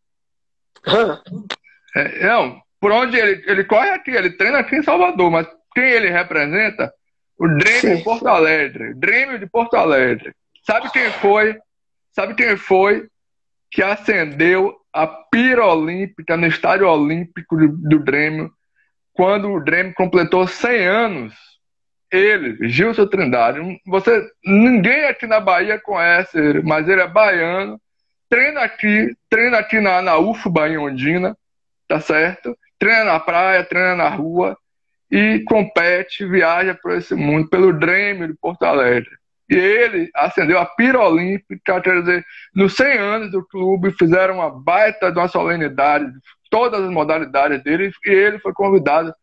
é, 1.96 2.26
não 2.26 2.64
por 2.84 2.92
onde 2.92 3.16
ele, 3.16 3.42
ele 3.46 3.64
corre 3.64 3.88
aqui, 3.88 4.10
ele 4.10 4.28
treina 4.32 4.58
aqui 4.58 4.76
em 4.76 4.82
Salvador, 4.82 5.30
mas 5.30 5.46
quem 5.74 5.84
ele 5.84 6.10
representa? 6.10 6.92
O 7.38 7.48
Dream 7.48 7.96
de 7.96 8.04
Porto 8.04 8.28
Alegre. 8.28 8.92
Dream 8.92 9.38
de 9.38 9.46
Porto 9.46 9.74
Alegre. 9.74 10.34
Sabe 10.66 10.90
quem 10.92 11.10
foi? 11.12 11.58
Sabe 12.12 12.34
quem 12.34 12.58
foi 12.58 13.08
que 13.70 13.82
acendeu 13.82 14.76
a 14.94 15.06
pira 15.06 15.66
olímpica 15.66 16.36
no 16.36 16.46
estádio 16.46 16.88
olímpico 16.88 17.56
do, 17.56 17.68
do 17.68 17.98
Grêmio 17.98 18.50
quando 19.12 19.50
o 19.50 19.60
Grêmio 19.60 19.92
completou 19.94 20.46
100 20.46 20.86
anos? 20.86 21.34
Ele, 22.10 22.68
Gilson 22.68 23.06
Trindade. 23.06 23.58
Você, 23.86 24.24
ninguém 24.44 25.06
aqui 25.06 25.26
na 25.26 25.40
Bahia 25.40 25.80
conhece 25.80 26.38
ele, 26.38 26.62
mas 26.62 26.88
ele 26.88 27.00
é 27.00 27.08
baiano. 27.08 27.80
Treina 28.28 28.60
aqui, 28.60 29.14
treina 29.28 29.58
aqui 29.58 29.80
na, 29.80 30.00
na 30.00 30.16
UFBA 30.18 30.68
em 30.68 30.78
Ondina, 30.78 31.36
tá 31.88 32.00
certo? 32.00 32.56
treina 32.84 33.04
na 33.04 33.20
praia, 33.20 33.64
treina 33.64 33.96
na 33.96 34.08
rua 34.10 34.56
e 35.10 35.42
compete, 35.46 36.26
viaja 36.26 36.74
por 36.74 36.92
esse 36.92 37.14
mundo, 37.14 37.48
pelo 37.48 37.72
Grêmio 37.72 38.28
de 38.28 38.34
Porto 38.34 38.62
Alegre. 38.64 39.10
E 39.50 39.54
ele 39.54 40.10
acendeu 40.14 40.58
a 40.58 40.66
pira 40.66 41.00
olímpica, 41.00 41.80
quer 41.80 42.00
dizer, 42.00 42.24
nos 42.54 42.74
100 42.74 42.98
anos 42.98 43.30
do 43.30 43.46
clube, 43.46 43.92
fizeram 43.92 44.36
uma 44.36 44.50
baita 44.50 45.12
de 45.12 45.18
uma 45.18 45.28
solenidade, 45.28 46.06
todas 46.50 46.82
as 46.82 46.90
modalidades 46.90 47.62
dele, 47.62 47.90
e 48.04 48.10
ele 48.10 48.38
foi 48.38 48.52
convidado 48.52 49.14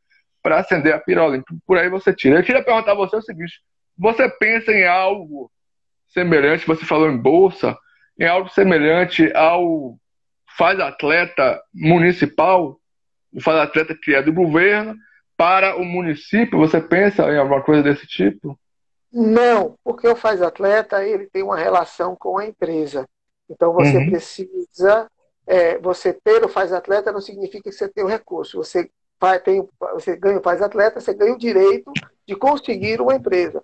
para 0.44 0.60
acender 0.60 0.94
a 0.94 1.00
pira 1.00 1.24
olímpica. 1.24 1.56
Por 1.66 1.78
aí 1.78 1.90
você 1.90 2.14
tira. 2.14 2.40
Eu 2.40 2.44
queria 2.44 2.64
perguntar 2.64 2.92
a 2.92 2.96
você 2.96 3.16
o 3.16 3.22
seguinte: 3.22 3.54
você 3.98 4.30
pensa 4.30 4.72
em 4.72 4.86
algo 4.86 5.52
semelhante, 6.08 6.68
você 6.68 6.86
falou 6.86 7.10
em 7.10 7.18
bolsa, 7.18 7.76
em 8.20 8.28
algo 8.28 8.50
semelhante 8.50 9.32
ao 9.36 9.98
faz 10.58 10.80
atleta 10.80 11.60
municipal? 11.74 12.82
o 13.34 13.42
Faz 13.42 13.58
Atleta 13.58 13.96
que 13.96 14.14
é 14.14 14.22
do 14.22 14.34
governo 14.34 14.96
para 15.38 15.78
o 15.78 15.86
município? 15.86 16.60
Você 16.60 16.82
pensa 16.82 17.24
em 17.32 17.38
alguma 17.38 17.62
coisa 17.62 17.82
desse 17.82 18.06
tipo? 18.06 18.60
Não, 19.12 19.78
porque 19.84 20.08
o 20.08 20.16
Faz 20.16 20.42
Atleta 20.42 21.04
ele 21.06 21.28
tem 21.28 21.44
uma 21.44 21.58
relação 21.58 22.16
com 22.16 22.38
a 22.38 22.46
empresa. 22.46 23.08
Então 23.50 23.74
você 23.74 23.98
uhum. 23.98 24.10
precisa, 24.10 25.12
é, 25.46 25.78
você 25.80 26.14
ter 26.14 26.44
o 26.44 26.50
Faz 26.50 26.72
Atleta 26.72 27.12
não 27.12 27.20
significa 27.20 27.70
que 27.70 27.76
você 27.76 27.90
tem 27.90 28.04
o 28.04 28.08
recurso. 28.08 28.58
Você, 28.58 28.90
tem, 29.44 29.68
você 29.94 30.16
ganha 30.16 30.40
o 30.40 30.44
Faz 30.44 30.62
Atleta, 30.62 31.02
você 31.02 31.14
ganha 31.14 31.34
o 31.34 31.38
direito 31.38 31.92
de 32.26 32.36
conseguir 32.36 33.02
uma 33.02 33.16
empresa. 33.16 33.62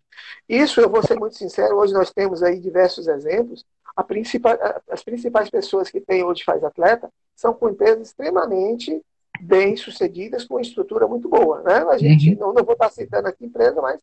Isso, 0.49 0.81
eu 0.81 0.89
vou 0.89 1.01
ser 1.01 1.17
muito 1.17 1.37
sincero, 1.37 1.77
hoje 1.77 1.93
nós 1.93 2.11
temos 2.11 2.43
aí 2.43 2.59
diversos 2.59 3.07
exemplos. 3.07 3.65
Principal, 4.07 4.57
as 4.91 5.03
principais 5.03 5.49
pessoas 5.49 5.89
que 5.89 5.99
tem 5.99 6.23
hoje 6.23 6.43
faz 6.43 6.63
atleta 6.63 7.09
são 7.35 7.53
com 7.53 7.69
empresas 7.69 8.09
extremamente 8.09 9.01
bem 9.41 9.75
sucedidas, 9.75 10.45
com 10.45 10.55
uma 10.55 10.61
estrutura 10.61 11.07
muito 11.07 11.27
boa. 11.29 11.61
Né? 11.61 11.85
A 11.89 11.97
gente, 11.97 12.31
uhum. 12.31 12.39
não, 12.39 12.53
não 12.53 12.63
vou 12.63 12.73
estar 12.73 12.89
citando 12.89 13.27
aqui 13.27 13.45
empresa, 13.45 13.81
mas. 13.81 14.01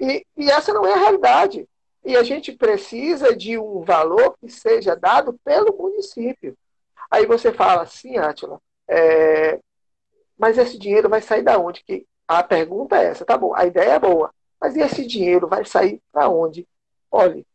E, 0.00 0.24
e 0.36 0.50
essa 0.50 0.72
não 0.72 0.86
é 0.86 0.92
a 0.92 0.98
realidade. 0.98 1.68
E 2.04 2.16
a 2.16 2.22
gente 2.22 2.52
precisa 2.52 3.36
de 3.36 3.58
um 3.58 3.82
valor 3.82 4.36
que 4.40 4.48
seja 4.48 4.94
dado 4.94 5.38
pelo 5.44 5.76
município. 5.76 6.56
Aí 7.10 7.26
você 7.26 7.52
fala 7.52 7.82
assim, 7.82 8.16
Átila, 8.16 8.60
é, 8.86 9.58
mas 10.38 10.56
esse 10.56 10.78
dinheiro 10.78 11.08
vai 11.08 11.20
sair 11.20 11.42
da 11.42 11.58
onde? 11.58 11.82
Que 11.82 12.06
a 12.26 12.42
pergunta 12.42 12.96
é 12.96 13.06
essa, 13.06 13.24
tá 13.24 13.36
bom, 13.36 13.54
a 13.54 13.66
ideia 13.66 13.92
é 13.92 13.98
boa, 13.98 14.30
mas 14.60 14.76
esse 14.76 15.06
dinheiro 15.06 15.48
vai 15.48 15.64
sair 15.64 16.00
para 16.12 16.28
onde? 16.28 16.66
Olhe, 17.10 17.46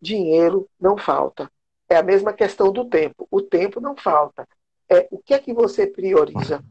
dinheiro 0.00 0.68
não 0.80 0.96
falta. 0.96 1.50
É 1.88 1.96
a 1.96 2.02
mesma 2.02 2.32
questão 2.32 2.72
do 2.72 2.86
tempo. 2.86 3.28
O 3.30 3.42
tempo 3.42 3.80
não 3.80 3.94
falta. 3.94 4.48
É 4.92 5.08
o 5.10 5.18
que 5.18 5.32
é 5.32 5.38
que 5.38 5.54
você 5.54 5.86
prioriza? 5.86 6.62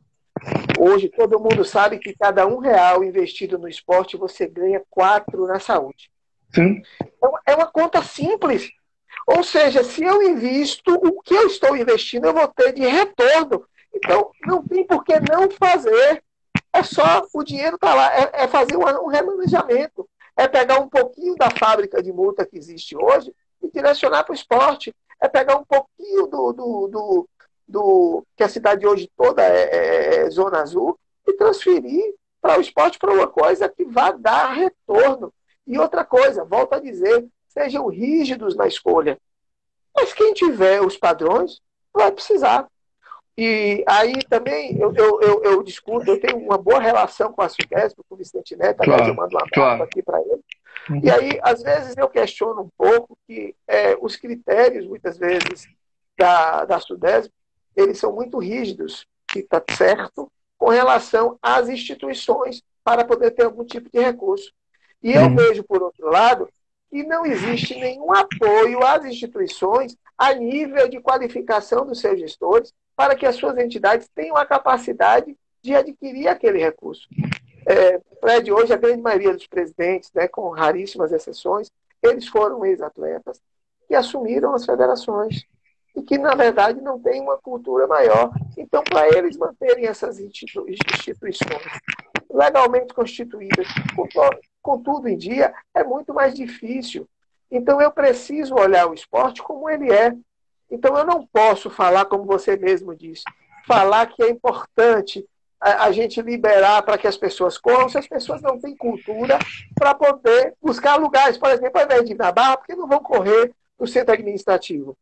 Hoje 0.80 1.10
todo 1.10 1.40
mundo 1.40 1.66
sabe 1.66 1.98
que 1.98 2.16
cada 2.16 2.46
um 2.46 2.60
real 2.60 3.04
investido 3.04 3.58
no 3.58 3.68
esporte 3.68 4.16
você 4.16 4.48
ganha 4.48 4.82
quatro 4.90 5.48
na 5.48 5.60
saúde. 5.60 6.12
Sim. 6.54 6.84
É 7.48 7.56
uma 7.56 7.66
conta 7.66 8.02
simples. 8.04 8.70
Ou 9.26 9.44
seja, 9.44 9.84
se 9.84 10.04
eu 10.04 10.22
invisto, 10.22 10.94
o 10.94 11.22
que 11.22 11.34
eu 11.34 11.48
estou 11.48 11.76
investindo 11.76 12.26
eu 12.26 12.34
vou 12.34 12.48
ter 12.48 12.74
de 12.74 12.82
retorno. 12.82 13.66
Então, 13.94 14.32
não 14.46 14.64
tem 14.64 14.86
por 14.86 15.04
que 15.04 15.14
não 15.20 15.50
fazer. 15.50 16.24
É 16.74 16.84
só 16.84 17.26
o 17.34 17.44
dinheiro 17.44 17.76
está 17.76 17.94
lá, 17.94 18.16
é, 18.16 18.44
é 18.44 18.48
fazer 18.48 18.78
um, 18.78 18.84
um 18.84 19.08
remanejamento, 19.08 20.08
é 20.38 20.48
pegar 20.48 20.80
um 20.80 20.88
pouquinho 20.88 21.36
da 21.36 21.50
fábrica 21.50 22.02
de 22.02 22.14
multa 22.14 22.46
que 22.46 22.58
existe 22.58 22.96
hoje 22.96 23.34
e 23.62 23.70
direcionar 23.70 24.24
para 24.24 24.32
o 24.32 24.36
esporte. 24.36 24.96
É 25.22 25.28
pegar 25.28 25.58
um 25.58 25.66
pouquinho 25.66 26.28
do, 26.28 26.54
do, 26.54 26.88
do, 26.88 27.30
do 27.72 28.24
que 28.36 28.44
a 28.44 28.50
cidade 28.50 28.86
hoje 28.86 29.10
toda 29.16 29.42
é, 29.42 29.64
é, 29.64 30.16
é 30.18 30.30
zona 30.30 30.62
azul 30.62 31.00
e 31.28 31.34
transferir 31.34 32.14
para 32.42 32.58
o 32.58 32.62
esporte 32.62 32.98
para 32.98 33.14
uma 33.14 33.28
coisa 33.28 33.70
que 33.70 33.86
vá 33.86 34.12
dar 34.12 34.54
retorno. 34.54 35.34
E 35.66 35.78
outra 35.78 36.04
coisa, 36.04 36.44
volto 36.44 36.74
a 36.74 36.80
dizer, 36.80 37.26
sejam 37.48 37.88
rígidos 37.88 38.56
na 38.56 38.68
escolha. 38.68 39.18
Mas 39.96 40.14
quem 40.14 40.34
tiver 40.34 40.82
os 40.82 40.98
padrões 40.98 41.62
vai 41.94 42.12
precisar. 42.12 42.68
E 43.38 43.84
aí 43.88 44.16
também 44.30 44.78
eu, 44.78 44.94
eu, 44.94 45.22
eu, 45.22 45.44
eu, 45.44 45.64
discuto, 45.64 46.10
eu 46.10 46.20
tenho 46.20 46.38
uma 46.38 46.58
boa 46.58 46.80
relação 46.80 47.32
com 47.32 47.42
a 47.42 47.50
SUDESP, 47.50 48.02
com 48.08 48.16
o 48.16 48.18
Vicente 48.18 48.56
Neto, 48.56 48.84
claro, 48.84 49.08
eu 49.08 49.16
mando 49.16 49.36
uma 49.36 49.48
claro. 49.52 49.84
aqui 49.84 50.02
para 50.02 50.20
ele. 50.22 50.42
Uhum. 50.90 51.02
E 51.04 51.10
aí, 51.10 51.40
às 51.42 51.62
vezes, 51.62 51.96
eu 51.96 52.10
questiono 52.10 52.62
um 52.62 52.70
pouco 52.78 53.18
que 53.28 53.56
é, 53.68 53.96
os 54.02 54.16
critérios, 54.16 54.86
muitas 54.88 55.18
vezes, 55.18 55.68
da, 56.18 56.66
da 56.66 56.80
SUDESP, 56.80 57.32
eles 57.76 57.98
são 57.98 58.14
muito 58.14 58.38
rígidos, 58.38 59.06
que 59.28 59.40
está 59.40 59.62
certo, 59.76 60.32
com 60.58 60.70
relação 60.70 61.38
às 61.42 61.70
instituições 61.70 62.62
para 62.84 63.04
poder 63.06 63.32
ter 63.32 63.44
algum 63.44 63.64
tipo 63.64 63.90
de 63.92 64.00
recurso. 64.00 64.52
E 65.02 65.12
eu 65.12 65.24
uhum. 65.24 65.36
vejo, 65.36 65.64
por 65.64 65.82
outro 65.82 66.08
lado, 66.08 66.48
que 66.90 67.04
não 67.04 67.26
existe 67.26 67.74
nenhum 67.76 68.14
apoio 68.14 68.84
às 68.86 69.06
instituições 69.06 69.96
a 70.18 70.34
nível 70.34 70.88
de 70.88 71.00
qualificação 71.00 71.86
dos 71.86 72.00
seus 72.00 72.20
gestores 72.20 72.74
para 72.96 73.16
que 73.16 73.26
as 73.26 73.36
suas 73.36 73.58
entidades 73.58 74.08
tenham 74.14 74.36
a 74.36 74.46
capacidade 74.46 75.36
de 75.64 75.74
adquirir 75.74 76.28
aquele 76.28 76.60
recurso. 76.60 77.08
É, 77.66 78.00
Fred, 78.20 78.52
hoje 78.52 78.74
a 78.74 78.78
grande 78.78 79.02
maioria 79.02 79.34
dos 79.34 79.48
presidentes, 79.48 80.12
né, 80.14 80.28
com 80.28 80.50
raríssimas 80.50 81.12
exceções, 81.12 81.72
eles 82.04 82.28
foram 82.28 82.66
ex-atletas 82.66 83.42
que 83.88 83.96
assumiram 83.96 84.54
as 84.54 84.66
federações 84.66 85.46
e 85.96 86.02
que, 86.02 86.18
na 86.18 86.36
verdade, 86.36 86.82
não 86.82 87.00
têm 87.00 87.22
uma 87.22 87.38
cultura 87.38 87.88
maior. 87.88 88.32
Então, 88.58 88.84
para 88.84 89.08
eles 89.18 89.38
manterem 89.38 89.88
essas 89.88 90.20
institu 90.20 90.66
instituições 90.68 91.62
legalmente 92.32 92.94
constituídas, 92.94 93.68
com, 94.62 94.82
tudo 94.82 95.08
em 95.08 95.18
dia, 95.18 95.54
é 95.74 95.84
muito 95.84 96.14
mais 96.14 96.34
difícil. 96.34 97.08
Então, 97.50 97.82
eu 97.82 97.92
preciso 97.92 98.56
olhar 98.56 98.88
o 98.88 98.94
esporte 98.94 99.42
como 99.42 99.70
ele 99.70 99.92
é, 99.92 100.16
então 100.70 100.98
eu 100.98 101.06
não 101.06 101.28
posso 101.28 101.70
falar, 101.70 102.06
como 102.06 102.24
você 102.24 102.56
mesmo 102.56 102.96
disse, 102.96 103.24
falar 103.68 104.08
que 104.08 104.24
é 104.24 104.30
importante 104.30 105.28
a, 105.60 105.86
a 105.86 105.92
gente 105.92 106.22
liberar 106.22 106.82
para 106.82 106.98
que 106.98 107.06
as 107.06 107.18
pessoas 107.18 107.58
corram 107.58 107.90
se 107.90 107.98
as 107.98 108.08
pessoas 108.08 108.42
não 108.42 108.58
têm 108.58 108.76
cultura 108.76 109.38
para 109.76 109.94
poder 109.94 110.56
buscar 110.62 110.96
lugares. 110.96 111.38
Por 111.38 111.50
exemplo, 111.50 111.78
ao 111.78 111.86
invés 111.86 112.06
de 112.06 112.14
ir 112.14 112.18
na 112.18 112.32
barra, 112.32 112.58
porque 112.58 112.76
não 112.76 112.88
vão 112.88 113.00
correr 113.00 113.54
no 113.78 113.86
centro 113.86 114.14
administrativo. 114.14 114.98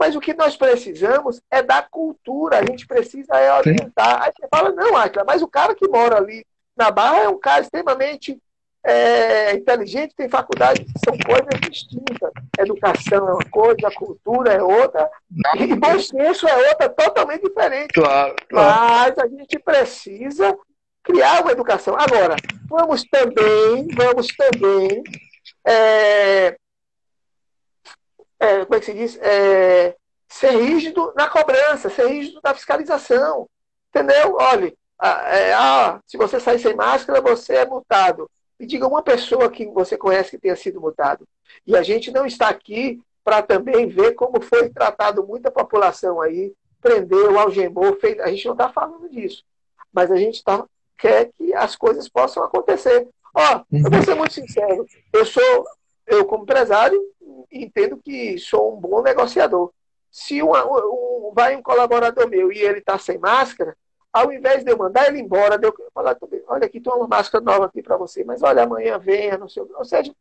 Mas 0.00 0.16
o 0.16 0.20
que 0.20 0.32
nós 0.32 0.56
precisamos 0.56 1.42
é 1.50 1.62
da 1.62 1.82
cultura, 1.82 2.58
a 2.58 2.64
gente 2.64 2.86
precisa 2.86 3.34
é 3.34 3.52
orientar. 3.52 4.22
Aí 4.22 4.32
você 4.34 4.48
fala, 4.48 4.72
não, 4.72 4.96
Atila, 4.96 5.24
mas 5.26 5.42
o 5.42 5.46
cara 5.46 5.74
que 5.74 5.86
mora 5.86 6.16
ali 6.16 6.46
na 6.74 6.90
Barra 6.90 7.24
é 7.24 7.28
um 7.28 7.38
cara 7.38 7.60
extremamente 7.60 8.40
é, 8.82 9.52
inteligente 9.52 10.14
tem 10.16 10.26
faculdade, 10.26 10.86
são 11.04 11.14
coisas 11.18 11.60
distintas. 11.60 12.30
Educação 12.58 13.28
é 13.28 13.32
uma 13.34 13.50
coisa, 13.50 13.90
cultura 13.94 14.54
é 14.54 14.62
outra, 14.62 15.06
e 15.58 15.74
bom 15.74 15.98
senso 15.98 16.48
é 16.48 16.68
outra, 16.70 16.88
totalmente 16.88 17.42
diferente. 17.42 17.92
Claro, 17.92 18.34
claro. 18.48 18.80
Mas 18.80 19.18
a 19.18 19.28
gente 19.28 19.58
precisa 19.58 20.56
criar 21.02 21.42
uma 21.42 21.52
educação. 21.52 21.94
Agora, 21.94 22.36
vamos 22.70 23.04
também, 23.04 23.86
vamos 23.94 24.28
também, 24.28 25.02
é, 25.66 26.56
é, 28.40 28.64
como 28.64 28.74
é 28.74 28.80
que 28.80 28.86
se 28.86 28.94
diz? 28.94 29.18
É, 29.20 29.94
ser 30.28 30.52
rígido 30.52 31.12
na 31.14 31.28
cobrança, 31.28 31.90
ser 31.90 32.08
rígido 32.08 32.40
na 32.42 32.54
fiscalização. 32.54 33.48
Entendeu? 33.90 34.36
Olha, 34.40 34.72
é, 35.02 35.52
ah, 35.52 36.00
se 36.06 36.16
você 36.16 36.40
sair 36.40 36.58
sem 36.58 36.74
máscara, 36.74 37.20
você 37.20 37.56
é 37.56 37.66
multado. 37.66 38.30
Me 38.58 38.66
diga 38.66 38.86
uma 38.86 39.02
pessoa 39.02 39.50
que 39.50 39.66
você 39.66 39.96
conhece 39.96 40.30
que 40.30 40.38
tenha 40.38 40.56
sido 40.56 40.80
multado. 40.80 41.26
E 41.66 41.76
a 41.76 41.82
gente 41.82 42.10
não 42.10 42.26
está 42.26 42.48
aqui 42.48 43.00
para 43.24 43.42
também 43.42 43.88
ver 43.88 44.12
como 44.14 44.40
foi 44.40 44.68
tratado 44.70 45.26
muita 45.26 45.50
população 45.50 46.20
aí, 46.20 46.52
prendeu, 46.80 47.38
algemou, 47.38 47.96
fez. 47.96 48.18
A 48.20 48.28
gente 48.28 48.46
não 48.46 48.52
está 48.52 48.68
falando 48.68 49.08
disso. 49.08 49.44
Mas 49.92 50.10
a 50.10 50.16
gente 50.16 50.42
tá, 50.42 50.64
quer 50.96 51.30
que 51.32 51.52
as 51.54 51.74
coisas 51.74 52.08
possam 52.08 52.42
acontecer. 52.42 53.08
Ó, 53.34 53.62
eu 53.72 53.90
vou 53.90 54.02
ser 54.02 54.14
muito 54.14 54.34
sincero. 54.34 54.86
Eu 55.12 55.24
sou, 55.24 55.64
eu 56.06 56.24
como 56.24 56.44
empresário, 56.44 57.00
entendo 57.50 57.96
que 57.96 58.38
sou 58.38 58.76
um 58.76 58.80
bom 58.80 59.02
negociador. 59.02 59.72
Se 60.10 60.42
um, 60.42 60.50
um 60.52 61.32
vai 61.34 61.56
um 61.56 61.62
colaborador 61.62 62.28
meu 62.28 62.52
e 62.52 62.58
ele 62.58 62.78
está 62.78 62.98
sem 62.98 63.18
máscara, 63.18 63.76
ao 64.12 64.32
invés 64.32 64.64
de 64.64 64.70
eu 64.70 64.76
mandar 64.76 65.06
ele 65.06 65.20
embora, 65.20 65.56
de 65.56 65.66
eu 65.66 65.74
falar, 65.94 66.16
olha 66.48 66.66
aqui, 66.66 66.80
tem 66.80 66.92
uma 66.92 67.06
máscara 67.06 67.44
nova 67.44 67.66
aqui 67.66 67.82
para 67.82 67.96
você, 67.96 68.24
mas 68.24 68.42
olha, 68.42 68.64
amanhã 68.64 68.98
venha, 68.98 69.38
não 69.38 69.48
sei 69.48 69.62
o 69.62 69.70
Ou 69.76 69.84
seja, 69.84 70.12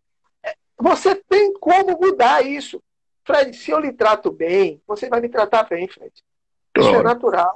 é, 0.43 0.53
você 0.77 1.15
tem 1.15 1.53
como 1.53 1.97
mudar 1.99 2.45
isso. 2.45 2.81
Fred, 3.23 3.55
se 3.55 3.71
eu 3.71 3.79
lhe 3.79 3.91
trato 3.91 4.31
bem, 4.31 4.81
você 4.87 5.09
vai 5.09 5.21
me 5.21 5.29
tratar 5.29 5.63
bem, 5.63 5.87
Fred. 5.87 6.13
Isso 6.77 6.89
é 6.89 7.03
natural. 7.03 7.51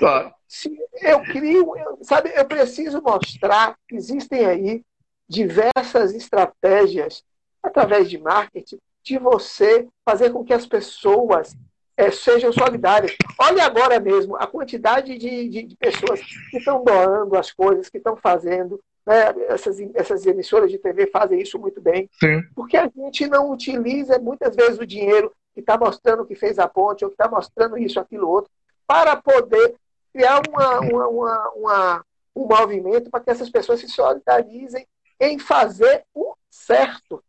Se 0.48 0.76
eu 1.02 1.22
crio, 1.22 1.78
eu, 1.78 1.98
sabe, 2.02 2.32
eu 2.36 2.46
preciso 2.46 3.02
mostrar 3.02 3.78
que 3.88 3.96
existem 3.96 4.46
aí 4.46 4.84
diversas 5.28 6.14
estratégias 6.14 7.24
através 7.64 8.10
de 8.10 8.18
marketing 8.18 8.78
de 9.04 9.18
você 9.18 9.88
fazer 10.06 10.32
com 10.32 10.44
que 10.44 10.54
as 10.54 10.66
pessoas 10.66 11.56
é, 11.98 12.12
sejam 12.12 12.52
solidárias. 12.52 13.16
Olha 13.40 13.64
agora 13.66 14.00
mesmo 14.00 14.36
a 14.36 14.48
quantidade 14.48 15.18
de, 15.18 15.50
de, 15.50 15.64
de 15.64 15.76
pessoas 15.76 16.22
que 16.50 16.58
estão 16.58 16.84
doando 16.84 17.38
as 17.38 17.52
coisas, 17.52 17.90
que 17.90 17.98
estão 17.98 18.16
fazendo. 18.16 18.80
Né? 19.06 19.34
Essas, 19.48 19.80
essas 19.94 20.26
emissoras 20.26 20.72
de 20.72 20.78
TV 20.78 21.08
fazem 21.08 21.42
isso 21.42 21.60
muito 21.60 21.82
bem. 21.82 22.10
Sim. 22.20 22.42
Porque 22.56 22.78
a 22.78 22.90
gente 22.96 23.28
não 23.28 23.52
utiliza 23.52 24.18
muitas 24.20 24.56
vezes 24.56 24.80
o 24.80 24.88
dinheiro 24.88 25.32
que 25.54 25.60
está 25.60 25.78
mostrando 25.78 26.26
que 26.26 26.36
fez 26.36 26.58
a 26.58 26.68
ponte, 26.68 27.04
ou 27.04 27.12
que 27.12 27.16
está 27.16 27.30
mostrando 27.30 27.78
isso, 27.78 28.00
aquilo, 28.00 28.28
outro, 28.28 28.50
para 28.88 29.16
poder 29.16 29.76
criar 30.12 30.42
uma, 30.50 30.80
uma, 30.80 31.08
uma, 31.08 31.50
uma 31.56 32.06
um 32.36 32.48
movimento 32.48 33.10
para 33.10 33.20
que 33.20 33.30
essas 33.30 33.50
pessoas 33.50 33.80
se 33.80 33.88
solidarizem 33.88 34.88
em 35.20 35.38
fazer 35.38 36.04
o 36.14 36.36
certo. 36.50 37.24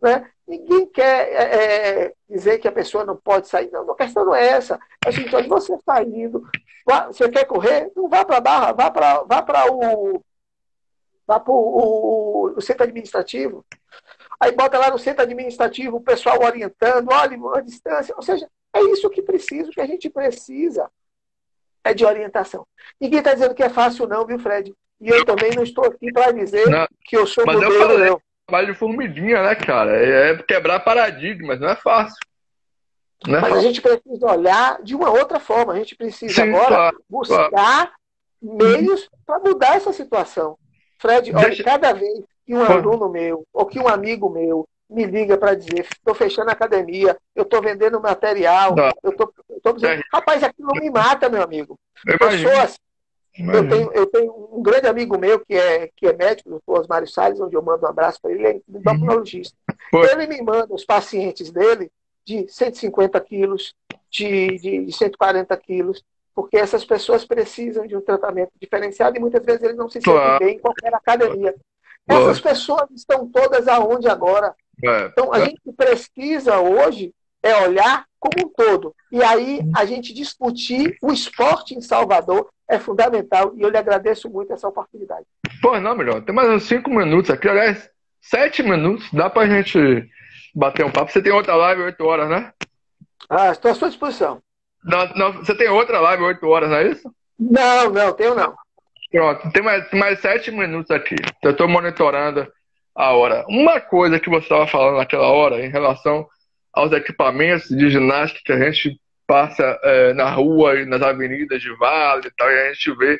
Né? 0.00 0.30
Ninguém 0.46 0.86
quer 0.86 1.28
é, 1.28 2.04
é, 2.06 2.14
dizer 2.28 2.58
que 2.58 2.66
a 2.66 2.72
pessoa 2.72 3.04
não 3.04 3.16
pode 3.16 3.48
sair. 3.48 3.70
Não, 3.70 3.88
a 3.90 3.96
questão 3.96 4.24
não 4.24 4.34
é 4.34 4.46
essa. 4.48 4.78
É 5.04 5.08
assim, 5.08 5.22
então, 5.22 5.46
você 5.46 5.76
saindo, 5.84 6.44
você 7.06 7.28
quer 7.28 7.44
correr, 7.44 7.92
não 7.94 8.08
vá 8.08 8.24
para 8.24 8.38
a 8.38 8.40
barra, 8.40 8.72
vá 8.72 8.90
para 8.90 9.22
vá 9.22 9.42
para 9.42 9.72
o, 9.72 10.22
vá 11.26 11.38
para 11.38 11.52
o, 11.52 12.54
o, 12.56 12.60
centro 12.60 12.84
administrativo. 12.84 13.64
Aí 14.40 14.52
bota 14.52 14.78
lá 14.78 14.90
no 14.90 14.98
centro 14.98 15.22
administrativo 15.22 15.98
o 15.98 16.02
pessoal 16.02 16.42
orientando, 16.42 17.08
olha, 17.12 17.38
a 17.54 17.60
distância. 17.60 18.14
Ou 18.16 18.22
seja, 18.22 18.48
é 18.72 18.80
isso 18.84 19.10
que 19.10 19.22
precisa, 19.22 19.70
que 19.70 19.80
a 19.80 19.86
gente 19.86 20.08
precisa 20.08 20.90
é 21.84 21.94
de 21.94 22.04
orientação. 22.04 22.66
Ninguém 23.00 23.20
está 23.20 23.32
dizendo 23.34 23.54
que 23.54 23.62
é 23.62 23.68
fácil, 23.68 24.06
não, 24.06 24.26
viu, 24.26 24.38
Fred? 24.38 24.74
E 25.00 25.08
eu 25.08 25.24
também 25.24 25.52
não 25.54 25.62
estou 25.62 25.84
aqui 25.84 26.12
para 26.12 26.32
dizer 26.32 26.68
não, 26.68 26.86
que 27.04 27.16
eu 27.16 27.26
sou 27.26 27.46
modelo, 27.46 27.72
eu 27.72 27.80
falei, 27.80 28.10
não. 28.10 28.22
Trabalho 28.50 28.72
de 28.72 28.78
formiguinha, 28.78 29.44
né, 29.44 29.54
cara? 29.54 29.96
É, 29.96 30.32
é 30.32 30.42
quebrar 30.42 30.80
paradigmas, 30.80 31.60
não 31.60 31.68
é 31.68 31.76
fácil. 31.76 32.16
Não 33.24 33.36
é 33.36 33.40
Mas 33.40 33.50
fácil. 33.50 33.56
a 33.56 33.68
gente 33.68 33.80
precisa 33.80 34.26
olhar 34.26 34.82
de 34.82 34.96
uma 34.96 35.08
outra 35.08 35.38
forma. 35.38 35.72
A 35.72 35.76
gente 35.76 35.94
precisa 35.94 36.34
Sim, 36.34 36.48
agora 36.48 36.66
claro, 36.66 37.04
buscar 37.08 37.50
claro. 37.50 37.90
meios 38.42 39.08
para 39.24 39.38
mudar 39.38 39.76
essa 39.76 39.92
situação. 39.92 40.58
Fred, 40.98 41.32
olha, 41.32 41.46
Deixa... 41.46 41.62
cada 41.62 41.92
vez 41.92 42.24
que 42.44 42.52
um 42.52 42.64
aluno 42.64 43.08
meu 43.08 43.44
ou 43.52 43.66
que 43.66 43.78
um 43.78 43.86
amigo 43.86 44.28
meu 44.28 44.66
me 44.88 45.04
liga 45.04 45.38
para 45.38 45.54
dizer, 45.54 45.86
estou 45.92 46.14
fechando 46.14 46.50
a 46.50 46.52
academia, 46.52 47.16
eu 47.36 47.44
estou 47.44 47.62
vendendo 47.62 48.00
material, 48.00 48.74
não. 48.74 48.90
eu 49.04 49.10
estou 49.10 49.72
dizendo, 49.72 50.00
é. 50.00 50.04
rapaz, 50.12 50.42
aquilo 50.42 50.72
me 50.74 50.90
mata, 50.90 51.28
meu 51.28 51.42
amigo. 51.42 51.78
Pessoas 52.04 52.76
eu 53.38 53.68
tenho, 53.68 53.92
eu 53.92 54.06
tenho 54.06 54.48
um 54.52 54.62
grande 54.62 54.86
amigo 54.86 55.18
meu 55.18 55.40
que 55.40 55.54
é, 55.54 55.88
que 55.96 56.06
é 56.06 56.12
médico, 56.12 56.60
o 56.66 56.78
Osmário 56.78 57.08
Salles, 57.08 57.40
onde 57.40 57.56
eu 57.56 57.62
mando 57.62 57.84
um 57.84 57.88
abraço 57.88 58.20
para 58.20 58.30
ele, 58.30 58.40
ele 58.40 58.48
é 58.48 58.60
endocrinologista. 58.68 59.56
Uhum. 59.92 60.04
Ele 60.04 60.26
me 60.26 60.42
manda 60.42 60.74
os 60.74 60.84
pacientes 60.84 61.50
dele 61.50 61.90
de 62.24 62.46
150 62.48 63.20
quilos, 63.20 63.74
de, 64.10 64.84
de 64.84 64.92
140 64.92 65.56
quilos, 65.56 66.04
porque 66.34 66.56
essas 66.56 66.84
pessoas 66.84 67.24
precisam 67.24 67.86
de 67.86 67.96
um 67.96 68.00
tratamento 68.00 68.52
diferenciado 68.60 69.16
e 69.16 69.20
muitas 69.20 69.44
vezes 69.44 69.62
eles 69.62 69.76
não 69.76 69.88
se 69.88 69.94
sentem 69.94 70.12
claro. 70.12 70.44
bem 70.44 70.56
em 70.56 70.58
qualquer 70.58 70.94
academia. 70.94 71.54
Essas 72.08 72.40
pessoas 72.40 72.90
estão 72.90 73.28
todas 73.28 73.68
aonde 73.68 74.08
agora? 74.08 74.54
É. 74.82 75.06
Então, 75.06 75.32
a 75.32 75.38
é. 75.38 75.44
gente 75.46 75.60
precisa 75.76 76.60
hoje 76.60 77.14
é 77.42 77.56
olhar 77.66 78.04
como 78.18 78.46
um 78.46 78.52
todo. 78.52 78.94
E 79.10 79.22
aí, 79.22 79.60
a 79.74 79.84
gente 79.84 80.12
discutir 80.12 80.96
o 81.02 81.12
esporte 81.12 81.74
em 81.74 81.80
Salvador 81.80 82.50
é 82.70 82.78
fundamental 82.78 83.52
e 83.56 83.62
eu 83.62 83.68
lhe 83.68 83.76
agradeço 83.76 84.30
muito 84.30 84.52
essa 84.52 84.68
oportunidade. 84.68 85.26
Pô, 85.60 85.78
não, 85.80 85.96
melhor. 85.96 86.22
Tem 86.22 86.34
mais 86.34 86.48
uns 86.48 86.62
cinco 86.62 86.88
minutos 86.88 87.30
aqui, 87.30 87.48
aliás, 87.48 87.90
sete 88.20 88.62
minutos, 88.62 89.10
dá 89.12 89.28
pra 89.28 89.46
gente 89.46 90.08
bater 90.54 90.86
um 90.86 90.90
papo. 90.90 91.10
Você 91.10 91.20
tem 91.20 91.32
outra 91.32 91.56
live 91.56 91.82
oito 91.82 92.04
horas, 92.04 92.30
né? 92.30 92.52
Ah, 93.28 93.50
estou 93.50 93.72
à 93.72 93.74
sua 93.74 93.88
disposição. 93.88 94.40
Não, 94.84 95.06
não, 95.14 95.32
você 95.32 95.54
tem 95.54 95.68
outra 95.68 96.00
live 96.00 96.22
oito 96.22 96.46
horas, 96.46 96.70
não 96.70 96.76
é 96.76 96.88
isso? 96.88 97.12
Não, 97.38 97.90
não, 97.90 98.12
tenho 98.12 98.34
não. 98.34 98.54
Pronto, 99.10 99.50
tem 99.50 99.62
mais, 99.62 99.90
mais 99.92 100.20
sete 100.20 100.52
minutos 100.52 100.90
aqui. 100.92 101.16
Eu 101.42 101.50
estou 101.50 101.66
monitorando 101.66 102.46
a 102.94 103.12
hora. 103.12 103.44
Uma 103.48 103.80
coisa 103.80 104.20
que 104.20 104.30
você 104.30 104.44
estava 104.44 104.66
falando 104.68 104.98
naquela 104.98 105.26
hora 105.26 105.64
em 105.64 105.68
relação 105.68 106.26
aos 106.72 106.92
equipamentos 106.92 107.68
de 107.68 107.90
ginástica 107.90 108.40
que 108.44 108.52
a 108.52 108.70
gente 108.70 109.00
passa 109.30 109.78
é, 109.84 110.12
na 110.12 110.28
rua 110.28 110.80
e 110.80 110.84
nas 110.84 111.00
avenidas 111.00 111.62
de 111.62 111.72
Vale 111.76 112.26
e 112.26 112.30
tal, 112.36 112.50
e 112.50 112.58
a 112.58 112.72
gente 112.72 112.92
vê, 112.96 113.16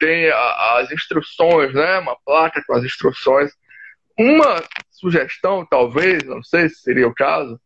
tem 0.00 0.28
a, 0.28 0.78
as 0.80 0.90
instruções, 0.90 1.72
né? 1.72 2.00
Uma 2.00 2.16
placa 2.26 2.60
com 2.66 2.74
as 2.74 2.82
instruções. 2.82 3.52
Uma 4.18 4.60
sugestão, 4.90 5.64
talvez, 5.64 6.24
não 6.24 6.42
sei 6.42 6.68
se 6.68 6.80
seria 6.80 7.06
o 7.06 7.14
caso, 7.14 7.60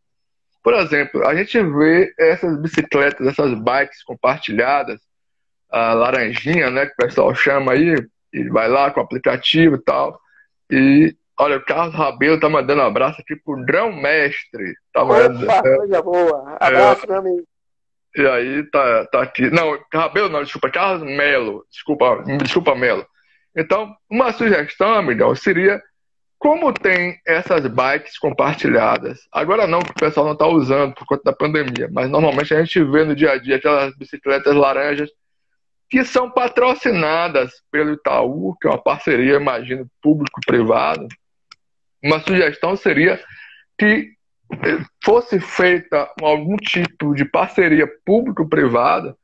por 0.63 0.75
exemplo, 0.75 1.25
a 1.25 1.33
gente 1.33 1.59
vê 1.59 2.13
essas 2.19 2.55
bicicletas, 2.61 3.25
essas 3.25 3.59
bikes 3.59 4.03
compartilhadas, 4.03 5.01
a 5.71 5.93
laranjinha, 5.93 6.69
né, 6.69 6.85
que 6.85 6.93
o 6.93 7.07
pessoal 7.07 7.33
chama 7.33 7.71
aí, 7.71 7.95
e 8.31 8.49
vai 8.49 8.67
lá 8.67 8.91
com 8.91 8.99
o 8.99 9.03
aplicativo 9.03 9.75
e 9.75 9.81
tal, 9.81 10.19
e 10.69 11.15
Olha, 11.39 11.55
o 11.55 11.63
Carlos 11.63 11.95
Rabelo 11.95 12.37
tá 12.37 12.49
mandando 12.49 12.81
um 12.81 12.85
abraço 12.85 13.21
aqui 13.21 13.33
pro 13.33 13.63
Drão 13.65 13.93
Mestre. 13.93 14.75
Tá 14.91 15.05
mandando, 15.05 15.45
Opa, 15.45 15.53
é, 15.55 15.77
coisa 15.77 16.01
boa. 16.01 16.57
Abraço, 16.59 17.05
é, 17.05 17.07
meu 17.07 17.17
amigo. 17.19 17.47
E 18.17 18.27
aí, 18.27 18.63
tá, 18.69 19.05
tá 19.05 19.21
aqui. 19.21 19.49
Não, 19.49 19.79
Rabelo 19.93 20.27
não, 20.27 20.43
desculpa, 20.43 20.69
Carlos 20.69 21.01
Melo. 21.01 21.65
Desculpa, 21.71 22.23
desculpa, 22.37 22.75
Melo. 22.75 23.07
Então, 23.55 23.95
uma 24.11 24.33
sugestão, 24.33 24.93
amigão, 24.93 25.33
seria 25.33 25.81
como 26.37 26.73
tem 26.73 27.17
essas 27.25 27.65
bikes 27.67 28.17
compartilhadas. 28.17 29.19
Agora 29.31 29.65
não, 29.65 29.79
que 29.79 29.91
o 29.91 29.95
pessoal 29.95 30.25
não 30.25 30.33
está 30.33 30.45
usando 30.45 30.93
por 30.93 31.05
conta 31.05 31.23
da 31.23 31.33
pandemia, 31.33 31.89
mas 31.91 32.09
normalmente 32.09 32.53
a 32.53 32.61
gente 32.61 32.83
vê 32.83 33.05
no 33.05 33.15
dia 33.15 33.31
a 33.31 33.37
dia 33.37 33.55
aquelas 33.55 33.95
bicicletas 33.95 34.53
laranjas 34.53 35.09
que 35.89 36.03
são 36.03 36.29
patrocinadas 36.29 37.51
pelo 37.71 37.93
Itaú, 37.93 38.55
que 38.61 38.67
é 38.67 38.71
uma 38.71 38.81
parceria, 38.81 39.35
imagino, 39.35 39.89
público-privado, 40.01 41.07
uma 42.03 42.19
sugestão 42.19 42.75
seria 42.75 43.19
que 43.77 44.11
eh, 44.51 44.79
fosse 45.03 45.39
feita 45.39 46.09
algum 46.21 46.57
tipo 46.57 47.13
de 47.13 47.25
parceria 47.25 47.87
público-privada 48.05 49.15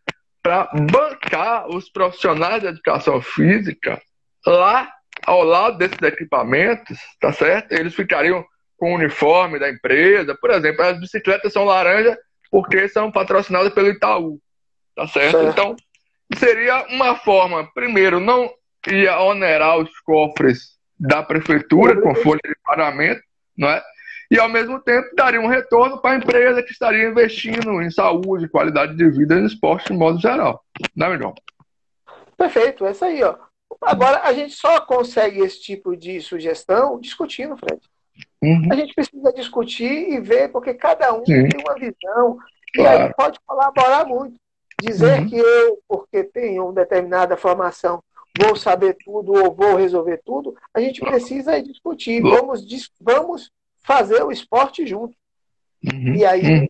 para 0.41 0.69
bancar 0.73 1.67
os 1.69 1.89
profissionais 1.89 2.61
de 2.61 2.67
educação 2.67 3.21
física 3.21 3.99
lá 4.45 4.91
ao 5.25 5.43
lado 5.43 5.77
desses 5.77 6.01
equipamentos, 6.01 6.97
tá 7.19 7.31
certo? 7.31 7.71
Eles 7.71 7.95
ficariam 7.95 8.45
com 8.77 8.91
o 8.91 8.95
uniforme 8.95 9.57
da 9.57 9.69
empresa, 9.69 10.37
por 10.39 10.51
exemplo, 10.51 10.85
as 10.85 10.99
bicicletas 10.99 11.51
são 11.51 11.65
laranja 11.65 12.17
porque 12.51 12.87
são 12.87 13.11
patrocinadas 13.11 13.73
pelo 13.73 13.89
Itaú, 13.89 14.39
tá 14.95 15.07
certo? 15.07 15.31
certo. 15.31 15.49
Então, 15.49 15.75
seria 16.37 16.85
uma 16.89 17.15
forma, 17.15 17.69
primeiro, 17.73 18.19
não 18.19 18.51
ia 18.87 19.19
onerar 19.19 19.77
os 19.77 19.99
cofres 20.01 20.74
da 20.99 21.21
prefeitura 21.23 22.01
com 22.01 22.15
folha 22.15 22.41
de 22.43 22.55
pagamento, 22.63 23.21
não 23.57 23.69
é? 23.69 23.83
E 24.29 24.39
ao 24.39 24.49
mesmo 24.49 24.79
tempo 24.79 25.07
daria 25.15 25.39
um 25.39 25.47
retorno 25.47 26.01
para 26.01 26.11
a 26.11 26.17
empresa 26.17 26.63
que 26.63 26.71
estaria 26.71 27.07
investindo 27.07 27.81
em 27.81 27.91
saúde, 27.91 28.49
qualidade 28.49 28.95
de 28.95 29.09
vida 29.09 29.39
e 29.39 29.45
esporte 29.45 29.91
de 29.91 29.97
modo 29.97 30.19
geral. 30.19 30.63
Não 30.95 31.07
é 31.07 31.09
melhor? 31.11 31.33
Perfeito, 32.37 32.85
é 32.85 32.91
isso 32.91 33.05
aí, 33.05 33.23
ó. 33.23 33.35
Agora 33.81 34.21
a 34.23 34.33
gente 34.33 34.55
só 34.55 34.81
consegue 34.81 35.41
esse 35.41 35.61
tipo 35.61 35.95
de 35.95 36.19
sugestão 36.21 36.99
discutindo, 36.99 37.55
Fred. 37.57 37.79
Uhum. 38.41 38.69
A 38.71 38.75
gente 38.75 38.93
precisa 38.93 39.33
discutir 39.33 40.11
e 40.13 40.19
ver, 40.19 40.49
porque 40.49 40.73
cada 40.73 41.13
um 41.13 41.25
Sim. 41.25 41.47
tem 41.47 41.61
uma 41.61 41.75
visão 41.75 42.37
claro. 42.73 42.99
e 42.99 43.03
aí 43.03 43.13
pode 43.13 43.39
colaborar 43.45 44.05
muito. 44.05 44.35
Dizer 44.81 45.21
uhum. 45.21 45.29
que 45.29 45.37
eu, 45.37 45.79
porque 45.87 46.23
tenho 46.23 46.65
uma 46.65 46.73
determinada 46.73 47.37
formação, 47.37 48.03
vou 48.37 48.55
saber 48.55 48.97
tudo 49.03 49.33
ou 49.33 49.53
vou 49.53 49.75
resolver 49.75 50.21
tudo, 50.25 50.55
a 50.73 50.79
gente 50.79 51.01
precisa 51.01 51.61
discutir. 51.61 52.21
Vamos, 52.21 52.65
vamos 52.99 53.51
fazer 53.81 54.23
o 54.23 54.31
esporte 54.31 54.85
junto. 54.85 55.15
Uhum. 55.83 56.15
E 56.15 56.25
aí 56.25 56.41
uhum. 56.41 56.67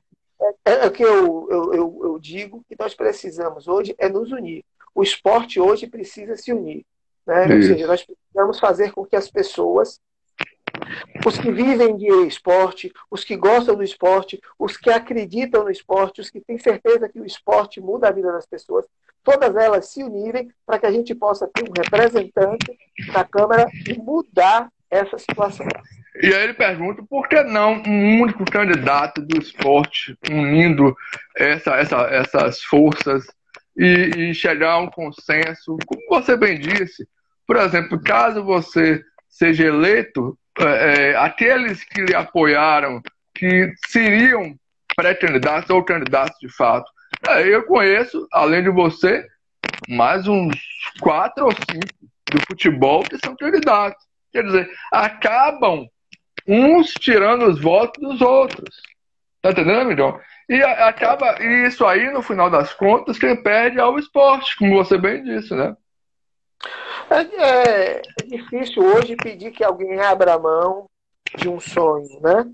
é, 0.65 0.73
é, 0.73 0.85
o 0.85 0.91
que 0.91 1.03
eu, 1.03 1.47
eu, 1.49 1.73
eu, 1.73 2.01
eu, 2.03 2.19
digo 2.19 2.63
que 2.67 2.75
nós 2.77 2.93
precisamos 2.93 3.67
hoje 3.67 3.95
é 3.97 4.09
nos 4.09 4.31
unir. 4.31 4.63
O 4.93 5.01
esporte 5.01 5.59
hoje 5.59 5.87
precisa 5.87 6.35
se 6.35 6.51
unir. 6.51 6.85
Né? 7.25 7.55
Ou 7.55 7.61
seja, 7.61 7.87
nós 7.87 8.03
precisamos 8.03 8.59
fazer 8.59 8.91
com 8.91 9.05
que 9.05 9.15
as 9.15 9.29
pessoas, 9.29 9.99
os 11.25 11.37
que 11.37 11.51
vivem 11.51 11.97
de 11.97 12.07
esporte, 12.27 12.93
os 13.09 13.23
que 13.23 13.35
gostam 13.35 13.75
do 13.75 13.83
esporte, 13.83 14.39
os 14.59 14.77
que 14.77 14.89
acreditam 14.89 15.63
no 15.63 15.71
esporte, 15.71 16.21
os 16.21 16.29
que 16.29 16.39
têm 16.39 16.57
certeza 16.57 17.09
que 17.09 17.19
o 17.19 17.25
esporte 17.25 17.81
muda 17.81 18.07
a 18.07 18.11
vida 18.11 18.31
das 18.31 18.45
pessoas, 18.45 18.85
todas 19.25 19.55
elas 19.55 19.89
se 19.89 20.03
unirem 20.03 20.47
para 20.65 20.79
que 20.79 20.85
a 20.85 20.91
gente 20.91 21.13
possa 21.15 21.49
ter 21.53 21.67
um 21.67 21.73
representante 21.75 22.77
na 23.11 23.25
Câmara 23.25 23.67
e 23.89 23.97
mudar 23.97 24.69
essa 24.89 25.17
situação. 25.17 25.67
E 26.21 26.27
aí 26.27 26.43
ele 26.43 26.53
pergunta 26.53 27.03
por 27.09 27.27
que 27.27 27.43
não 27.43 27.83
um 27.85 28.21
único 28.21 28.45
candidato 28.45 29.21
do 29.21 29.37
esporte 29.37 30.17
unindo 30.29 30.95
essa, 31.35 31.75
essa, 31.75 32.01
essas 32.03 32.61
forças 32.61 33.25
e, 33.75 34.29
e, 34.29 34.33
chegar 34.33 34.73
a 34.73 34.79
um 34.79 34.87
consenso, 34.87 35.77
como 35.85 36.01
você 36.07 36.37
bem 36.37 36.57
disse. 36.57 37.05
Por 37.45 37.57
exemplo, 37.57 38.01
caso 38.01 38.43
você 38.43 39.03
seja 39.27 39.67
eleito, 39.67 40.37
é, 40.57 41.09
é 41.09 41.15
aqueles 41.17 41.83
que 41.83 42.01
lhe 42.01 42.15
apoiaram, 42.15 43.01
que 43.33 43.73
seriam 43.87 44.55
pré-candidatos 44.95 45.69
ou 45.69 45.83
candidatos 45.83 46.37
de 46.39 46.47
fato, 46.47 46.89
é, 47.27 47.47
eu 47.47 47.63
conheço, 47.65 48.27
além 48.31 48.63
de 48.63 48.69
você, 48.69 49.25
mais 49.87 50.27
uns 50.27 50.55
quatro 50.99 51.45
ou 51.45 51.51
cinco 51.51 52.05
do 52.31 52.41
futebol 52.47 53.03
que 53.03 53.17
são 53.17 53.35
candidatos. 53.35 54.03
Quer 54.31 54.43
dizer, 54.43 54.69
acabam 54.91 55.87
uns 56.47 56.93
tirando 56.93 57.47
os 57.47 57.59
votos 57.59 58.01
dos 58.01 58.21
outros. 58.21 58.81
Tá 59.41 59.51
entendendo, 59.51 59.87
Miguel? 59.87 60.19
E 60.47 60.61
acaba, 60.61 61.41
e 61.41 61.67
isso 61.67 61.85
aí, 61.85 62.11
no 62.11 62.21
final 62.21 62.49
das 62.49 62.73
contas, 62.73 63.17
quem 63.17 63.41
perde 63.41 63.79
é 63.79 63.85
o 63.85 63.97
esporte, 63.97 64.55
como 64.57 64.75
você 64.75 64.97
bem 64.97 65.23
disse, 65.23 65.55
né? 65.55 65.75
É, 67.09 67.97
é, 67.97 68.01
difícil 68.25 68.83
hoje 68.83 69.15
pedir 69.15 69.51
que 69.51 69.63
alguém 69.63 69.99
abra 69.99 70.37
mão 70.37 70.87
de 71.37 71.49
um 71.49 71.59
sonho, 71.59 72.19
né? 72.21 72.45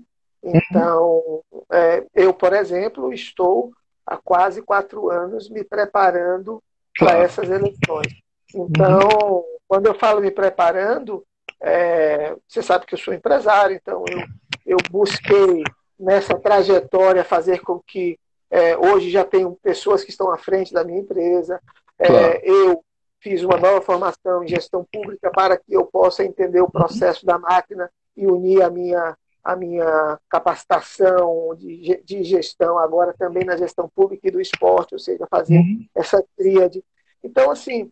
Uhum. 0.42 0.52
Então, 0.54 1.42
é, 1.70 2.04
eu, 2.14 2.34
por 2.34 2.52
exemplo, 2.52 3.12
estou 3.12 3.72
há 4.06 4.16
quase 4.16 4.62
quatro 4.62 5.10
anos 5.10 5.48
me 5.48 5.64
preparando 5.64 6.62
para 6.98 7.18
essas 7.18 7.48
eleições. 7.48 8.22
Então, 8.54 9.44
quando 9.66 9.86
eu 9.86 9.94
falo 9.94 10.20
me 10.20 10.30
preparando, 10.30 11.24
é, 11.60 12.36
você 12.46 12.62
sabe 12.62 12.86
que 12.86 12.94
eu 12.94 12.98
sou 12.98 13.14
empresário, 13.14 13.74
então 13.74 14.04
eu, 14.08 14.22
eu 14.66 14.76
busquei 14.90 15.62
nessa 15.98 16.38
trajetória 16.38 17.24
fazer 17.24 17.60
com 17.60 17.80
que 17.80 18.18
é, 18.50 18.76
hoje 18.76 19.08
já 19.10 19.24
tenho 19.24 19.56
pessoas 19.62 20.04
que 20.04 20.10
estão 20.10 20.30
à 20.30 20.36
frente 20.36 20.74
da 20.74 20.84
minha 20.84 21.00
empresa. 21.00 21.60
É, 21.98 22.06
claro. 22.06 22.40
eu 22.42 22.84
fiz 23.20 23.42
uma 23.42 23.56
nova 23.56 23.80
formação 23.80 24.42
em 24.42 24.48
gestão 24.48 24.84
pública 24.92 25.30
para 25.30 25.56
que 25.56 25.72
eu 25.72 25.86
possa 25.86 26.24
entender 26.24 26.60
o 26.60 26.70
processo 26.70 27.24
da 27.24 27.38
máquina 27.38 27.90
e 28.16 28.26
unir 28.26 28.60
a 28.60 28.68
minha, 28.68 29.16
a 29.42 29.56
minha 29.56 30.18
capacitação 30.28 31.54
de, 31.56 32.00
de 32.04 32.22
gestão 32.22 32.78
agora 32.78 33.14
também 33.18 33.44
na 33.44 33.56
gestão 33.56 33.88
pública 33.88 34.28
e 34.28 34.30
do 34.30 34.40
esporte, 34.40 34.94
ou 34.94 34.98
seja, 34.98 35.26
fazer 35.28 35.58
uhum. 35.58 35.86
essa 35.94 36.24
tríade. 36.36 36.84
Então, 37.22 37.50
assim, 37.50 37.90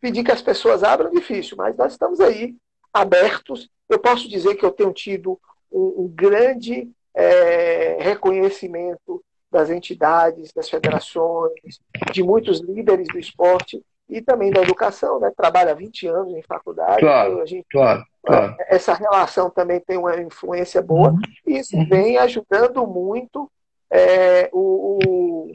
pedir 0.00 0.22
que 0.22 0.32
as 0.32 0.42
pessoas 0.42 0.84
abram 0.84 1.10
difícil, 1.10 1.56
mas 1.56 1.76
nós 1.76 1.92
estamos 1.92 2.20
aí 2.20 2.56
abertos. 2.92 3.68
Eu 3.88 3.98
posso 3.98 4.28
dizer 4.28 4.54
que 4.54 4.64
eu 4.64 4.70
tenho 4.70 4.92
tido 4.92 5.38
um, 5.70 6.04
um 6.04 6.08
grande 6.08 6.88
é, 7.14 7.98
reconhecimento 8.00 9.24
das 9.50 9.70
entidades, 9.70 10.52
das 10.52 10.68
federações, 10.68 11.80
de 12.12 12.22
muitos 12.22 12.60
líderes 12.60 13.08
do 13.08 13.18
esporte 13.18 13.82
e 14.08 14.22
também 14.22 14.50
da 14.50 14.62
educação, 14.62 15.20
né? 15.20 15.30
Trabalha 15.36 15.74
20 15.74 16.06
anos 16.06 16.34
em 16.34 16.42
faculdade. 16.42 17.00
Claro, 17.00 17.32
então 17.32 17.46
gente, 17.46 17.66
claro, 17.70 18.04
claro. 18.24 18.56
Essa 18.68 18.94
relação 18.94 19.50
também 19.50 19.80
tem 19.80 19.98
uma 19.98 20.16
influência 20.20 20.80
boa 20.80 21.10
uhum. 21.10 21.20
e 21.46 21.58
isso 21.58 21.76
uhum. 21.76 21.86
vem 21.86 22.16
ajudando 22.16 22.86
muito 22.86 23.50
é, 23.90 24.48
o, 24.52 25.52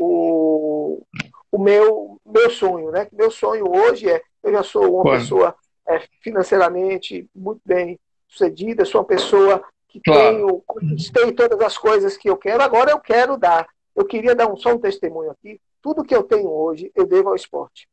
o, 0.00 1.02
o 1.50 1.58
meu, 1.58 2.18
meu 2.24 2.50
sonho, 2.50 2.90
né? 2.90 3.08
Meu 3.12 3.30
sonho 3.30 3.70
hoje 3.70 4.08
é, 4.08 4.22
eu 4.42 4.52
já 4.52 4.62
sou 4.62 5.00
uma 5.00 5.12
pessoa 5.12 5.54
é, 5.86 6.00
financeiramente 6.22 7.28
muito 7.34 7.60
bem 7.64 7.98
sucedida, 8.26 8.84
sou 8.84 9.02
uma 9.02 9.06
pessoa 9.06 9.62
que 9.88 10.00
claro. 10.00 10.36
tenho, 10.36 10.62
conquistei 10.66 11.32
todas 11.32 11.60
as 11.60 11.76
coisas 11.76 12.16
que 12.16 12.30
eu 12.30 12.36
quero, 12.36 12.62
agora 12.62 12.90
eu 12.90 12.98
quero 12.98 13.36
dar. 13.36 13.66
Eu 13.94 14.06
queria 14.06 14.34
dar 14.34 14.50
um, 14.50 14.56
só 14.56 14.72
um 14.72 14.78
testemunho 14.78 15.30
aqui. 15.30 15.60
Tudo 15.82 16.04
que 16.04 16.14
eu 16.14 16.22
tenho 16.22 16.48
hoje, 16.48 16.90
eu 16.94 17.06
devo 17.06 17.30
ao 17.30 17.34
esporte. 17.34 17.88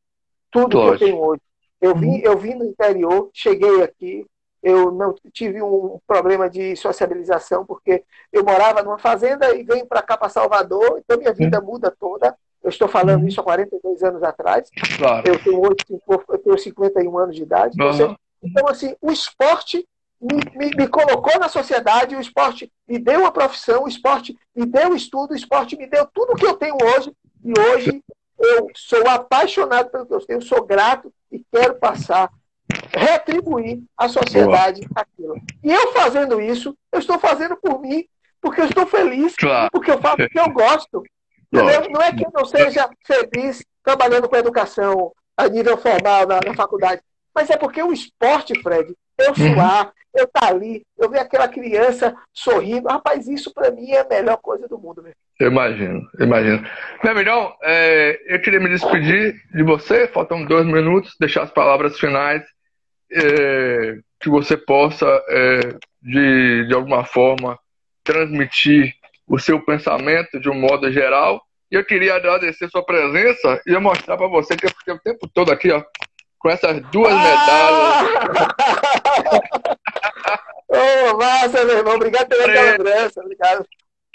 Tudo 0.52 0.78
Lógico. 0.78 0.98
que 0.98 1.04
eu 1.04 1.08
tenho 1.08 1.22
hoje. 1.22 1.42
Eu 1.82 1.96
vim, 1.96 2.08
uhum. 2.08 2.22
eu 2.24 2.38
vim 2.38 2.56
no 2.56 2.66
interior, 2.66 3.30
cheguei 3.34 3.82
aqui, 3.82 4.26
eu 4.62 4.92
não 4.92 5.16
tive 5.32 5.62
um 5.62 6.00
problema 6.06 6.50
de 6.50 6.76
sociabilização, 6.76 7.66
porque 7.66 8.04
eu 8.32 8.44
morava 8.44 8.84
numa 8.84 8.98
fazenda 8.98 9.56
e 9.56 9.64
venho 9.64 9.86
para 9.86 10.02
cá, 10.02 10.18
para 10.18 10.28
Salvador, 10.30 11.00
então 11.00 11.18
minha 11.18 11.34
vida 11.34 11.62
muda 11.62 11.94
toda. 11.98 12.36
Eu 12.62 12.70
estou 12.70 12.90
falando 12.90 13.22
uhum. 13.22 13.28
isso 13.28 13.40
há 13.40 13.44
42 13.44 14.04
anos 14.04 14.22
atrás. 14.22 14.70
Claro. 14.98 15.26
Eu, 15.26 15.42
tenho 15.42 15.62
8, 15.62 16.02
eu 16.08 16.38
tenho 16.40 16.58
51 16.58 17.18
anos 17.18 17.36
de 17.36 17.44
idade. 17.44 17.82
Uhum. 17.82 18.16
Então, 18.44 18.68
assim, 18.68 18.96
o 19.02 19.12
esporte 19.12 19.88
me, 20.20 20.38
me, 20.58 20.76
me, 20.76 20.88
colocou 20.88 21.40
na 21.40 21.48
sociedade, 21.48 22.16
o 22.16 22.20
esporte 22.20 22.70
me 22.86 23.00
deu 23.00 23.22
uma 23.22 23.32
profissão, 23.32 23.84
o 23.84 23.88
esporte 23.88 24.38
me 24.54 24.66
deu 24.66 24.94
estudo, 24.94 25.32
o 25.32 25.36
esporte 25.36 25.78
me 25.78 25.88
deu 25.88 26.06
tudo 26.14 26.36
que 26.36 26.46
eu 26.46 26.56
tenho 26.56 26.76
hoje. 26.76 27.14
E 27.44 27.54
hoje 27.60 28.04
eu 28.38 28.68
sou 28.76 29.08
apaixonado 29.08 29.90
pelo 29.90 30.06
que 30.06 30.14
eu 30.14 30.26
tenho, 30.26 30.42
sou 30.42 30.66
grato 30.66 31.14
e 31.32 31.44
quero 31.52 31.76
passar, 31.76 32.30
retribuir 32.92 33.82
à 33.98 34.08
sociedade 34.08 34.82
Boa. 34.82 34.92
aquilo. 34.96 35.36
E 35.64 35.72
eu 35.72 35.92
fazendo 35.94 36.40
isso, 36.40 36.76
eu 36.92 37.00
estou 37.00 37.20
fazendo 37.20 37.58
por 37.58 37.82
mim, 37.82 38.06
porque 38.42 38.62
eu 38.62 38.66
estou 38.66 38.86
feliz, 38.86 39.36
claro. 39.36 39.70
porque 39.72 39.92
eu 39.92 40.00
faço 40.00 40.24
o 40.24 40.30
que 40.30 40.40
eu 40.40 40.50
gosto. 40.52 41.04
Entendeu? 41.52 41.90
Não 41.90 42.02
é 42.02 42.14
que 42.14 42.26
eu 42.26 42.32
não 42.34 42.46
seja 42.46 42.90
feliz 43.06 43.64
trabalhando 43.84 44.30
com 44.30 44.36
educação 44.36 45.12
a 45.36 45.48
nível 45.48 45.78
formal 45.78 46.28
na, 46.28 46.40
na 46.46 46.54
faculdade, 46.54 47.02
mas 47.34 47.50
é 47.50 47.58
porque 47.58 47.82
o 47.82 47.92
esporte, 47.92 48.60
Fred, 48.62 48.96
eu 49.18 49.30
uhum. 49.30 49.54
suar, 49.56 49.94
eu 50.14 50.26
estar 50.26 50.42
tá 50.42 50.48
ali, 50.48 50.86
eu 50.98 51.10
ver 51.10 51.20
aquela 51.20 51.48
criança 51.48 52.16
sorrindo. 52.34 52.88
Rapaz, 52.88 53.28
isso 53.28 53.54
para 53.54 53.72
mim 53.72 53.92
é 53.92 54.02
a 54.02 54.08
melhor 54.08 54.38
coisa 54.38 54.68
do 54.68 54.78
mundo. 54.78 55.02
Meu. 55.02 55.14
Eu 55.40 55.48
imagino, 55.48 56.06
eu 56.20 56.26
imagino. 56.26 56.68
Meu 57.02 57.16
melhor, 57.16 57.56
é, 57.64 58.20
eu 58.28 58.42
queria 58.42 58.60
me 58.60 58.68
despedir 58.68 59.42
de 59.54 59.64
você, 59.64 60.06
faltam 60.08 60.44
dois 60.44 60.66
minutos, 60.66 61.16
deixar 61.18 61.44
as 61.44 61.52
palavras 61.52 61.98
finais, 61.98 62.44
é, 63.12 64.00
que 64.20 64.30
você 64.30 64.58
possa, 64.58 65.06
é, 65.30 65.60
de, 66.02 66.68
de 66.68 66.74
alguma 66.74 67.06
forma, 67.06 67.58
transmitir 68.04 68.94
o 69.26 69.40
seu 69.40 69.64
pensamento 69.64 70.40
de 70.42 70.50
um 70.50 70.60
modo 70.60 70.92
geral. 70.92 71.42
E 71.72 71.76
eu 71.76 71.86
queria 71.86 72.16
agradecer 72.16 72.68
sua 72.70 72.84
presença 72.84 73.62
e 73.66 73.78
mostrar 73.78 74.18
para 74.18 74.28
você 74.28 74.58
que 74.58 74.66
eu 74.66 74.72
fiquei 74.72 74.94
o 74.94 75.00
tempo 75.00 75.26
todo 75.34 75.54
aqui, 75.54 75.72
ó, 75.72 75.82
com 76.38 76.50
essas 76.50 76.82
duas 76.92 77.14
ah! 77.14 77.24
medalhas. 77.24 78.50
Ô, 80.70 80.76
oh, 81.12 81.18
massa, 81.18 81.66
meu 81.66 81.78
irmão. 81.78 81.96
Obrigado 81.96 82.28
pela 82.28 82.46
lembrança. 82.46 83.22
Obrigado. 83.22 83.66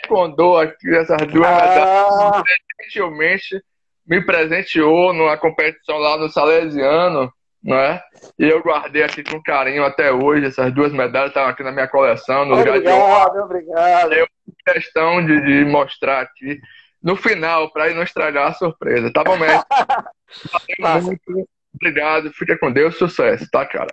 Condou 0.08 0.58
aqui 0.58 0.94
essas 0.94 1.26
duas 1.28 1.46
ah. 1.46 1.54
medalhas. 1.54 2.42
Gentilmente 2.82 3.62
me 4.06 4.24
presenteou 4.24 5.12
numa 5.12 5.36
competição 5.36 5.96
lá 5.96 6.18
no 6.18 6.28
Salesiano, 6.28 7.32
não 7.62 7.76
é? 7.78 8.02
E 8.38 8.48
eu 8.48 8.62
guardei 8.62 9.02
aqui 9.02 9.24
com 9.24 9.42
carinho 9.42 9.84
até 9.84 10.12
hoje. 10.12 10.46
Essas 10.46 10.72
duas 10.74 10.92
medalhas 10.92 11.28
estão 11.28 11.46
aqui 11.46 11.62
na 11.62 11.72
minha 11.72 11.88
coleção, 11.88 12.44
no 12.44 12.54
obrigado, 12.54 12.76
lugar 12.76 13.30
de. 13.30 13.38
Obrigado, 13.38 14.12
Eu 14.12 14.26
questão 14.66 15.24
de, 15.24 15.40
de 15.40 15.64
mostrar 15.64 16.20
aqui 16.20 16.60
no 17.02 17.16
final, 17.16 17.70
para 17.70 17.92
não 17.92 18.02
estragar 18.02 18.48
a 18.48 18.54
surpresa. 18.54 19.12
Tá 19.12 19.22
bom, 19.22 19.36
mestre? 19.36 19.66
muito, 21.02 21.48
Obrigado, 21.74 22.32
fica 22.32 22.56
com 22.58 22.72
Deus, 22.72 22.96
sucesso, 22.96 23.46
tá, 23.50 23.66
cara? 23.66 23.92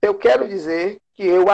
Eu 0.00 0.14
quero 0.14 0.48
dizer 0.48 0.98
que 1.14 1.26
eu, 1.26 1.44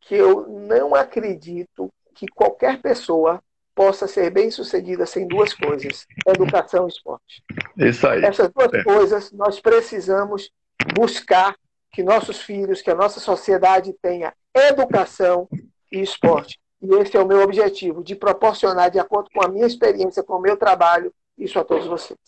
que 0.00 0.14
eu 0.14 0.48
não 0.48 0.94
acredito 0.94 1.92
que 2.18 2.26
qualquer 2.26 2.82
pessoa 2.82 3.40
possa 3.74 4.08
ser 4.08 4.28
bem 4.30 4.50
sucedida 4.50 5.06
sem 5.06 5.26
duas 5.28 5.54
coisas: 5.54 6.04
educação 6.26 6.86
e 6.86 6.88
esporte. 6.88 7.44
Isso 7.76 8.06
aí. 8.08 8.24
Essas 8.24 8.50
duas 8.50 8.74
é. 8.74 8.82
coisas 8.82 9.30
nós 9.30 9.60
precisamos 9.60 10.50
buscar 10.94 11.54
que 11.92 12.02
nossos 12.02 12.42
filhos, 12.42 12.82
que 12.82 12.90
a 12.90 12.94
nossa 12.94 13.20
sociedade 13.20 13.94
tenha 14.02 14.34
educação 14.52 15.48
e 15.92 16.00
esporte. 16.00 16.58
E 16.82 16.92
esse 16.96 17.16
é 17.16 17.20
o 17.20 17.26
meu 17.26 17.40
objetivo, 17.42 18.02
de 18.02 18.14
proporcionar, 18.14 18.90
de 18.90 18.98
acordo 18.98 19.30
com 19.32 19.44
a 19.44 19.48
minha 19.48 19.66
experiência, 19.66 20.22
com 20.22 20.34
o 20.34 20.40
meu 20.40 20.56
trabalho, 20.56 21.12
isso 21.36 21.58
a 21.58 21.64
todos 21.64 21.86
vocês. 21.86 22.18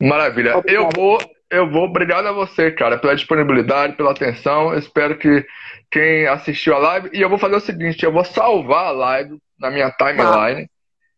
Maravilha. 0.00 0.56
Obrigado. 0.56 0.84
Eu 0.84 0.88
vou, 0.94 1.18
eu 1.50 1.70
vou, 1.70 1.84
obrigado 1.84 2.26
a 2.26 2.32
você, 2.32 2.70
cara, 2.70 2.98
pela 2.98 3.16
disponibilidade, 3.16 3.96
pela 3.96 4.12
atenção. 4.12 4.72
Eu 4.72 4.78
espero 4.78 5.18
que 5.18 5.46
quem 5.90 6.26
assistiu 6.26 6.74
a 6.74 6.78
live. 6.78 7.10
E 7.12 7.20
eu 7.20 7.28
vou 7.28 7.38
fazer 7.38 7.56
o 7.56 7.60
seguinte: 7.60 8.04
eu 8.04 8.12
vou 8.12 8.24
salvar 8.24 8.86
a 8.86 8.90
live 8.90 9.38
na 9.58 9.70
minha 9.70 9.90
timeline 9.90 10.62
ah, 10.62 10.68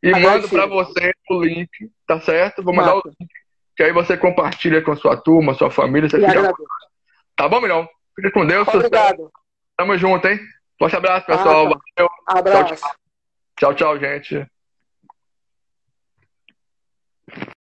e 0.02 0.10
mando 0.12 0.48
para 0.48 0.66
você 0.66 1.12
o 1.28 1.42
link, 1.42 1.68
tá 2.06 2.20
certo? 2.20 2.62
Vou 2.62 2.74
mandar 2.74 2.96
o 2.96 3.02
link, 3.04 3.30
que 3.76 3.82
aí 3.82 3.92
você 3.92 4.16
compartilha 4.16 4.80
com 4.82 4.96
sua 4.96 5.16
turma, 5.16 5.54
sua 5.54 5.70
família. 5.70 6.08
Você 6.08 6.18
fica... 6.18 6.52
Tá 7.36 7.48
bom, 7.48 7.60
milhão? 7.60 7.88
Fica 8.16 8.30
com 8.30 8.46
Deus. 8.46 8.66
Obrigado. 8.68 9.16
Sucesso. 9.16 9.32
Tamo 9.76 9.96
junto, 9.96 10.26
hein? 10.26 10.38
Forte 10.78 10.96
abraço, 10.96 11.26
pessoal. 11.26 11.66
Ah, 11.66 11.78
Valeu. 11.96 12.10
Abraço. 12.26 12.74
tchau, 13.58 13.74
tchau, 13.74 13.74
tchau 13.74 13.98
gente. 13.98 14.46